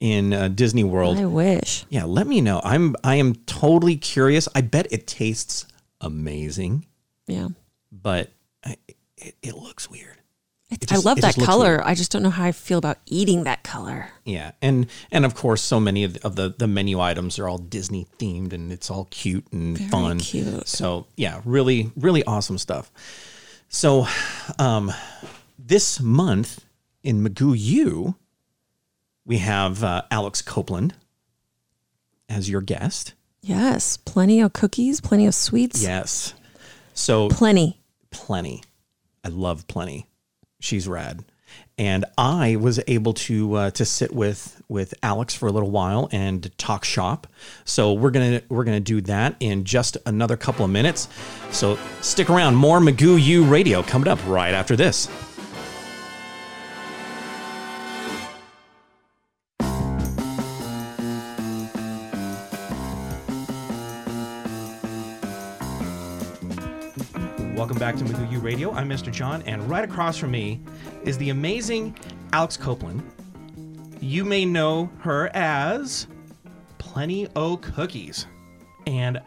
in 0.02 0.34
uh, 0.34 0.48
Disney 0.50 0.84
World, 0.84 1.18
I 1.18 1.26
wish. 1.26 1.86
yeah, 1.90 2.04
let 2.04 2.28
me 2.28 2.42
know. 2.42 2.60
I'm 2.64 2.96
I 3.04 3.16
am 3.16 3.36
totally 3.46 3.96
curious. 3.96 4.50
I 4.54 4.60
bet 4.62 4.88
it 4.92 5.08
tastes 5.08 5.66
amazing, 6.02 6.86
Yeah. 7.28 7.50
but 7.92 8.32
I, 8.66 8.76
it, 9.18 9.36
it 9.42 9.56
looks 9.56 9.90
weird. 9.90 10.18
It's, 10.72 10.86
just- 10.88 11.06
I 11.06 11.10
love 11.10 11.20
that 11.22 11.36
color. 11.36 11.82
I 11.86 11.94
just 11.96 12.12
don't 12.12 12.24
know 12.24 12.30
how 12.30 12.46
I 12.46 12.52
feel 12.54 12.78
about 12.78 12.98
eating 13.06 13.44
that 13.44 13.62
color. 13.64 14.08
Yeah, 14.26 14.52
and 14.62 14.88
and 15.12 15.26
of 15.26 15.36
course, 15.36 15.62
so 15.62 15.80
many 15.80 16.04
of 16.06 16.14
the, 16.16 16.26
of 16.26 16.36
the 16.36 16.56
the 16.58 16.68
menu 16.68 17.00
items 17.00 17.38
are 17.40 17.48
all 17.48 17.58
Disney 17.58 18.08
themed, 18.18 18.54
and 18.54 18.72
it's 18.72 18.90
all 18.90 19.06
cute 19.12 19.46
and 19.52 19.78
fun. 19.92 20.20
cute. 20.20 20.68
So 20.68 21.08
yeah, 21.18 21.42
really 21.46 21.92
really 21.96 22.24
awesome 22.24 22.58
stuff. 22.58 22.90
So, 23.74 24.06
um, 24.60 24.92
this 25.60 26.00
month 26.02 26.66
in 27.04 27.24
Magoo 27.24 27.54
U, 27.58 28.16
we 29.26 29.38
have 29.40 29.84
uh, 29.84 30.04
Alex 30.12 30.42
Copeland 30.42 30.94
as 32.30 32.50
your 32.50 32.62
guest. 32.62 33.14
Yes, 33.42 33.98
plenty 33.98 34.40
of 34.42 34.54
cookies, 34.54 35.02
plenty 35.02 35.26
of 35.26 35.34
sweets, 35.34 35.82
Yes. 35.82 36.34
So 36.94 37.30
plenty. 37.30 37.80
Plenty. 38.12 38.64
I 39.24 39.30
love 39.30 39.66
Plenty. 39.68 40.08
She's 40.60 40.88
rad. 40.88 41.24
And 41.78 42.06
I 42.18 42.58
was 42.58 42.80
able 42.88 43.14
to 43.14 43.54
uh, 43.56 43.72
to 43.72 43.86
sit 43.86 44.14
with 44.14 44.62
with 44.68 44.94
Alex 45.02 45.34
for 45.34 45.48
a 45.48 45.52
little 45.52 45.72
while 45.72 46.08
and 46.12 46.56
talk 46.58 46.84
shop. 46.86 47.28
So 47.66 47.94
we're 47.94 48.12
gonna 48.12 48.42
we're 48.50 48.64
gonna 48.64 48.80
do 48.80 49.02
that 49.02 49.36
in 49.40 49.64
just 49.64 49.98
another 50.06 50.38
couple 50.38 50.64
of 50.64 50.72
minutes. 50.72 51.08
So 51.52 51.80
stick 52.02 52.30
around. 52.30 52.56
More 52.56 52.80
Magoo 52.80 53.22
U 53.22 53.44
Radio 53.46 53.82
coming 53.84 54.08
up 54.08 54.20
right 54.28 54.54
after 54.54 54.76
this. 54.76 55.08
Back 67.82 67.96
to 67.96 68.04
Magoo 68.04 68.32
U 68.34 68.38
Radio. 68.38 68.72
I'm 68.74 68.88
Mr. 68.88 69.12
John, 69.12 69.41
and 69.48 69.67
right 69.67 69.84
across 69.84 70.15
from 70.15 70.30
me 70.30 70.62
is 71.04 71.17
the 71.17 71.32
amazing 71.32 71.98
Alex 72.32 72.56
Copeland. 72.56 73.02
You 74.00 74.24
may 74.24 74.46
know 74.46 74.91
her 75.00 75.36
as 75.36 76.06
Plenty 76.78 77.28
O 77.36 77.58
Cookies. 77.58 78.28
And 78.86 79.20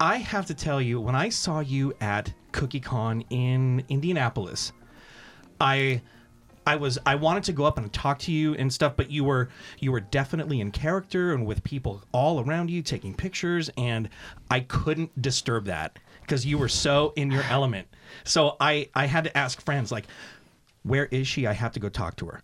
I 0.00 0.18
have 0.18 0.44
to 0.44 0.54
tell 0.54 0.82
you, 0.82 1.00
when 1.00 1.14
I 1.14 1.30
saw 1.30 1.60
you 1.60 1.94
at 2.02 2.30
CookieCon 2.52 3.24
in 3.30 3.82
Indianapolis, 3.88 4.72
I 5.58 6.02
I 6.66 6.76
was 6.76 6.98
I 7.06 7.14
wanted 7.14 7.44
to 7.44 7.52
go 7.52 7.64
up 7.64 7.78
and 7.78 7.90
talk 7.90 8.18
to 8.20 8.32
you 8.32 8.54
and 8.56 8.70
stuff, 8.70 8.96
but 8.96 9.10
you 9.10 9.24
were 9.24 9.48
you 9.78 9.92
were 9.92 10.00
definitely 10.00 10.60
in 10.60 10.72
character 10.72 11.32
and 11.32 11.46
with 11.46 11.64
people 11.64 12.04
all 12.12 12.40
around 12.40 12.70
you 12.70 12.82
taking 12.82 13.14
pictures, 13.14 13.70
and 13.78 14.10
I 14.50 14.60
couldn't 14.60 15.22
disturb 15.22 15.64
that 15.66 15.98
because 16.24 16.44
you 16.46 16.58
were 16.58 16.68
so 16.68 17.12
in 17.16 17.30
your 17.30 17.42
element. 17.50 17.88
So 18.24 18.56
I 18.60 18.88
I 18.94 19.06
had 19.06 19.24
to 19.24 19.36
ask 19.36 19.60
friends 19.62 19.92
like, 19.92 20.04
where 20.82 21.06
is 21.06 21.26
she? 21.28 21.46
I 21.46 21.52
have 21.52 21.72
to 21.72 21.80
go 21.80 21.88
talk 21.88 22.16
to 22.16 22.26
her. 22.26 22.42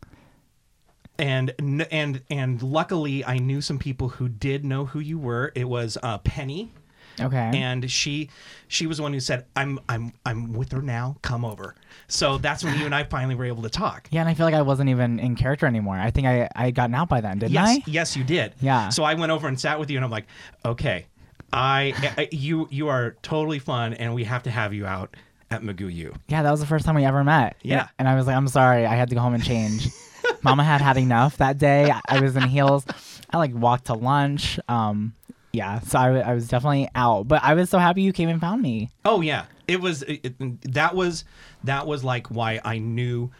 And 1.18 1.52
and 1.90 2.22
and 2.30 2.62
luckily, 2.62 3.24
I 3.24 3.38
knew 3.38 3.60
some 3.60 3.78
people 3.78 4.08
who 4.08 4.28
did 4.28 4.64
know 4.64 4.86
who 4.86 5.00
you 5.00 5.18
were. 5.18 5.52
It 5.54 5.68
was 5.68 5.98
uh, 6.02 6.18
Penny 6.18 6.72
Okay. 7.20 7.50
and 7.54 7.90
she 7.90 8.30
she 8.68 8.86
was 8.86 8.96
the 8.96 9.02
one 9.02 9.12
who 9.12 9.20
said 9.20 9.44
i'm 9.54 9.78
i'm 9.90 10.12
i'm 10.24 10.54
with 10.54 10.72
her 10.72 10.80
now 10.80 11.16
come 11.20 11.44
over 11.44 11.74
so 12.08 12.38
that's 12.38 12.64
when 12.64 12.78
you 12.78 12.86
and 12.86 12.94
i 12.94 13.02
finally 13.04 13.34
were 13.34 13.44
able 13.44 13.62
to 13.64 13.68
talk 13.68 14.08
yeah, 14.10 14.20
and 14.20 14.28
I 14.28 14.32
feel 14.32 14.46
like 14.46 14.54
I 14.54 14.62
wasn't 14.62 14.88
even 14.88 15.18
in 15.18 15.34
character 15.36 15.66
anymore. 15.66 15.96
I 15.98 16.10
think 16.12 16.26
I 16.26 16.48
I 16.56 16.66
had 16.66 16.74
gotten 16.74 16.94
out 16.94 17.10
by 17.10 17.20
then, 17.20 17.40
didn't 17.40 17.52
yes 17.52 17.68
I? 17.68 17.82
yes 17.86 18.16
you 18.16 18.24
did 18.24 18.54
Yeah. 18.60 18.88
so 18.88 19.02
i 19.04 19.12
went 19.14 19.32
over 19.32 19.48
and 19.48 19.60
sat 19.60 19.78
with 19.78 19.90
you 19.90 19.98
and 19.98 20.04
i'm 20.04 20.10
like 20.10 20.28
okay 20.64 21.06
i, 21.52 21.92
I 22.16 22.28
you 22.30 22.68
you 22.70 22.88
are 22.88 23.16
totally 23.22 23.58
fun 23.58 23.94
and 23.94 24.14
we 24.14 24.24
have 24.24 24.42
to 24.44 24.50
have 24.50 24.72
you 24.74 24.86
out 24.86 25.16
at 25.50 25.62
magoo 25.62 25.92
u 25.92 26.14
Yeah, 26.28 26.42
that 26.42 26.50
was 26.50 26.60
the 26.60 26.66
first 26.66 26.84
time 26.86 26.94
we 26.94 27.04
ever 27.04 27.24
met. 27.24 27.56
Yeah. 27.62 27.88
And 27.98 28.08
I 28.08 28.14
was 28.14 28.26
like, 28.28 28.36
I'm 28.36 28.46
sorry, 28.46 28.86
I 28.86 28.94
had 28.94 29.08
to 29.08 29.16
go 29.16 29.20
home 29.20 29.34
and 29.34 29.42
change. 29.42 29.88
Mama 30.42 30.62
had 30.62 30.80
had 30.80 30.96
enough 30.96 31.38
that 31.38 31.58
day. 31.58 31.92
I 32.08 32.20
was 32.20 32.36
in 32.36 32.44
heels. 32.44 32.84
I 33.30 33.36
like 33.38 33.52
walked 33.52 33.86
to 33.86 33.94
lunch. 33.94 34.60
Um, 34.68 35.12
yeah, 35.52 35.80
so 35.80 35.98
I 35.98 36.32
was 36.34 36.46
definitely 36.46 36.88
out, 36.94 37.26
but 37.26 37.42
I 37.42 37.54
was 37.54 37.68
so 37.68 37.78
happy 37.80 38.02
you 38.02 38.12
came 38.12 38.28
and 38.28 38.40
found 38.40 38.62
me. 38.62 38.90
Oh 39.04 39.20
yeah, 39.22 39.46
it 39.66 39.80
was 39.80 40.02
it- 40.04 40.36
that 40.72 40.94
was 40.94 41.24
that 41.64 41.84
was 41.86 42.04
like 42.04 42.28
why 42.28 42.60
I 42.64 42.78
knew. 42.78 43.30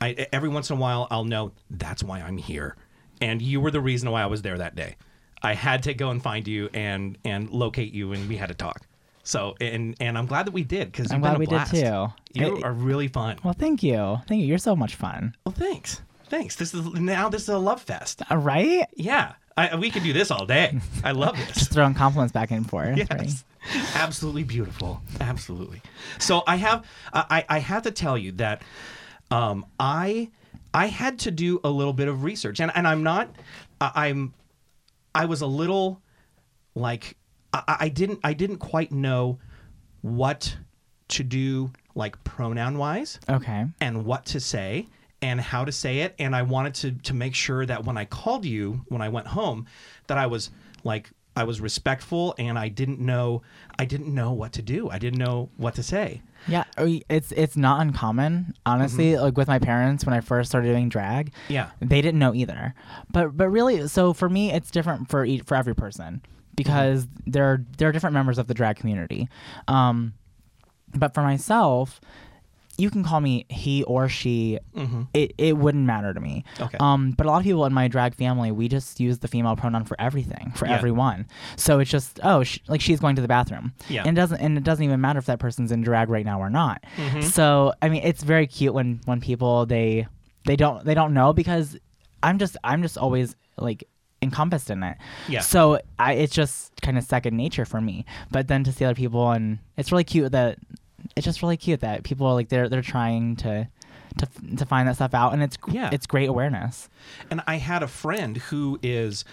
I 0.00 0.26
every 0.32 0.48
once 0.48 0.70
in 0.70 0.76
a 0.78 0.80
while 0.80 1.06
I'll 1.10 1.24
know 1.24 1.52
that's 1.68 2.02
why 2.02 2.20
I'm 2.20 2.38
here, 2.38 2.76
and 3.20 3.42
you 3.42 3.60
were 3.60 3.70
the 3.70 3.80
reason 3.82 4.10
why 4.10 4.22
I 4.22 4.26
was 4.26 4.40
there 4.40 4.56
that 4.56 4.74
day. 4.74 4.96
I 5.42 5.54
had 5.54 5.82
to 5.84 5.94
go 5.94 6.10
and 6.10 6.22
find 6.22 6.46
you 6.48 6.68
and 6.74 7.16
and 7.24 7.50
locate 7.50 7.92
you, 7.92 8.12
and 8.12 8.28
we 8.28 8.36
had 8.36 8.48
to 8.48 8.54
talk. 8.54 8.82
So 9.22 9.54
and 9.60 9.94
and 10.00 10.16
I'm 10.16 10.26
glad 10.26 10.46
that 10.46 10.52
we 10.52 10.64
did 10.64 10.90
because 10.90 11.12
I'm 11.12 11.20
glad 11.20 11.36
a 11.36 11.38
we 11.38 11.46
did 11.46 11.66
too. 11.66 12.08
You 12.32 12.56
It- 12.58 12.64
are 12.64 12.72
really 12.72 13.08
fun. 13.08 13.38
Well, 13.44 13.54
thank 13.54 13.82
you, 13.82 14.18
thank 14.26 14.40
you. 14.40 14.46
You're 14.46 14.58
so 14.58 14.74
much 14.74 14.94
fun. 14.94 15.34
Well, 15.44 15.54
thanks, 15.56 16.00
thanks. 16.28 16.56
This 16.56 16.72
is 16.74 16.86
now 16.94 17.28
this 17.28 17.42
is 17.42 17.48
a 17.50 17.58
love 17.58 17.82
fest. 17.82 18.22
Uh, 18.30 18.36
right? 18.36 18.86
Yeah, 18.96 19.34
I, 19.56 19.76
we 19.76 19.90
could 19.90 20.02
do 20.02 20.12
this 20.12 20.30
all 20.30 20.46
day. 20.46 20.78
I 21.04 21.12
love 21.12 21.36
this. 21.46 21.52
Just 21.58 21.72
throwing 21.72 21.94
compliments 21.94 22.32
back 22.32 22.50
and 22.50 22.68
forth. 22.68 22.88
right? 22.98 23.06
Yes. 23.10 23.44
Absolutely 23.94 24.44
beautiful. 24.44 25.02
Absolutely. 25.20 25.82
So 26.18 26.42
I 26.46 26.56
have 26.56 26.86
I, 27.12 27.44
I 27.48 27.58
have 27.58 27.82
to 27.82 27.90
tell 27.90 28.16
you 28.16 28.32
that 28.32 28.62
um, 29.30 29.66
I 29.78 30.30
I 30.72 30.86
had 30.86 31.18
to 31.20 31.30
do 31.30 31.60
a 31.64 31.68
little 31.70 31.92
bit 31.92 32.08
of 32.08 32.22
research 32.24 32.60
and, 32.60 32.72
and 32.74 32.86
I'm 32.88 33.02
not 33.02 33.28
I, 33.80 34.06
I'm 34.08 34.32
I 35.18 35.24
was 35.26 35.40
a 35.42 35.46
little 35.46 36.00
like 36.74 37.16
I, 37.52 37.76
I 37.80 37.88
didn't 37.88 38.20
I 38.22 38.32
didn't 38.34 38.58
quite 38.58 38.92
know 38.92 39.38
what 40.02 40.56
to 41.08 41.24
do 41.24 41.72
like 41.94 42.22
pronoun 42.22 42.78
wise 42.78 43.18
Okay. 43.28 43.66
and 43.80 44.04
what 44.04 44.24
to 44.26 44.38
say 44.40 44.86
and 45.20 45.40
how 45.40 45.64
to 45.64 45.72
say 45.72 46.00
it 46.00 46.14
and 46.20 46.36
i 46.36 46.42
wanted 46.42 46.74
to 46.74 46.92
to 46.92 47.14
make 47.14 47.34
sure 47.34 47.66
that 47.66 47.84
when 47.84 47.96
i 47.96 48.04
called 48.04 48.44
you 48.44 48.84
when 48.88 49.02
i 49.02 49.08
went 49.08 49.26
home 49.26 49.66
that 50.06 50.16
i 50.18 50.26
was 50.26 50.50
like 50.84 51.10
i 51.38 51.44
was 51.44 51.60
respectful 51.60 52.34
and 52.38 52.58
i 52.58 52.68
didn't 52.68 53.00
know 53.00 53.40
i 53.78 53.84
didn't 53.84 54.12
know 54.14 54.32
what 54.32 54.52
to 54.52 54.62
do 54.62 54.90
i 54.90 54.98
didn't 54.98 55.18
know 55.18 55.48
what 55.56 55.74
to 55.74 55.82
say 55.82 56.20
Yeah, 56.46 56.64
it's 57.08 57.32
it's 57.32 57.56
not 57.56 57.80
uncommon, 57.80 58.54
honestly. 58.64 59.16
Like 59.18 59.36
with 59.36 59.48
my 59.48 59.58
parents, 59.58 60.06
when 60.06 60.14
I 60.14 60.20
first 60.20 60.48
started 60.50 60.68
doing 60.68 60.88
drag, 60.88 61.32
Yeah. 61.48 61.70
they 61.80 62.00
didn't 62.00 62.20
know 62.20 62.32
either. 62.32 62.74
But 63.12 63.36
but 63.36 63.48
really, 63.50 63.88
so 63.88 64.12
for 64.14 64.28
me, 64.28 64.52
it's 64.52 64.70
different 64.70 65.10
for 65.10 65.24
each, 65.24 65.42
for 65.42 65.56
every 65.56 65.74
person 65.74 66.22
because 66.54 67.08
there 67.26 67.44
are 67.44 67.58
there 67.78 67.88
are 67.88 67.92
different 67.92 68.14
members 68.14 68.38
of 68.38 68.46
the 68.46 68.54
drag 68.54 68.76
community. 68.76 69.28
Um, 69.66 70.14
but 70.94 71.12
for 71.12 71.22
myself, 71.22 72.00
you 72.78 72.90
can 72.90 73.02
call 73.04 73.20
me 73.20 73.44
he 73.50 73.82
or 73.82 74.08
she. 74.08 74.58
It 75.12 75.34
it 75.36 75.56
wouldn't 75.58 75.84
matter 75.84 76.14
to 76.14 76.20
me. 76.20 76.44
Mm-hmm. 76.54 76.62
Okay. 76.62 76.78
Um, 76.78 77.10
but 77.10 77.26
a 77.26 77.28
lot 77.28 77.38
of 77.38 77.42
people 77.44 77.64
in 77.66 77.72
my 77.74 77.88
drag 77.88 78.14
family, 78.14 78.52
we 78.52 78.68
just 78.68 79.00
use 79.00 79.18
the 79.18 79.28
female 79.28 79.56
pronoun 79.56 79.84
for 79.84 80.00
everything, 80.00 80.52
for 80.54 80.66
Yeah. 80.66 80.76
everyone. 80.76 81.26
So 81.56 81.80
it's 81.80 81.90
just 81.90 82.20
oh, 82.22 82.44
sh- 82.44 82.60
like 82.68 82.80
she's 82.80 83.00
going 83.00 83.16
to 83.16 83.22
the 83.22 83.28
bathroom. 83.28 83.72
Yeah. 83.88 84.04
And 84.06 84.16
it 84.16 84.20
doesn't 84.20 84.40
and 84.40 84.56
it 84.56 84.64
doesn't 84.64 84.84
even 84.84 85.00
matter 85.00 85.18
if 85.18 85.26
that 85.26 85.40
person's 85.40 85.72
in 85.72 85.82
drag 85.82 86.08
right 86.08 86.24
now 86.24 86.40
or 86.40 86.50
not. 86.50 86.84
Mm-hmm. 86.96 87.22
So 87.22 87.72
I 87.82 87.88
mean, 87.88 88.02
it's 88.04 88.22
very 88.22 88.46
cute 88.46 88.72
when 88.72 89.00
when 89.06 89.20
people 89.20 89.66
they 89.66 90.06
they 90.46 90.56
don't 90.56 90.84
they 90.84 90.94
don't 90.94 91.12
know 91.12 91.32
because 91.32 91.76
I'm 92.22 92.38
just 92.38 92.56
I'm 92.62 92.82
just 92.82 92.96
always 92.96 93.34
like 93.58 93.84
encompassed 94.22 94.70
in 94.70 94.82
it. 94.82 94.96
Yeah. 95.28 95.40
So 95.40 95.80
I 95.98 96.12
it's 96.14 96.34
just 96.34 96.80
kind 96.80 96.96
of 96.96 97.04
second 97.04 97.36
nature 97.36 97.64
for 97.64 97.80
me. 97.80 98.04
But 98.30 98.46
then 98.48 98.62
to 98.64 98.72
see 98.72 98.84
other 98.84 98.94
people 98.94 99.30
and 99.32 99.58
it's 99.76 99.90
really 99.92 100.04
cute 100.04 100.32
that 100.32 100.58
it's 101.16 101.24
just 101.24 101.42
really 101.42 101.56
cute 101.56 101.80
that 101.80 102.02
people 102.04 102.26
are 102.26 102.34
like 102.34 102.48
they're 102.48 102.68
they're 102.68 102.82
trying 102.82 103.36
to 103.36 103.68
to 104.18 104.28
to 104.56 104.66
find 104.66 104.88
that 104.88 104.96
stuff 104.96 105.14
out 105.14 105.32
and 105.32 105.42
it's 105.42 105.56
Yeah. 105.68 105.90
it's 105.92 106.06
great 106.06 106.28
awareness. 106.28 106.88
and 107.30 107.40
i 107.46 107.56
had 107.56 107.82
a 107.82 107.88
friend 107.88 108.36
who 108.36 108.78
is 108.82 109.24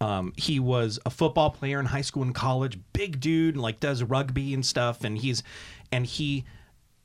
um, 0.00 0.32
he 0.36 0.58
was 0.58 0.98
a 1.06 1.10
football 1.10 1.50
player 1.50 1.78
in 1.78 1.86
high 1.86 2.00
school 2.02 2.22
and 2.24 2.34
college 2.34 2.78
big 2.92 3.20
dude 3.20 3.56
like 3.56 3.78
does 3.80 4.02
rugby 4.02 4.52
and 4.52 4.66
stuff 4.66 5.04
and 5.04 5.18
he's 5.18 5.42
and 5.92 6.04
he 6.04 6.44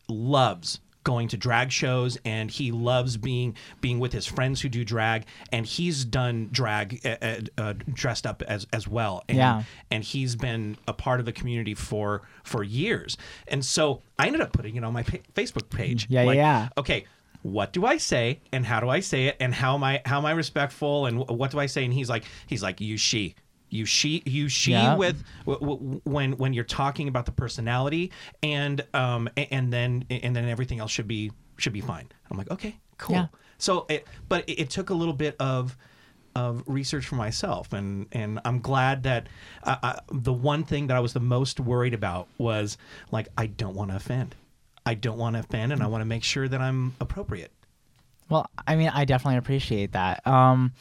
loves 0.08 0.80
going 1.04 1.28
to 1.30 1.38
drag 1.38 1.72
shows 1.72 2.18
and 2.26 2.52
he 2.52 2.72
loves 2.72 3.16
being 3.18 3.56
being 3.82 4.00
with 4.00 4.12
his 4.12 4.26
friends 4.26 4.60
who 4.62 4.68
do 4.70 4.84
drag 4.84 5.24
and 5.52 5.66
he's 5.66 6.04
done 6.06 6.50
drag 6.52 7.00
uh, 7.06 7.16
uh, 7.22 7.40
uh, 7.58 7.74
dressed 7.94 8.28
up 8.28 8.42
as 8.44 8.68
as 8.74 8.88
well. 8.88 9.24
And, 9.30 9.38
Yeah. 9.38 9.64
and 9.90 10.04
he's 10.04 10.36
been 10.36 10.78
a 10.88 10.94
part 10.94 11.20
of 11.20 11.26
the 11.26 11.32
community 11.32 11.74
for 11.74 12.24
for 12.44 12.64
years. 12.64 13.18
And 13.48 13.64
so 13.66 14.02
i 14.18 14.28
ended 14.28 14.42
up 14.42 14.52
putting 14.52 14.76
it 14.76 14.84
on 14.84 14.92
my 14.94 15.04
pa- 15.04 15.18
facebook 15.36 15.70
page. 15.70 16.08
Yeah, 16.10 16.24
like, 16.24 16.36
yeah. 16.36 16.70
okay 16.78 17.06
what 17.42 17.72
do 17.72 17.86
i 17.86 17.96
say 17.96 18.42
and 18.52 18.66
how 18.66 18.82
do 18.82 18.90
i 18.90 19.00
say 19.00 19.28
it 19.28 19.38
and 19.40 19.54
how 19.54 19.74
am 19.74 19.82
i 19.82 20.02
how 20.06 20.18
am 20.18 20.26
i 20.26 20.32
respectful 20.32 21.06
and 21.06 21.20
wh- 21.20 21.30
what 21.32 21.52
do 21.52 21.58
i 21.60 21.68
say? 21.68 21.86
And 21.86 21.94
he's 21.94 22.10
like 22.10 22.26
he's 22.48 22.62
like 22.62 22.82
you 22.82 22.98
she 22.98 23.34
you 23.70 23.86
she 23.86 24.22
you 24.26 24.50
she 24.50 24.72
Yeah. 24.72 24.96
with 24.96 25.24
w- 25.46 25.60
w- 25.60 26.02
when 26.04 26.32
when 26.38 26.54
you're 26.54 26.64
talking 26.64 27.08
about 27.08 27.26
the 27.26 27.32
personality 27.32 28.12
and 28.44 28.84
um 28.94 29.30
and 29.38 29.72
then 29.72 30.06
and 30.10 30.36
then 30.36 30.48
everything 30.50 30.80
else 30.80 30.92
should 30.92 31.08
be 31.08 31.32
should 31.58 31.74
be 31.74 31.82
fine 31.82 32.08
i'm 32.30 32.38
like 32.38 32.50
okay 32.52 32.80
cool 32.98 33.16
Yeah. 33.16 33.28
so 33.58 33.86
it 33.90 34.08
but 34.28 34.48
it, 34.50 34.54
it 34.62 34.70
took 34.70 34.90
a 34.90 34.94
little 34.94 35.14
bit 35.14 35.36
of 35.40 35.78
of 36.36 36.64
research 36.68 37.06
for 37.08 37.16
myself 37.16 37.74
and 37.74 38.08
and 38.12 38.40
i'm 38.46 38.60
glad 38.60 39.04
that 39.04 39.28
uh, 39.64 39.76
uh, 39.84 39.94
the 40.12 40.34
one 40.34 40.64
thing 40.64 40.88
that 40.88 40.96
i 40.98 41.00
was 41.00 41.14
the 41.14 41.20
most 41.20 41.60
worried 41.60 41.94
about 41.94 42.28
was 42.38 42.78
like 43.12 43.28
i 43.38 43.46
don't 43.48 43.76
want 43.76 43.90
to 43.90 43.96
offend 43.98 44.36
i 44.86 44.94
don't 44.94 45.18
want 45.18 45.36
to 45.36 45.40
offend 45.40 45.72
and 45.74 45.82
i 45.84 45.88
want 45.88 46.02
to 46.02 46.06
make 46.06 46.24
sure 46.24 46.48
that 46.48 46.62
i'm 46.62 46.94
appropriate 47.02 47.52
Well, 48.30 48.48
I 48.68 48.76
mean, 48.76 48.90
I 48.94 49.06
definitely 49.06 49.38
appreciate 49.38 49.94
that. 49.94 50.26
Um, 50.28 50.74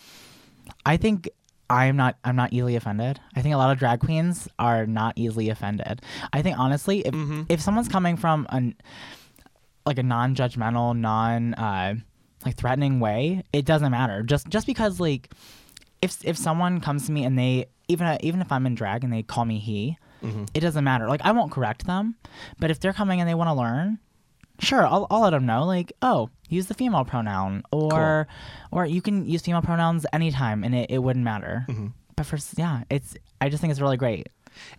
I 0.84 0.98
think 0.98 1.30
I'm 1.70 1.96
not. 1.96 2.16
I'm 2.24 2.36
not 2.36 2.52
easily 2.52 2.76
offended. 2.76 3.20
I 3.36 3.42
think 3.42 3.54
a 3.54 3.58
lot 3.58 3.70
of 3.70 3.78
drag 3.78 4.00
queens 4.00 4.48
are 4.58 4.86
not 4.86 5.12
easily 5.16 5.50
offended. 5.50 6.00
I 6.32 6.40
think 6.42 6.58
honestly, 6.58 7.00
if 7.00 7.14
if 7.50 7.60
someone's 7.60 7.88
coming 7.88 8.16
from 8.16 8.46
an 8.50 8.74
like 9.86 9.98
a 9.98 10.02
non-judgmental, 10.02 10.96
non 10.98 11.54
uh, 11.54 11.94
like 12.44 12.56
threatening 12.56 13.00
way, 13.00 13.42
it 13.52 13.64
doesn't 13.64 13.90
matter. 13.90 14.22
Just 14.22 14.48
just 14.48 14.66
because 14.66 14.98
like 15.00 15.30
if 16.02 16.24
if 16.24 16.36
someone 16.36 16.80
comes 16.80 17.06
to 17.06 17.12
me 17.12 17.24
and 17.24 17.38
they 17.38 17.66
even 17.88 18.16
even 18.20 18.40
if 18.40 18.50
I'm 18.52 18.66
in 18.66 18.74
drag 18.74 19.04
and 19.04 19.12
they 19.12 19.22
call 19.22 19.44
me 19.44 19.58
he, 19.58 19.96
Mm-hmm. 20.22 20.46
it 20.52 20.60
doesn't 20.60 20.82
matter. 20.82 21.06
Like 21.06 21.20
I 21.22 21.30
won't 21.30 21.52
correct 21.52 21.86
them, 21.86 22.16
but 22.58 22.72
if 22.72 22.80
they're 22.80 22.92
coming 22.92 23.20
and 23.20 23.28
they 23.28 23.34
want 23.34 23.48
to 23.48 23.54
learn, 23.54 23.98
sure, 24.58 24.86
I'll, 24.86 25.06
I'll 25.10 25.20
let 25.20 25.30
them 25.30 25.46
know. 25.46 25.64
Like, 25.64 25.92
oh, 26.02 26.30
use 26.48 26.66
the 26.66 26.74
female 26.74 27.04
pronoun, 27.04 27.62
or 27.72 28.26
or 28.70 28.86
you 28.86 29.00
can 29.02 29.26
use 29.26 29.42
female 29.42 29.62
pronouns 29.62 30.04
anytime, 30.12 30.64
and 30.64 30.74
it, 30.74 30.90
it 30.90 30.98
wouldn't 30.98 31.24
matter. 31.24 31.64
Mm-hmm. 31.68 31.88
But 32.16 32.26
for 32.26 32.36
s- 32.36 32.54
yeah, 32.56 32.82
it's 32.90 33.16
I 33.40 33.48
just 33.48 33.60
think 33.60 33.70
it's 33.70 33.80
really 33.80 33.96
great. 33.96 34.28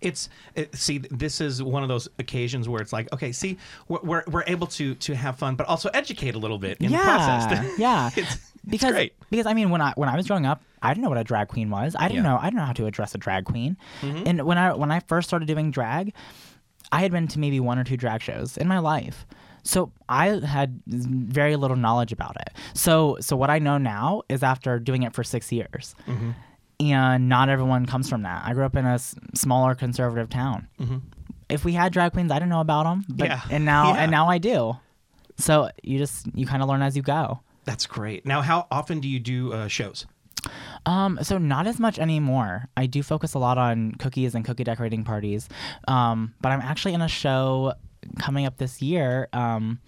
It's 0.01 0.27
it, 0.55 0.75
see, 0.75 0.97
this 0.97 1.39
is 1.39 1.63
one 1.63 1.83
of 1.83 1.89
those 1.89 2.09
occasions 2.19 2.67
where 2.67 2.81
it's 2.81 2.91
like, 2.91 3.11
okay, 3.13 3.31
see, 3.31 3.57
we're 3.87 3.99
we're, 4.03 4.23
we're 4.27 4.43
able 4.47 4.67
to 4.67 4.95
to 4.95 5.15
have 5.15 5.37
fun, 5.37 5.55
but 5.55 5.67
also 5.67 5.89
educate 5.93 6.35
a 6.35 6.39
little 6.39 6.57
bit 6.57 6.77
in 6.79 6.91
the 6.91 6.97
process. 6.97 7.71
yeah. 7.79 8.07
It's- 8.15 8.45
because 8.67 8.91
great. 8.91 9.13
because 9.31 9.45
I 9.45 9.53
mean 9.53 9.69
when 9.69 9.79
I 9.81 9.93
when 9.95 10.09
I 10.09 10.17
was 10.17 10.27
growing 10.27 10.45
up, 10.45 10.61
I 10.81 10.89
didn't 10.93 11.03
know 11.03 11.09
what 11.09 11.17
a 11.17 11.23
drag 11.23 11.47
queen 11.47 11.69
was. 11.69 11.95
I 11.97 12.09
didn't 12.09 12.23
Yeah. 12.25 12.31
Mm-hmm. 12.31 12.33
know 12.33 12.37
I 12.39 12.43
didn't 12.47 12.57
know 12.57 12.65
how 12.65 12.73
to 12.73 12.85
address 12.87 13.15
a 13.15 13.17
drag 13.17 13.45
queen. 13.45 13.77
And 14.01 14.43
when 14.45 14.57
I 14.57 14.73
when 14.73 14.91
I 14.91 14.99
first 14.99 15.29
started 15.29 15.47
doing 15.47 15.71
drag, 15.71 16.13
I 16.91 16.99
had 16.99 17.11
been 17.11 17.27
to 17.29 17.39
maybe 17.39 17.61
one 17.61 17.79
or 17.79 17.85
two 17.85 17.95
drag 17.95 18.21
shows 18.21 18.57
in 18.57 18.67
my 18.67 18.79
life. 18.79 19.25
So 19.63 19.91
I 20.07 20.27
had 20.45 20.81
very 20.87 21.55
little 21.55 21.77
knowledge 21.77 22.11
about 22.11 22.35
it. 22.41 22.49
So 22.73 23.17
so 23.21 23.35
what 23.35 23.49
I 23.49 23.59
know 23.59 23.77
now 23.77 24.23
is 24.29 24.43
after 24.43 24.79
doing 24.79 25.03
it 25.03 25.13
for 25.13 25.23
6 25.23 25.51
years. 25.51 25.95
Mm-hmm. 26.07 26.31
And 26.81 27.27
not 27.27 27.49
everyone 27.49 27.85
comes 27.85 28.07
from 28.09 28.21
that. 28.23 28.43
I 28.45 28.53
grew 28.53 28.63
up 28.65 28.75
in 28.75 28.85
a 28.85 28.93
s- 28.93 29.13
smaller 29.35 29.75
conservative 29.75 30.29
town. 30.29 30.67
If 31.49 31.65
we 31.65 31.73
had 31.73 31.91
drag 31.91 32.13
queens, 32.13 32.31
I 32.31 32.35
didn't 32.35 32.49
know 32.49 32.61
about 32.61 32.83
them. 32.83 33.03
But, 33.09 33.27
Yeah. 33.27 33.41
And 33.49 33.65
now 33.65 33.93
Yeah. 33.93 34.03
and 34.03 34.11
now 34.11 34.29
I 34.29 34.37
do. 34.37 34.77
So 35.37 35.69
you 35.83 35.97
just 35.97 36.27
you 36.35 36.45
kind 36.45 36.61
of 36.63 36.69
learn 36.69 36.81
as 36.81 36.95
you 36.95 37.01
go. 37.01 37.39
That's 37.65 37.85
great. 37.85 38.25
Now, 38.25 38.41
how 38.41 38.67
often 38.71 38.99
do 38.99 39.07
you 39.07 39.19
do 39.19 39.53
uh, 39.53 39.67
shows? 39.67 40.05
Um, 40.85 41.19
so 41.21 41.37
not 41.37 41.67
as 41.67 41.79
much 41.79 41.99
anymore. 41.99 42.67
I 42.77 42.85
do 42.85 43.03
focus 43.03 43.33
a 43.33 43.39
lot 43.39 43.57
on 43.57 43.91
cookies 43.99 44.33
and 44.33 44.45
cookie 44.45 44.63
decorating 44.63 45.03
parties. 45.03 45.49
Um, 45.87 46.33
but 46.41 46.51
I'm 46.53 46.61
actually 46.61 46.93
in 46.93 47.01
a 47.01 47.07
show 47.09 47.73
coming 48.19 48.45
up 48.45 48.57
this 48.57 48.81
year. 48.81 49.27
Um, 49.33 49.79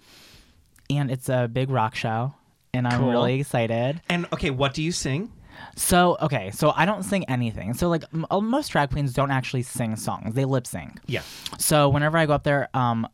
and 0.90 1.10
it's 1.10 1.28
a 1.28 1.48
big 1.52 1.70
rock 1.70 1.94
show. 1.94 2.34
And 2.74 2.86
I'm 2.88 3.00
Cool. 3.00 3.10
really 3.10 3.40
excited. 3.40 4.00
And 4.08 4.26
okay, 4.32 4.50
what 4.50 4.72
do 4.74 4.82
you 4.82 4.92
sing? 4.92 5.30
So, 5.76 6.16
okay, 6.22 6.50
so 6.50 6.72
I 6.74 6.86
don't 6.86 7.02
sing 7.02 7.28
anything. 7.28 7.74
So, 7.74 7.88
like, 7.90 8.04
m- 8.14 8.26
uh, 8.30 8.40
most 8.40 8.68
drag 8.68 8.90
queens 8.90 9.12
don't 9.12 9.30
actually 9.30 9.62
sing 9.62 9.96
songs, 9.96 10.34
they 10.34 10.46
lip 10.46 10.66
sync. 10.66 10.98
Yeah. 11.06 11.20
So, 11.58 11.90
whenever 11.90 12.16
I 12.16 12.24
go 12.24 12.32
up 12.32 12.42
there, 12.44 12.68
um, 12.74 13.06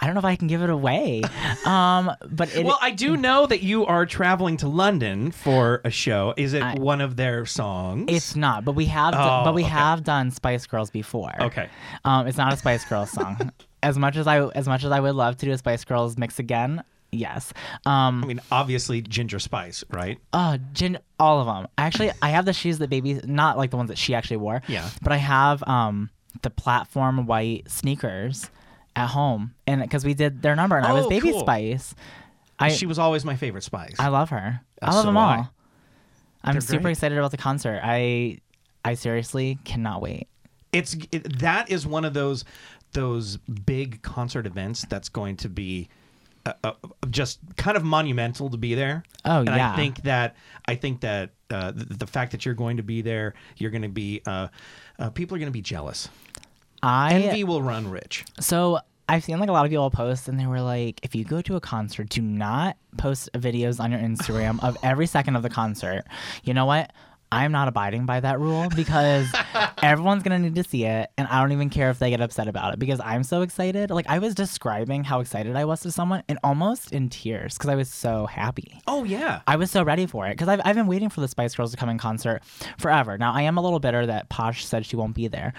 I 0.00 0.06
don't 0.06 0.14
know 0.14 0.20
if 0.20 0.24
I 0.24 0.36
can 0.36 0.48
give 0.48 0.62
it 0.62 0.70
away. 0.70 1.22
um, 1.66 2.10
but 2.30 2.54
it, 2.56 2.64
Well, 2.64 2.78
I 2.80 2.90
do 2.92 3.16
know 3.18 3.46
that 3.46 3.62
you 3.62 3.84
are 3.84 4.06
traveling 4.06 4.56
to 4.58 4.68
London 4.68 5.30
for 5.30 5.82
a 5.84 5.90
show. 5.90 6.32
Is 6.38 6.54
it 6.54 6.78
one 6.78 7.02
of 7.02 7.16
their 7.16 7.44
songs? 7.44 8.06
It's 8.08 8.34
not, 8.34 8.64
but 8.64 8.72
we 8.72 8.86
have, 8.86 9.12
Oh, 9.14 9.42
but 9.44 9.52
we 9.54 9.62
okay. 9.62 9.70
have 9.70 10.02
done 10.04 10.30
Spice 10.30 10.66
Girls 10.66 10.90
before. 10.90 11.32
Okay. 11.38 11.68
um, 12.06 12.26
it's 12.26 12.38
not 12.38 12.52
a 12.54 12.56
Spice 12.56 12.84
Girls 12.86 13.10
song. 13.10 13.52
as 13.84 13.98
much 13.98 14.16
as 14.16 14.26
I, 14.26 14.44
as 14.48 14.66
much 14.66 14.82
as 14.84 14.90
I 14.90 14.98
would 15.00 15.14
love 15.14 15.36
to 15.38 15.46
do 15.46 15.52
a 15.52 15.58
Spice 15.58 15.84
Girls 15.84 16.16
mix 16.18 16.38
again, 16.38 16.82
yes. 17.12 17.52
Um, 17.86 18.24
I 18.24 18.26
mean, 18.26 18.40
obviously 18.50 19.00
Ginger 19.02 19.38
Spice, 19.38 19.84
right? 19.90 20.18
oh, 20.32 20.58
Gin, 20.72 20.98
all 21.20 21.40
of 21.40 21.46
them. 21.46 21.68
Actually, 21.78 22.10
I 22.22 22.30
have 22.30 22.44
the 22.44 22.52
shoes 22.52 22.78
that 22.78 22.90
baby, 22.90 23.20
not 23.24 23.56
like 23.56 23.70
the 23.70 23.76
ones 23.76 23.88
that 23.88 23.98
she 23.98 24.14
actually 24.14 24.38
wore. 24.38 24.62
Yeah. 24.66 24.88
But 25.02 25.12
I 25.12 25.16
have 25.18 25.62
um 25.68 26.10
the 26.42 26.50
platform 26.50 27.26
white 27.26 27.70
sneakers 27.70 28.50
at 28.96 29.06
home, 29.08 29.54
and 29.66 29.80
because 29.80 30.04
we 30.04 30.14
did 30.14 30.42
their 30.42 30.56
number, 30.56 30.76
and 30.76 30.84
I 30.86 30.92
was 30.92 31.06
Oh, 31.06 31.08
Baby 31.08 31.30
cool. 31.32 31.40
Spice. 31.40 31.94
I 32.58 32.70
she 32.70 32.86
was 32.86 32.98
always 32.98 33.24
my 33.24 33.36
favorite 33.36 33.62
Spice. 33.64 33.96
I 33.98 34.08
love 34.08 34.30
her. 34.30 34.60
I 34.82 34.86
Uh, 34.86 34.92
love 34.92 35.02
so 35.02 35.06
them 35.06 35.16
all. 35.16 35.28
I. 35.28 35.48
I'm 36.44 36.54
They're 36.54 36.60
super 36.60 36.82
great. 36.82 36.92
excited 36.92 37.16
about 37.18 37.30
the 37.30 37.36
concert. 37.36 37.80
I 37.82 38.38
I 38.84 38.94
seriously 38.94 39.58
cannot 39.64 40.02
wait. 40.02 40.28
It's 40.74 40.96
it, 41.12 41.38
that 41.38 41.70
is 41.70 41.86
one 41.86 42.04
of 42.04 42.12
those 42.12 42.44
those 42.92 43.36
big 43.36 44.02
concert 44.02 44.46
events 44.46 44.84
that's 44.88 45.08
going 45.08 45.36
to 45.36 45.48
be 45.48 45.88
uh, 46.46 46.52
uh, 46.62 46.72
just 47.10 47.40
kind 47.56 47.76
of 47.76 47.84
monumental 47.84 48.50
to 48.50 48.56
be 48.56 48.74
there. 48.74 49.02
Oh, 49.24 49.38
and 49.38 49.48
yeah. 49.48 49.72
I 49.72 49.76
think 49.76 50.02
that 50.02 50.36
I 50.66 50.74
think 50.74 51.00
that 51.00 51.30
uh, 51.50 51.70
the, 51.70 51.84
the 51.84 52.06
fact 52.06 52.32
that 52.32 52.44
you're 52.44 52.54
going 52.54 52.76
to 52.76 52.82
be 52.82 53.02
there, 53.02 53.34
you're 53.56 53.70
going 53.70 53.82
to 53.82 53.88
be 53.88 54.20
uh, 54.26 54.48
uh, 54.98 55.10
people 55.10 55.36
are 55.36 55.38
going 55.38 55.48
to 55.48 55.52
be 55.52 55.62
jealous. 55.62 56.08
I 56.82 57.14
Envy 57.14 57.44
will 57.44 57.62
run 57.62 57.90
rich. 57.90 58.24
So 58.40 58.78
I've 59.08 59.24
seen 59.24 59.38
like 59.38 59.48
a 59.48 59.52
lot 59.52 59.64
of 59.64 59.70
people 59.70 59.90
post, 59.90 60.28
and 60.28 60.38
they 60.38 60.46
were 60.46 60.60
like, 60.60 61.00
"If 61.02 61.14
you 61.14 61.24
go 61.24 61.40
to 61.42 61.56
a 61.56 61.60
concert, 61.60 62.10
do 62.10 62.20
not 62.20 62.76
post 62.98 63.30
videos 63.34 63.80
on 63.80 63.90
your 63.90 64.00
Instagram 64.00 64.62
of 64.62 64.76
every 64.82 65.06
second 65.06 65.36
of 65.36 65.42
the 65.42 65.50
concert." 65.50 66.04
You 66.42 66.52
know 66.52 66.66
what? 66.66 66.92
I'm 67.34 67.50
not 67.50 67.66
abiding 67.66 68.06
by 68.06 68.20
that 68.20 68.38
rule 68.38 68.68
because 68.76 69.26
everyone's 69.82 70.22
gonna 70.22 70.38
need 70.38 70.54
to 70.54 70.62
see 70.62 70.84
it, 70.84 71.10
and 71.18 71.26
I 71.26 71.40
don't 71.40 71.50
even 71.50 71.68
care 71.68 71.90
if 71.90 71.98
they 71.98 72.10
get 72.10 72.20
upset 72.20 72.46
about 72.46 72.72
it 72.72 72.78
because 72.78 73.00
I'm 73.00 73.24
so 73.24 73.42
excited. 73.42 73.90
Like 73.90 74.06
I 74.08 74.20
was 74.20 74.34
describing 74.34 75.02
how 75.02 75.18
excited 75.18 75.56
I 75.56 75.64
was 75.64 75.80
to 75.80 75.90
someone, 75.90 76.22
and 76.28 76.38
almost 76.44 76.92
in 76.92 77.08
tears 77.08 77.54
because 77.54 77.70
I 77.70 77.74
was 77.74 77.88
so 77.88 78.26
happy. 78.26 78.80
Oh 78.86 79.02
yeah. 79.02 79.40
I 79.48 79.56
was 79.56 79.70
so 79.70 79.82
ready 79.82 80.06
for 80.06 80.26
it 80.28 80.34
because 80.34 80.48
I've, 80.48 80.60
I've 80.64 80.76
been 80.76 80.86
waiting 80.86 81.10
for 81.10 81.20
the 81.20 81.28
Spice 81.28 81.56
Girls 81.56 81.72
to 81.72 81.76
come 81.76 81.88
in 81.88 81.98
concert 81.98 82.42
forever. 82.78 83.18
Now 83.18 83.32
I 83.32 83.42
am 83.42 83.58
a 83.58 83.62
little 83.62 83.80
bitter 83.80 84.06
that 84.06 84.28
Posh 84.28 84.64
said 84.64 84.86
she 84.86 84.94
won't 84.94 85.16
be 85.16 85.26
there, 85.26 85.54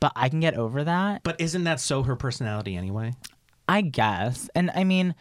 but 0.00 0.12
I 0.14 0.28
can 0.28 0.40
get 0.40 0.54
over 0.54 0.84
that. 0.84 1.22
But 1.22 1.40
isn't 1.40 1.64
that 1.64 1.80
so 1.80 2.02
her 2.02 2.16
personality 2.16 2.76
anyway? 2.76 3.14
I 3.68 3.82
guess. 3.82 4.48
And 4.54 4.70
I 4.74 4.84
mean, 4.84 5.14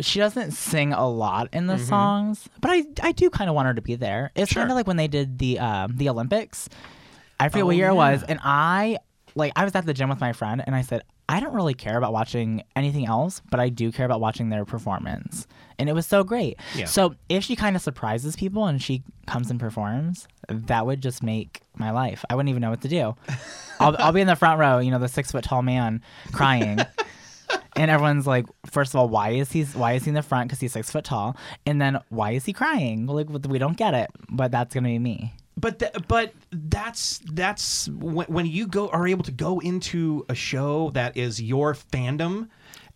she 0.00 0.18
doesn't 0.18 0.52
sing 0.52 0.92
a 0.92 1.08
lot 1.08 1.48
in 1.52 1.66
the 1.66 1.78
songs, 1.78 2.48
but 2.60 2.70
I 2.70 2.84
I 3.02 3.12
do 3.12 3.30
kind 3.30 3.48
of 3.50 3.56
want 3.56 3.66
her 3.68 3.74
to 3.74 3.82
be 3.82 3.94
there. 3.96 4.30
It's 4.34 4.52
Sure. 4.52 4.62
kind 4.62 4.70
of 4.70 4.76
like 4.76 4.86
when 4.86 4.96
they 4.96 5.08
did 5.08 5.38
the 5.38 5.58
um 5.58 5.96
the 5.96 6.08
Olympics. 6.08 6.68
I 7.40 7.48
forget 7.48 7.62
Oh, 7.62 7.66
what 7.66 7.76
year 7.76 7.88
it 7.90 7.94
was, 7.94 8.22
and 8.24 8.38
I 8.42 8.98
like 9.34 9.52
I 9.56 9.64
was 9.64 9.74
at 9.74 9.86
the 9.86 9.94
gym 9.94 10.08
with 10.08 10.20
my 10.20 10.32
friend, 10.32 10.62
and 10.66 10.74
I 10.74 10.82
said 10.82 11.02
I 11.30 11.40
don't 11.40 11.52
really 11.54 11.74
care 11.74 11.98
about 11.98 12.12
watching 12.14 12.62
anything 12.74 13.06
else, 13.06 13.42
but 13.50 13.60
I 13.60 13.68
do 13.68 13.92
care 13.92 14.06
about 14.06 14.20
watching 14.20 14.48
their 14.48 14.64
performance, 14.64 15.46
and 15.78 15.88
it 15.88 15.92
was 15.92 16.06
so 16.06 16.24
great. 16.24 16.58
Yeah. 16.74 16.86
So 16.86 17.14
if 17.28 17.44
she 17.44 17.54
kind 17.54 17.76
of 17.76 17.82
surprises 17.82 18.34
people 18.34 18.64
and 18.66 18.80
she 18.82 19.02
comes 19.26 19.50
and 19.50 19.60
performs, 19.60 20.26
that 20.48 20.86
would 20.86 21.02
just 21.02 21.22
make 21.22 21.60
my 21.76 21.90
life. 21.90 22.24
I 22.30 22.34
wouldn't 22.34 22.48
even 22.48 22.62
know 22.62 22.70
what 22.70 22.80
to 22.80 22.88
do. 22.88 23.14
I'll 23.78 23.94
I'll 23.98 24.12
be 24.12 24.20
in 24.22 24.26
the 24.26 24.36
front 24.36 24.58
row, 24.58 24.78
you 24.78 24.90
know, 24.90 24.98
the 24.98 25.08
six 25.08 25.30
foot 25.30 25.44
tall 25.44 25.62
man 25.62 26.02
crying. 26.32 26.78
And 27.76 27.90
everyone's 27.90 28.26
like, 28.26 28.46
first 28.66 28.92
of 28.92 29.00
all, 29.00 29.08
why 29.08 29.30
is 29.30 29.52
he 29.52 29.62
why 29.64 29.92
is 29.92 30.04
he 30.04 30.08
in 30.10 30.14
the 30.14 30.22
front? 30.22 30.48
Because 30.48 30.60
he's 30.60 30.72
six 30.72 30.90
foot 30.90 31.04
tall. 31.04 31.36
And 31.64 31.80
then 31.80 31.98
why 32.08 32.32
is 32.32 32.44
he 32.44 32.52
crying? 32.52 33.06
Like 33.06 33.28
we 33.30 33.58
don't 33.58 33.76
get 33.76 33.94
it, 33.94 34.10
but 34.28 34.50
that's 34.50 34.74
gonna 34.74 34.88
be 34.88 34.98
me. 34.98 35.32
But 35.56 35.78
th- 35.78 35.92
but 36.08 36.34
that's 36.52 37.20
that's 37.32 37.88
when, 37.88 38.26
when 38.26 38.46
you 38.46 38.66
go 38.66 38.88
are 38.88 39.06
able 39.06 39.24
to 39.24 39.32
go 39.32 39.60
into 39.60 40.24
a 40.28 40.34
show 40.34 40.90
that 40.90 41.16
is 41.16 41.40
your 41.40 41.74
fandom 41.74 42.48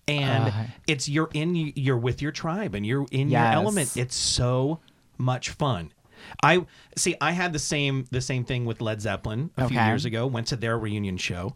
and 0.09 0.45
Uh. 0.49 0.65
it's 0.88 1.09
you're 1.09 1.31
in 1.33 1.55
you're 1.55 1.97
with 1.99 2.21
your 2.21 2.33
tribe 2.33 2.75
and 2.75 2.85
you're 2.85 3.07
in 3.12 3.29
your 3.31 3.41
element 3.53 3.97
it's 3.97 4.17
so 4.17 4.81
much 5.17 5.51
fun 5.51 5.93
i 6.43 6.65
see 6.97 7.15
i 7.21 7.31
had 7.31 7.53
the 7.53 7.59
same 7.61 8.05
the 8.11 8.21
same 8.21 8.45
thing 8.45 8.65
with 8.65 8.81
led 8.81 9.01
zeppelin 9.01 9.51
a 9.57 9.69
few 9.69 9.79
years 9.91 10.05
ago 10.05 10.27
went 10.27 10.49
to 10.49 10.57
their 10.57 10.77
reunion 10.77 11.17
show 11.17 11.55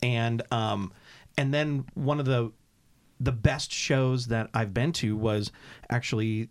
and 0.00 0.42
um 0.52 0.92
and 1.38 1.54
then 1.54 1.86
one 1.94 2.20
of 2.20 2.26
the 2.26 2.52
the 3.20 3.32
best 3.32 3.72
shows 3.72 4.26
that 4.26 4.48
I've 4.54 4.72
been 4.74 4.92
to 4.94 5.16
was 5.16 5.50
actually 5.90 6.48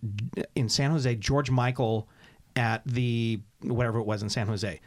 in 0.55 0.67
San 0.67 0.91
Jose, 0.91 1.15
George 1.15 1.49
Michael 1.51 2.09
at 2.55 2.81
the 2.85 3.39
whatever 3.61 3.99
it 3.99 4.05
was 4.05 4.23
in 4.23 4.29
San 4.29 4.47
Jose. 4.47 4.81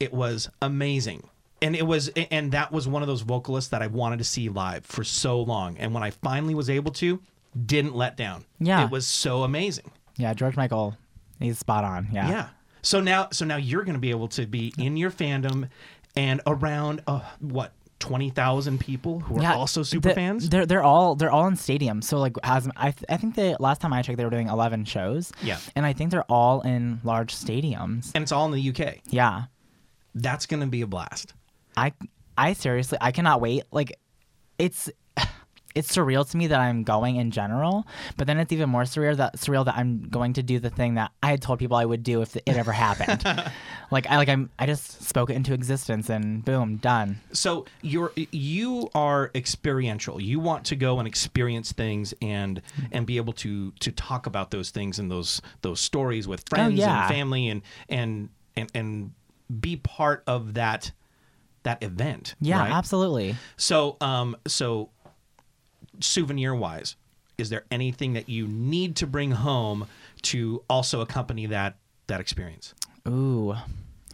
It 0.00 0.12
was 0.12 0.48
amazing. 0.62 1.28
And 1.62 1.76
it 1.76 1.86
was 1.86 2.08
and 2.30 2.52
that 2.52 2.72
was 2.72 2.88
one 2.88 3.02
of 3.02 3.08
those 3.08 3.20
vocalists 3.22 3.70
that 3.70 3.82
I 3.82 3.86
wanted 3.86 4.18
to 4.18 4.24
see 4.24 4.48
live 4.48 4.84
for 4.84 5.04
so 5.04 5.40
long. 5.40 5.76
And 5.78 5.94
when 5.94 6.02
I 6.02 6.10
finally 6.10 6.54
was 6.54 6.68
able 6.68 6.92
to, 6.92 7.20
didn't 7.66 7.94
let 7.94 8.16
down. 8.16 8.44
Yeah. 8.58 8.84
It 8.84 8.90
was 8.90 9.06
so 9.06 9.44
amazing. 9.44 9.90
Yeah, 10.16 10.34
George 10.34 10.56
Michael, 10.56 10.96
he's 11.38 11.58
spot 11.58 11.84
on. 11.84 12.08
Yeah. 12.12 12.28
Yeah. 12.28 12.48
So 12.82 13.00
now 13.00 13.28
so 13.30 13.44
now 13.44 13.56
you're 13.56 13.84
going 13.84 13.94
to 13.94 14.00
be 14.00 14.10
able 14.10 14.28
to 14.28 14.46
be 14.46 14.74
in 14.78 14.96
your 14.96 15.10
fandom 15.10 15.68
and 16.16 16.40
around 16.46 17.02
uh, 17.06 17.20
what 17.40 17.72
20,000 18.04 18.78
people 18.78 19.20
who 19.20 19.38
are 19.38 19.42
Yeah, 19.42 19.54
also 19.54 19.82
super 19.82 20.10
the- 20.10 20.14
fans. 20.14 20.50
They're 20.50 20.66
they're 20.66 20.82
all 20.82 21.14
they're 21.16 21.30
all 21.30 21.46
in 21.46 21.54
stadiums. 21.54 22.04
So 22.04 22.18
like 22.18 22.36
as 22.42 22.68
I 22.76 22.90
th- 22.90 23.04
I 23.08 23.16
think 23.16 23.34
the 23.34 23.56
last 23.60 23.80
time 23.80 23.94
I 23.94 24.02
checked 24.02 24.18
they 24.18 24.24
were 24.24 24.30
doing 24.38 24.48
11 24.48 24.84
shows. 24.84 25.32
Yeah. 25.42 25.58
And 25.74 25.86
I 25.86 25.94
think 25.94 26.10
they're 26.10 26.30
all 26.30 26.60
in 26.60 27.00
large 27.02 27.34
stadiums. 27.34 28.10
And 28.14 28.22
it's 28.22 28.30
all 28.32 28.44
in 28.44 28.52
the 28.52 28.68
UK. 28.70 29.00
Yeah. 29.08 29.44
That's 30.14 30.44
going 30.44 30.60
to 30.60 30.66
be 30.66 30.82
a 30.82 30.86
blast. 30.86 31.32
I 31.78 31.92
I 32.36 32.52
seriously 32.52 32.98
I 33.00 33.10
cannot 33.10 33.40
wait. 33.40 33.62
Like 33.72 33.98
it's 34.58 34.90
it's 35.74 35.94
surreal 35.94 36.28
to 36.30 36.36
me 36.36 36.46
that 36.46 36.60
I'm 36.60 36.84
going 36.84 37.16
in 37.16 37.30
general, 37.30 37.86
but 38.16 38.26
then 38.26 38.38
it's 38.38 38.52
even 38.52 38.70
more 38.70 38.82
surreal 38.82 39.16
that 39.16 39.36
surreal 39.36 39.64
that 39.64 39.76
I'm 39.76 40.08
going 40.08 40.34
to 40.34 40.42
do 40.42 40.58
the 40.58 40.70
thing 40.70 40.94
that 40.94 41.10
I 41.22 41.30
had 41.30 41.42
told 41.42 41.58
people 41.58 41.76
I 41.76 41.84
would 41.84 42.02
do 42.02 42.22
if 42.22 42.36
it 42.36 42.42
ever 42.46 42.72
happened. 42.72 43.24
like 43.90 44.06
I 44.08 44.16
like 44.16 44.28
I'm 44.28 44.50
I 44.58 44.66
just 44.66 45.02
spoke 45.02 45.30
it 45.30 45.34
into 45.34 45.52
existence 45.52 46.08
and 46.08 46.44
boom, 46.44 46.76
done. 46.76 47.20
So 47.32 47.66
you're 47.82 48.12
you 48.30 48.90
are 48.94 49.30
experiential. 49.34 50.20
You 50.20 50.40
want 50.40 50.64
to 50.66 50.76
go 50.76 50.98
and 50.98 51.08
experience 51.08 51.72
things 51.72 52.14
and 52.22 52.62
and 52.92 53.06
be 53.06 53.16
able 53.16 53.32
to 53.34 53.72
to 53.72 53.92
talk 53.92 54.26
about 54.26 54.50
those 54.50 54.70
things 54.70 54.98
and 54.98 55.10
those 55.10 55.42
those 55.62 55.80
stories 55.80 56.28
with 56.28 56.48
friends 56.48 56.78
yeah. 56.78 57.06
and 57.06 57.14
family 57.14 57.48
and 57.48 57.62
and 57.88 58.28
and 58.56 58.70
and 58.74 59.12
be 59.60 59.76
part 59.76 60.22
of 60.26 60.54
that 60.54 60.92
that 61.64 61.82
event. 61.82 62.34
Yeah, 62.40 62.60
right? 62.60 62.72
absolutely. 62.72 63.34
So 63.56 63.96
um 64.00 64.36
so 64.46 64.90
souvenir 66.00 66.54
wise, 66.54 66.96
is 67.38 67.50
there 67.50 67.64
anything 67.70 68.12
that 68.12 68.28
you 68.28 68.46
need 68.46 68.96
to 68.96 69.06
bring 69.06 69.32
home 69.32 69.86
to 70.22 70.62
also 70.68 71.00
accompany 71.00 71.46
that 71.46 71.76
that 72.06 72.20
experience? 72.20 72.74
Ooh. 73.08 73.54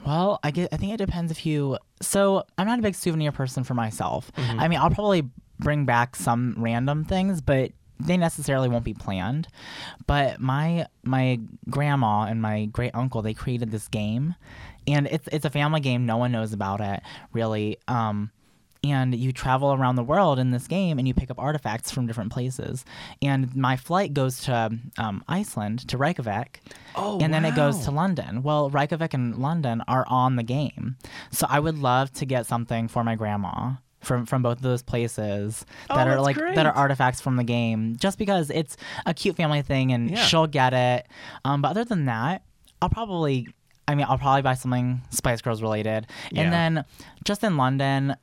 Well, 0.06 0.40
I 0.42 0.50
get. 0.50 0.68
I 0.72 0.76
think 0.76 0.94
it 0.94 0.96
depends 0.96 1.30
if 1.30 1.44
you. 1.44 1.78
So 2.00 2.44
I'm 2.56 2.66
not 2.66 2.78
a 2.78 2.82
big 2.82 2.94
souvenir 2.94 3.32
person 3.32 3.64
for 3.64 3.74
myself. 3.74 4.32
I 4.36 4.68
mean, 4.68 4.78
I'll 4.78 4.90
probably 4.90 5.28
bring 5.58 5.84
back 5.84 6.16
some 6.16 6.54
random 6.58 7.04
things, 7.04 7.40
but 7.42 7.72
they 7.98 8.16
necessarily 8.16 8.68
won't 8.68 8.84
be 8.84 8.94
planned. 8.94 9.48
But 10.06 10.40
my 10.40 10.86
my 11.02 11.38
grandma 11.68 12.22
and 12.22 12.40
my 12.40 12.66
great 12.66 12.94
uncle 12.94 13.20
they 13.20 13.34
created 13.34 13.70
this 13.70 13.88
game, 13.88 14.34
and 14.86 15.06
it's 15.06 15.28
it's 15.32 15.44
a 15.44 15.50
family 15.50 15.80
game. 15.80 16.06
No 16.06 16.16
one 16.16 16.32
knows 16.32 16.52
about 16.52 16.80
it 16.80 17.02
really. 17.32 17.78
Um, 17.86 18.30
and 18.82 19.14
you 19.14 19.30
travel 19.32 19.72
around 19.74 19.96
the 19.96 20.02
world 20.02 20.38
in 20.38 20.50
this 20.52 20.66
game 20.66 20.98
and 20.98 21.06
you 21.06 21.12
pick 21.14 21.30
up 21.30 21.38
artifacts 21.38 21.90
from 21.90 22.06
different 22.06 22.32
places. 22.32 22.84
And 23.20 23.54
my 23.54 23.76
flight 23.76 24.14
goes 24.14 24.40
to 24.44 24.70
um, 24.96 25.22
Iceland, 25.28 25.86
to 25.88 25.98
Reykjavik. 25.98 26.62
Oh, 26.96 27.18
and 27.20 27.32
then 27.34 27.44
it 27.44 27.54
goes 27.54 27.84
to 27.84 27.90
London. 27.90 28.42
Well, 28.42 28.70
Reykjavik 28.70 29.12
and 29.12 29.36
London 29.36 29.82
are 29.86 30.06
on 30.08 30.36
the 30.36 30.42
game. 30.42 30.96
So 31.30 31.46
I 31.50 31.60
would 31.60 31.76
love 31.78 32.10
to 32.14 32.24
get 32.24 32.46
something 32.46 32.88
for 32.88 33.04
my 33.04 33.16
grandma. 33.16 33.72
From, 34.02 34.24
from 34.24 34.40
both 34.42 34.56
of 34.56 34.62
those 34.62 34.82
places 34.82 35.66
Oh, 35.90 35.94
that 35.96 36.08
are 36.08 36.18
like 36.22 36.34
great. 36.34 36.54
that 36.54 36.64
are 36.64 36.72
artifacts 36.72 37.20
from 37.20 37.36
the 37.36 37.44
game 37.44 37.96
just 37.98 38.16
because 38.16 38.48
it's 38.48 38.78
a 39.04 39.12
cute 39.12 39.36
family 39.36 39.60
thing 39.60 39.92
and 39.92 40.10
Yeah. 40.10 40.24
she'll 40.24 40.46
get 40.46 40.72
it 40.72 41.06
um, 41.44 41.60
but 41.60 41.68
other 41.72 41.84
than 41.84 42.06
that 42.06 42.40
I'll 42.80 42.88
probably 42.88 43.48
I 43.86 43.94
mean 43.94 44.06
I'll 44.08 44.16
probably 44.16 44.40
buy 44.40 44.54
something 44.54 45.02
Spice 45.10 45.42
Girls 45.42 45.60
related 45.60 46.06
Yeah. 46.32 46.40
and 46.44 46.50
then 46.50 46.84
just 47.24 47.44
in 47.44 47.58
London 47.58 48.16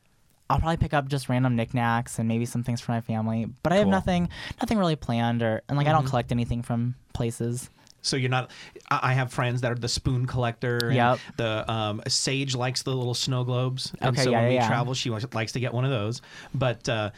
I'll 0.50 0.60
probably 0.60 0.78
pick 0.78 0.94
up 0.94 1.08
just 1.08 1.30
random 1.30 1.56
knickknacks 1.56 2.20
and 2.20 2.28
maybe 2.28 2.46
some 2.46 2.64
things 2.64 2.80
for 2.82 2.92
my 2.94 3.02
family. 3.02 3.48
But 3.64 3.74
I 3.74 3.78
have 3.78 3.88
nothing, 3.88 4.30
nothing 4.62 4.78
really 4.78 4.96
planned, 4.96 5.42
or 5.42 5.62
and 5.68 5.78
like 5.78 5.88
I 5.88 5.92
don't 5.92 6.06
collect 6.06 6.32
anything 6.32 6.62
from 6.64 6.96
places. 7.14 7.70
So 8.02 8.16
you're 8.16 8.30
not. 8.30 8.52
I 8.90 9.14
have 9.14 9.34
friends 9.34 9.62
that 9.62 9.72
are 9.72 9.76
the 9.76 9.90
spoon 9.90 10.26
collector. 10.28 10.90
Yep. 10.94 11.20
The 11.36 11.70
um, 11.70 12.02
Sage 12.08 12.56
likes 12.56 12.84
the 12.84 12.96
little 12.96 13.14
snow 13.14 13.44
globes. 13.44 13.92
And 14.00 14.16
Okay, 14.16 14.24
so 14.24 14.30
yeah, 14.32 14.40
when 14.40 14.50
we 14.50 14.56
yeah, 14.56 14.62
yeah. 14.62 14.68
travel, 14.68 14.94
she 14.94 15.10
likes- 15.10 15.26
likes 15.34 15.52
to 15.54 15.60
get 15.60 15.74
one 15.74 15.84
of 15.84 15.92
those. 15.92 16.22
But 16.54 16.88
uh, 16.88 17.10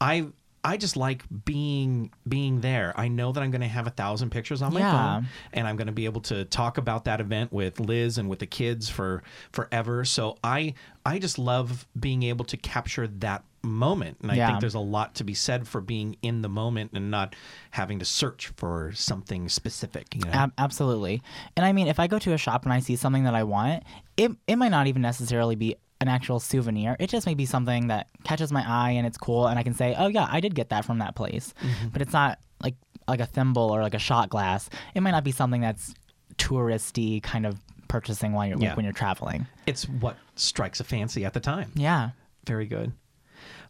I. 0.00 0.26
I 0.64 0.76
just 0.76 0.96
like 0.96 1.24
being 1.44 2.12
being 2.28 2.60
there. 2.60 2.92
I 2.96 3.08
know 3.08 3.32
that 3.32 3.42
I'm 3.42 3.50
going 3.50 3.62
to 3.62 3.66
have 3.68 3.86
a 3.88 3.90
thousand 3.90 4.30
pictures 4.30 4.62
on 4.62 4.72
my 4.72 4.80
Yeah. 4.80 4.92
phone, 4.92 5.28
and 5.52 5.66
I'm 5.66 5.76
going 5.76 5.88
to 5.88 5.92
be 5.92 6.04
able 6.04 6.20
to 6.22 6.44
talk 6.44 6.78
about 6.78 7.04
that 7.06 7.20
event 7.20 7.52
with 7.52 7.80
Liz 7.80 8.16
and 8.18 8.28
with 8.28 8.38
the 8.38 8.46
kids 8.46 8.88
for 8.88 9.22
forever. 9.52 10.04
So 10.04 10.38
I 10.44 10.74
I 11.04 11.18
just 11.18 11.36
love 11.38 11.86
being 11.98 12.22
able 12.22 12.44
to 12.44 12.56
capture 12.56 13.08
that 13.08 13.42
moment, 13.64 14.18
and 14.22 14.30
I 14.30 14.36
Yeah. 14.36 14.46
think 14.46 14.60
there's 14.60 14.74
a 14.74 14.78
lot 14.80 15.16
to 15.16 15.24
be 15.24 15.34
said 15.34 15.66
for 15.66 15.80
being 15.80 16.16
in 16.22 16.42
the 16.42 16.48
moment 16.48 16.92
and 16.94 17.10
not 17.10 17.34
having 17.72 17.98
to 17.98 18.04
search 18.04 18.52
for 18.56 18.92
something 18.92 19.48
specific. 19.48 20.14
You 20.14 20.22
know? 20.26 20.30
Ab- 20.32 20.52
absolutely. 20.58 21.22
And 21.56 21.66
I 21.66 21.72
mean, 21.72 21.88
if 21.88 21.98
I 21.98 22.06
go 22.06 22.18
to 22.20 22.32
a 22.34 22.38
shop 22.38 22.64
and 22.64 22.72
I 22.72 22.78
see 22.80 22.94
something 22.96 23.24
that 23.24 23.34
I 23.34 23.42
want, 23.42 23.82
it 24.16 24.30
it 24.46 24.56
might 24.56 24.70
not 24.70 24.86
even 24.86 25.02
necessarily 25.02 25.56
be 25.56 25.74
an 26.02 26.08
actual 26.08 26.38
souvenir. 26.40 26.96
It 27.00 27.08
just 27.08 27.26
may 27.26 27.34
be 27.34 27.46
something 27.46 27.86
that 27.86 28.08
catches 28.24 28.52
my 28.52 28.62
eye 28.66 28.90
and 28.90 29.06
it's 29.06 29.16
cool, 29.16 29.46
and 29.46 29.58
I 29.58 29.62
can 29.62 29.72
say, 29.74 29.94
"Oh 29.96 30.08
yeah, 30.08 30.26
I 30.30 30.40
did 30.40 30.54
get 30.54 30.68
that 30.68 30.84
from 30.84 30.98
that 30.98 31.14
place." 31.14 31.54
Mm-hmm. 31.62 31.88
But 31.88 32.02
it's 32.02 32.12
not 32.12 32.38
like 32.62 32.74
like 33.08 33.20
a 33.20 33.26
thimble 33.26 33.70
or 33.74 33.82
like 33.82 33.94
a 33.94 33.98
shot 33.98 34.28
glass. 34.28 34.68
It 34.94 35.00
might 35.02 35.12
not 35.12 35.24
be 35.24 35.32
something 35.32 35.60
that's 35.60 35.94
touristy 36.36 37.22
kind 37.22 37.46
of 37.46 37.58
purchasing 37.88 38.32
while 38.32 38.46
you're 38.46 38.58
Yeah. 38.58 38.74
when 38.74 38.84
you're 38.84 38.92
traveling. 38.94 39.46
it's 39.66 39.88
what 39.88 40.16
strikes 40.36 40.80
a 40.80 40.84
fancy 40.84 41.24
at 41.24 41.34
the 41.34 41.40
time. 41.40 41.70
Yeah. 41.74 42.10
Very 42.46 42.66
good. 42.66 42.92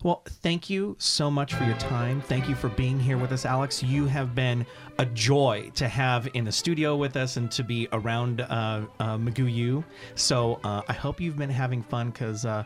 Well, 0.03 0.23
thank 0.27 0.69
you 0.69 0.97
so 0.99 1.31
much 1.31 1.55
for 1.55 1.63
your 1.63 1.77
time. 1.77 2.21
Thank 2.23 2.49
you 2.49 2.57
for 2.57 2.69
being 2.69 2.99
here 2.99 3.17
with 3.17 3.31
us, 3.31 3.47
Alex. 3.47 3.85
You 3.85 4.07
have 4.07 4.35
been 4.35 4.67
a 4.99 5.07
joy 5.07 5.71
to 5.77 5.87
have 5.87 6.29
in 6.35 6.45
the 6.45 6.51
studio 6.51 6.97
with 6.97 7.17
us 7.17 7.37
and 7.37 7.51
to 7.53 7.63
be 7.63 7.87
around 7.93 8.41
uh, 8.41 8.83
uh, 8.99 9.17
McGoo 9.17 9.53
U. 9.53 9.85
So 10.17 10.59
uh, 10.65 10.83
I 10.89 10.93
hope 10.93 11.21
you've 11.21 11.39
been 11.39 11.51
having 11.51 11.85
fun 11.85 12.11
because 12.11 12.45
uh, 12.45 12.65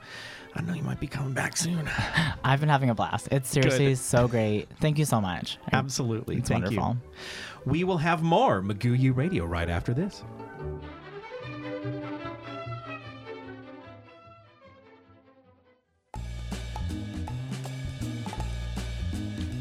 I 0.54 0.62
know 0.62 0.72
you 0.72 0.82
might 0.82 0.98
be 0.98 1.06
coming 1.06 1.34
back 1.34 1.58
soon. 1.58 1.90
I've 2.44 2.60
been 2.60 2.70
having 2.70 2.88
a 2.88 2.94
blast. 2.94 3.28
It's 3.30 3.50
seriously 3.50 3.88
Good. 3.88 3.98
so 3.98 4.26
great. 4.26 4.68
Thank 4.80 4.98
you 4.98 5.04
so 5.04 5.20
much. 5.20 5.58
Absolutely. 5.72 6.36
It's 6.38 6.48
Thank 6.48 6.64
wonderful. 6.64 6.96
you. 6.96 7.70
We 7.70 7.84
will 7.84 7.98
have 7.98 8.22
more 8.22 8.62
McGoo 8.62 8.98
U 8.98 9.12
Radio 9.12 9.44
right 9.44 9.68
after 9.68 9.92
this. 9.92 10.22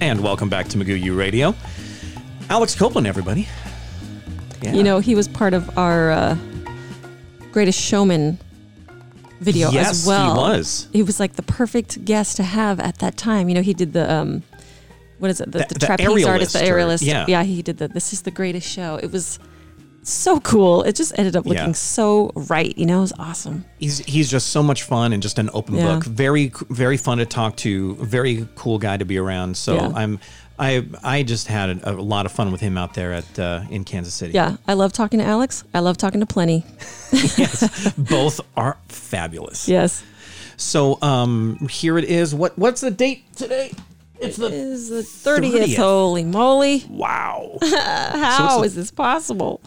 And 0.06 0.22
welcome 0.22 0.50
back 0.50 0.68
to 0.68 0.78
McGoo 0.78 1.02
U 1.02 1.16
Radio. 1.16 1.56
Alex 2.52 2.76
Copeland, 2.76 3.08
everybody. 3.08 3.48
Yeah. 4.62 4.74
You 4.74 4.84
know, 4.84 5.00
he 5.00 5.16
was 5.16 5.28
part 5.28 5.56
of 5.56 5.76
our 5.80 6.12
uh, 6.12 6.38
Greatest 7.52 7.82
Showman 7.82 8.38
video 9.40 9.72
yes, 9.72 9.90
as 9.90 10.06
well. 10.06 10.36
he 10.36 10.40
was. 10.40 10.88
He 10.94 11.02
was 11.02 11.20
like 11.20 11.34
the 11.34 11.42
perfect 11.42 12.06
guest 12.06 12.38
to 12.38 12.44
have 12.44 12.80
at 12.80 13.00
that 13.00 13.18
time. 13.18 13.50
You 13.50 13.56
know, 13.56 13.64
he 13.64 13.74
did 13.74 13.94
the 13.94 14.14
um, 14.14 14.44
what 15.18 15.32
is 15.32 15.42
it? 15.42 15.52
The, 15.52 15.66
The- 15.68 15.74
the, 15.74 15.86
trapeze 15.88 16.24
artist, 16.24 16.54
the 16.54 16.60
aerialist 16.60 17.02
or- 17.02 17.06
aerialist. 17.10 17.28
yeah. 17.28 17.42
he 17.42 17.64
did 17.64 17.80
the. 17.80 17.88
This 17.88 18.14
is 18.14 18.22
the 18.22 18.32
greatest 18.32 18.72
show. 18.72 18.98
It 19.02 19.12
was 19.12 19.40
so 20.06 20.40
cool. 20.40 20.84
It 20.84 20.96
just 20.96 21.18
ended 21.18 21.36
up 21.36 21.46
looking 21.46 21.68
Yeah. 21.68 21.72
so 21.74 22.32
right. 22.36 22.78
You 22.78 22.86
know, 22.86 23.00
it 23.00 23.02
was 23.02 23.14
awesome. 23.20 23.66
He's 23.80 23.98
he's 24.00 24.30
just 24.30 24.48
so 24.50 24.62
much 24.64 24.84
fun 24.84 25.14
and 25.14 25.22
just 25.22 25.40
an 25.40 25.50
open 25.54 25.76
Yeah. 25.76 25.96
book. 25.96 26.06
Very 26.06 26.52
very 26.70 26.98
fun 26.98 27.18
to 27.18 27.26
talk 27.26 27.58
to. 27.58 27.96
Very 27.96 28.48
cool 28.56 28.78
guy 28.78 28.98
to 28.98 29.06
be 29.06 29.18
around. 29.18 29.58
So 29.58 29.76
Yeah. 29.76 29.92
I'm 29.96 30.20
I 30.58 30.86
I 31.04 31.24
just 31.24 31.48
had 31.48 31.70
a, 31.70 31.92
a 31.92 32.02
lot 32.02 32.26
of 32.26 32.32
fun 32.32 32.52
with 32.52 32.62
him 32.62 32.78
out 32.78 32.94
there 32.94 33.12
at 33.14 33.40
uh, 33.40 33.64
in 33.70 33.84
Kansas 33.84 34.14
City. 34.14 34.34
Yeah, 34.34 34.56
I 34.68 34.74
love 34.74 34.94
talking 34.94 35.20
to 35.20 35.26
Alex. 35.26 35.64
I 35.74 35.80
love 35.80 35.98
talking 35.98 36.22
to 36.22 36.26
Plenty. 36.26 36.64
yes, 37.12 37.92
both 37.98 38.40
are 38.56 38.78
fabulous. 38.88 39.68
Yes. 39.68 40.04
So 40.56 41.02
um 41.02 41.58
here 41.70 41.98
it 41.98 42.06
is. 42.06 42.34
What 42.34 42.58
what's 42.58 42.82
the 42.82 42.92
date 42.92 43.24
today? 43.36 43.72
It's 44.22 44.38
the 44.38 44.48
the 44.48 45.04
thirtieth? 45.04 45.72
30th. 45.72 45.76
Holy 45.76 46.24
moly! 46.24 46.86
wow. 46.90 47.58
How 47.64 48.60
it's 48.60 48.68
is 48.68 48.76
this 48.76 48.92
possible? 48.92 49.60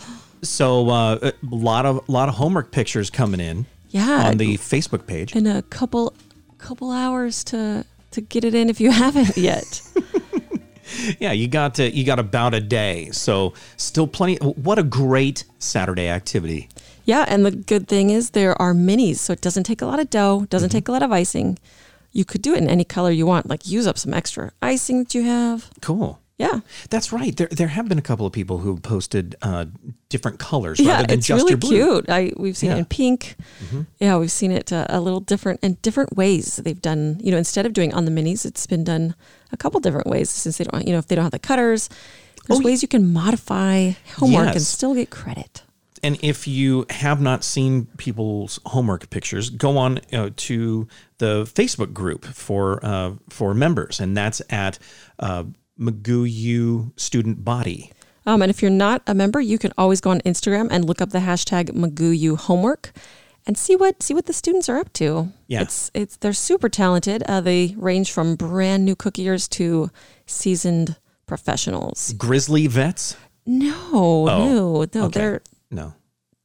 So 0.43 0.89
uh, 0.89 1.19
a 1.23 1.33
lot 1.43 1.87
of 1.87 2.09
lot 2.09 2.29
of 2.29 2.35
homework 2.37 2.71
pictures 2.71 3.11
coming 3.11 3.41
in 3.41 3.67
Yeah, 3.91 4.29
on 4.29 4.37
the 4.39 4.57
Facebook 4.59 5.07
page. 5.07 5.35
in 5.35 5.47
a 5.47 5.63
couple 5.63 6.15
couple 6.59 6.91
hours 6.91 7.45
to 7.45 7.85
to 8.13 8.21
get 8.21 8.45
it 8.45 8.55
in 8.55 8.69
if 8.71 8.81
you 8.81 8.91
haven't 9.05 9.37
yet. 9.37 9.83
Yeah, 11.21 11.33
you 11.33 11.49
got 11.49 11.75
to, 11.75 11.91
you 11.95 12.03
got 12.03 12.19
about 12.19 12.55
a 12.55 12.61
day. 12.61 13.11
So 13.11 13.53
still 13.77 14.07
plenty. 14.07 14.37
What 14.37 14.79
a 14.79 14.83
great 14.83 15.45
Saturday 15.59 16.09
activity. 16.09 16.71
yeah, 17.05 17.27
and 17.29 17.45
the 17.45 17.51
good 17.51 17.87
thing 17.89 18.09
is 18.09 18.31
there 18.31 18.61
are 18.61 18.73
minis, 18.73 19.17
so 19.19 19.35
it 19.35 19.43
doesn't 19.43 19.65
take 19.65 19.83
a 19.83 19.87
lot 19.87 20.01
of 20.01 20.09
dough, 20.09 20.47
doesn't 20.49 20.71
take 20.71 20.89
a 20.89 20.93
lot 20.93 21.03
of 21.03 21.13
icing. 21.13 21.59
You 22.13 22.25
could 22.25 22.41
do 22.41 22.55
it 22.55 22.59
in 22.59 22.71
any 22.71 22.85
color 22.85 23.11
you 23.11 23.27
want, 23.27 23.51
like 23.51 23.69
use 23.69 23.87
up 23.87 23.99
some 23.99 24.15
extra 24.15 24.51
icing 24.63 25.01
that 25.05 25.15
you 25.15 25.25
have. 25.25 25.71
Cool. 25.83 26.19
Yeah. 26.39 26.61
That's 26.89 27.13
right. 27.13 27.37
There, 27.37 27.49
there 27.51 27.67
have 27.67 27.89
been 27.89 27.99
a 27.99 28.03
couple 28.03 28.25
of 28.25 28.33
people 28.33 28.59
who 28.59 28.79
posted 28.79 29.35
uh, 29.43 29.67
different 30.09 30.39
colors 30.39 30.79
Yeah, 30.79 30.93
rather 30.93 31.07
than 31.09 31.19
it's 31.19 31.27
just 31.27 31.41
really 31.43 31.51
your 31.51 31.59
blue. 31.59 32.03
cute. 32.03 32.09
I 32.09 32.33
we've 32.37 32.57
seen 32.57 32.69
Yeah. 32.71 32.75
Mm-hmm. 32.75 32.79
it 32.79 32.83
in 32.83 32.85
pink. 32.87 33.37
Yeah, 33.99 34.17
we've 34.19 34.31
seen 34.31 34.53
it 34.53 34.73
uh, 34.73 34.87
a 34.89 35.01
little 35.01 35.19
different 35.21 35.59
in 35.65 35.79
different 35.83 36.17
ways. 36.17 36.57
They've 36.57 36.81
done, 36.81 37.19
you 37.23 37.33
know, 37.33 37.39
instead 37.39 37.67
of 37.67 37.73
doing 37.73 37.93
on 37.93 38.05
the 38.05 38.11
minis, 38.13 38.47
it's 38.47 38.67
been 38.69 38.85
done 38.85 39.15
a 39.53 39.57
couple 39.57 39.81
different 39.81 40.07
ways 40.07 40.31
since 40.31 40.59
they 40.59 40.65
don't, 40.65 40.87
you 40.87 40.93
know, 40.93 40.99
if 40.99 41.09
they 41.09 41.17
don't 41.17 41.25
have 41.25 41.33
the 41.33 41.39
cutters, 41.41 41.89
there's 42.47 42.61
Oh, 42.61 42.63
ways 42.63 42.83
you 42.83 42.89
can 42.89 43.13
modify 43.13 43.91
homework 44.17 44.53
and 44.55 44.63
still 44.63 44.95
get 44.95 45.11
credit. 45.11 45.63
And 46.05 46.17
if 46.23 46.47
you 46.47 46.87
have 46.91 47.21
not 47.21 47.43
seen 47.43 47.87
people's 47.97 48.61
homework 48.67 49.11
pictures, 49.11 49.51
go 49.51 49.77
on 49.77 49.99
uh, 50.13 50.31
to 50.37 50.87
the 51.19 51.43
Facebook 51.45 51.93
group 51.93 52.25
for 52.25 52.79
uh, 52.87 53.15
for 53.29 53.53
members, 53.55 53.99
and 53.99 54.17
that's 54.17 54.41
at 54.49 54.79
uh, 55.19 55.43
McGoo 55.79 56.31
U 56.31 56.93
Student 56.97 57.45
Body. 57.45 57.93
Um, 58.27 58.43
and 58.43 58.51
if 58.51 58.61
you're 58.61 58.71
not 58.71 59.03
a 59.07 59.15
member, 59.15 59.41
you 59.41 59.59
can 59.59 59.73
always 59.79 60.01
go 60.01 60.11
on 60.11 60.21
Instagram 60.21 60.69
and 60.71 60.85
look 60.85 61.01
up 61.01 61.11
the 61.11 61.21
hashtag 61.21 61.71
McGooU 61.71 62.37
Homework. 62.37 62.93
and 63.47 63.57
see 63.57 63.75
what 63.75 64.03
see 64.03 64.13
what 64.13 64.27
the 64.27 64.33
students 64.35 64.69
are 64.69 64.77
up 64.77 64.93
to. 64.95 65.33
Yeah. 65.47 65.63
it's 65.63 65.91
it's 65.95 66.17
they're 66.19 66.35
super 66.35 66.69
talented. 66.69 67.23
Uh, 67.23 67.41
they 67.41 67.75
range 67.79 68.13
from 68.13 68.37
brand 68.37 68.85
new 68.85 68.95
cookiers 68.95 69.49
to 69.51 69.91
seasoned 70.27 70.97
professionals. 71.27 72.13
Grizzly 72.19 72.67
vets? 72.67 73.17
No, 73.47 74.27
no, 74.27 74.85
no, 74.93 75.03
okay. 75.05 75.19
they're 75.19 75.41
No. 75.71 75.95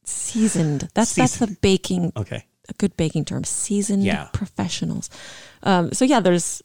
seasoned. 0.04 0.88
That's 0.94 1.14
that's 1.14 1.36
the 1.38 1.48
baking 1.60 2.12
Okay. 2.16 2.46
a 2.70 2.72
good 2.74 2.96
baking 2.96 3.26
term. 3.26 3.44
Seasoned 3.44 4.04
Yeah. 4.04 4.28
professionals. 4.32 5.10
Um, 5.62 5.92
so 5.92 6.06
yeah, 6.06 6.20
there's 6.20 6.62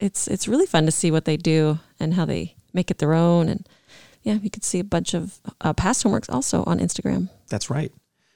it's 0.00 0.26
it's 0.26 0.48
really 0.48 0.66
fun 0.66 0.86
to 0.86 0.92
see 0.92 1.10
what 1.10 1.26
they 1.26 1.36
do 1.36 1.78
and 2.00 2.14
how 2.14 2.24
they 2.24 2.56
make 2.72 2.90
it 2.90 2.98
their 2.98 3.12
own. 3.12 3.48
And 3.48 3.68
yeah, 4.22 4.34
you 4.34 4.50
can 4.50 4.62
see 4.62 4.80
a 4.80 4.84
bunch 4.84 5.14
of 5.14 5.38
uh, 5.60 5.72
past 5.72 6.04
homeworks 6.04 6.32
also 6.32 6.64
on 6.64 6.80
Instagram. 6.80 7.28
That's 7.48 7.70
right. 7.70 7.92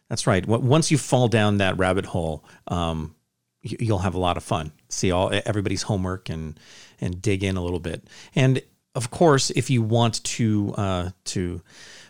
That's 0.09 0.27
right. 0.27 0.47
Once 0.47 0.91
you 0.91 0.99
fall 0.99 1.29
down 1.29 1.59
that 1.59 1.79
rabbit 1.79 2.07
hole, 2.07 2.45
um, 2.69 3.15
you'll 3.63 3.99
have 3.99 4.15
a 4.15 4.19
lot 4.19 4.37
of 4.37 4.45
fun. 4.45 4.73
See 4.89 5.11
all 5.11 5.33
everybody's 5.47 5.83
homework 5.83 6.29
and 6.29 6.61
and 7.01 7.21
dig 7.21 7.43
in 7.43 7.57
a 7.57 7.63
little 7.63 7.81
bit. 7.81 8.05
And 8.35 8.63
of 8.95 9.11
course, 9.11 9.51
if 9.51 9.71
you 9.71 9.83
want 9.83 10.23
to 10.25 10.75
uh, 10.77 11.11
to 11.25 11.63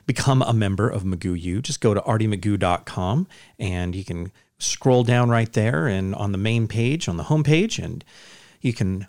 become 0.07 0.43
a 0.43 0.53
member 0.53 0.89
of 0.89 1.05
McGoo 1.05 1.41
U, 1.41 1.63
just 1.63 1.81
go 1.81 1.95
to 1.95 2.01
artymcgoo.com 2.01 3.27
and 3.59 3.95
you 3.95 4.05
can 4.05 4.33
scroll 4.59 5.05
down 5.05 5.31
right 5.31 5.53
there 5.53 5.87
and 5.87 6.15
on 6.15 6.33
the 6.33 6.39
main 6.39 6.69
page, 6.69 7.09
on 7.09 7.17
the 7.17 7.25
homepage, 7.25 7.83
and 7.83 8.05
you 8.61 8.73
can 8.73 9.07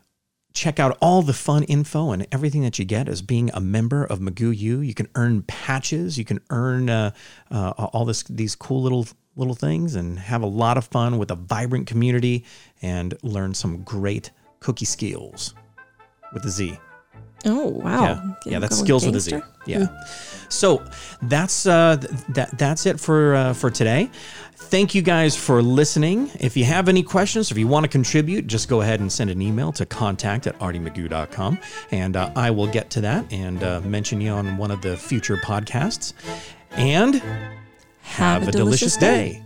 check 0.55 0.79
out 0.79 0.97
all 1.01 1.21
the 1.21 1.33
fun 1.33 1.63
info 1.63 2.11
and 2.11 2.25
everything 2.31 2.61
that 2.63 2.79
you 2.79 2.85
get 2.85 3.07
as 3.07 3.21
being 3.21 3.51
a 3.53 3.59
member 3.59 4.03
of 4.03 4.19
McGoo 4.19 4.57
U. 4.57 4.79
You 4.79 4.93
can 4.95 5.07
earn 5.13 5.43
patches, 5.43 6.17
you 6.17 6.25
can 6.25 6.39
earn 6.49 6.89
uh, 6.89 7.11
uh, 7.51 7.71
all 7.71 8.05
this 8.05 8.23
these 8.23 8.55
cool 8.55 8.81
little 8.81 9.05
little 9.35 9.53
things, 9.53 9.95
and 9.95 10.17
have 10.17 10.41
a 10.41 10.47
lot 10.47 10.77
of 10.77 10.85
fun 10.85 11.17
with 11.19 11.29
a 11.29 11.35
vibrant 11.35 11.85
community 11.85 12.45
and 12.81 13.13
learn 13.21 13.53
some 13.53 13.83
great 13.83 14.31
cookie 14.61 14.85
skills 14.85 15.53
with 16.33 16.45
a 16.45 16.49
Z. 16.49 16.79
Oh 17.45 17.67
wow! 17.67 18.03
Yeah, 18.03 18.33
yeah, 18.45 18.59
that's 18.59 18.79
skills 18.79 19.05
with 19.05 19.15
a 19.15 19.19
Z. 19.19 19.39
Yeah. 19.67 19.87
So 20.49 20.83
that's 21.21 21.67
uh, 21.67 21.97
th- 21.97 22.11
that 22.29 22.57
that's 22.57 22.85
it 22.85 22.99
for 22.99 23.35
uh, 23.35 23.53
for 23.53 23.69
today. 23.69 24.09
Thank 24.69 24.95
you 24.95 25.01
guys 25.01 25.35
for 25.35 25.61
listening. 25.61 26.31
If 26.39 26.57
you 26.57 26.65
have 26.65 26.89
any 26.89 27.03
questions, 27.03 27.51
if 27.51 27.57
you 27.57 27.67
want 27.67 27.83
to 27.83 27.87
contribute, 27.87 28.47
just 28.47 28.67
go 28.67 28.81
ahead 28.81 28.99
and 28.99 29.11
send 29.11 29.29
an 29.29 29.41
email 29.41 29.71
to 29.73 29.85
contact 29.85 30.47
at 30.47 30.57
artymcgoo.com 30.59 31.59
and 31.91 32.15
uh, 32.15 32.31
I 32.35 32.51
will 32.51 32.67
get 32.67 32.89
to 32.91 33.01
that 33.01 33.31
and 33.31 33.63
uh, 33.63 33.81
mention 33.81 34.19
you 34.19 34.31
on 34.31 34.57
one 34.57 34.71
of 34.71 34.81
the 34.81 34.97
future 34.97 35.37
podcasts. 35.37 36.13
And 36.71 37.21
have, 38.01 38.47
a, 38.47 38.51
delicious 38.51 38.97
day. 38.97 39.43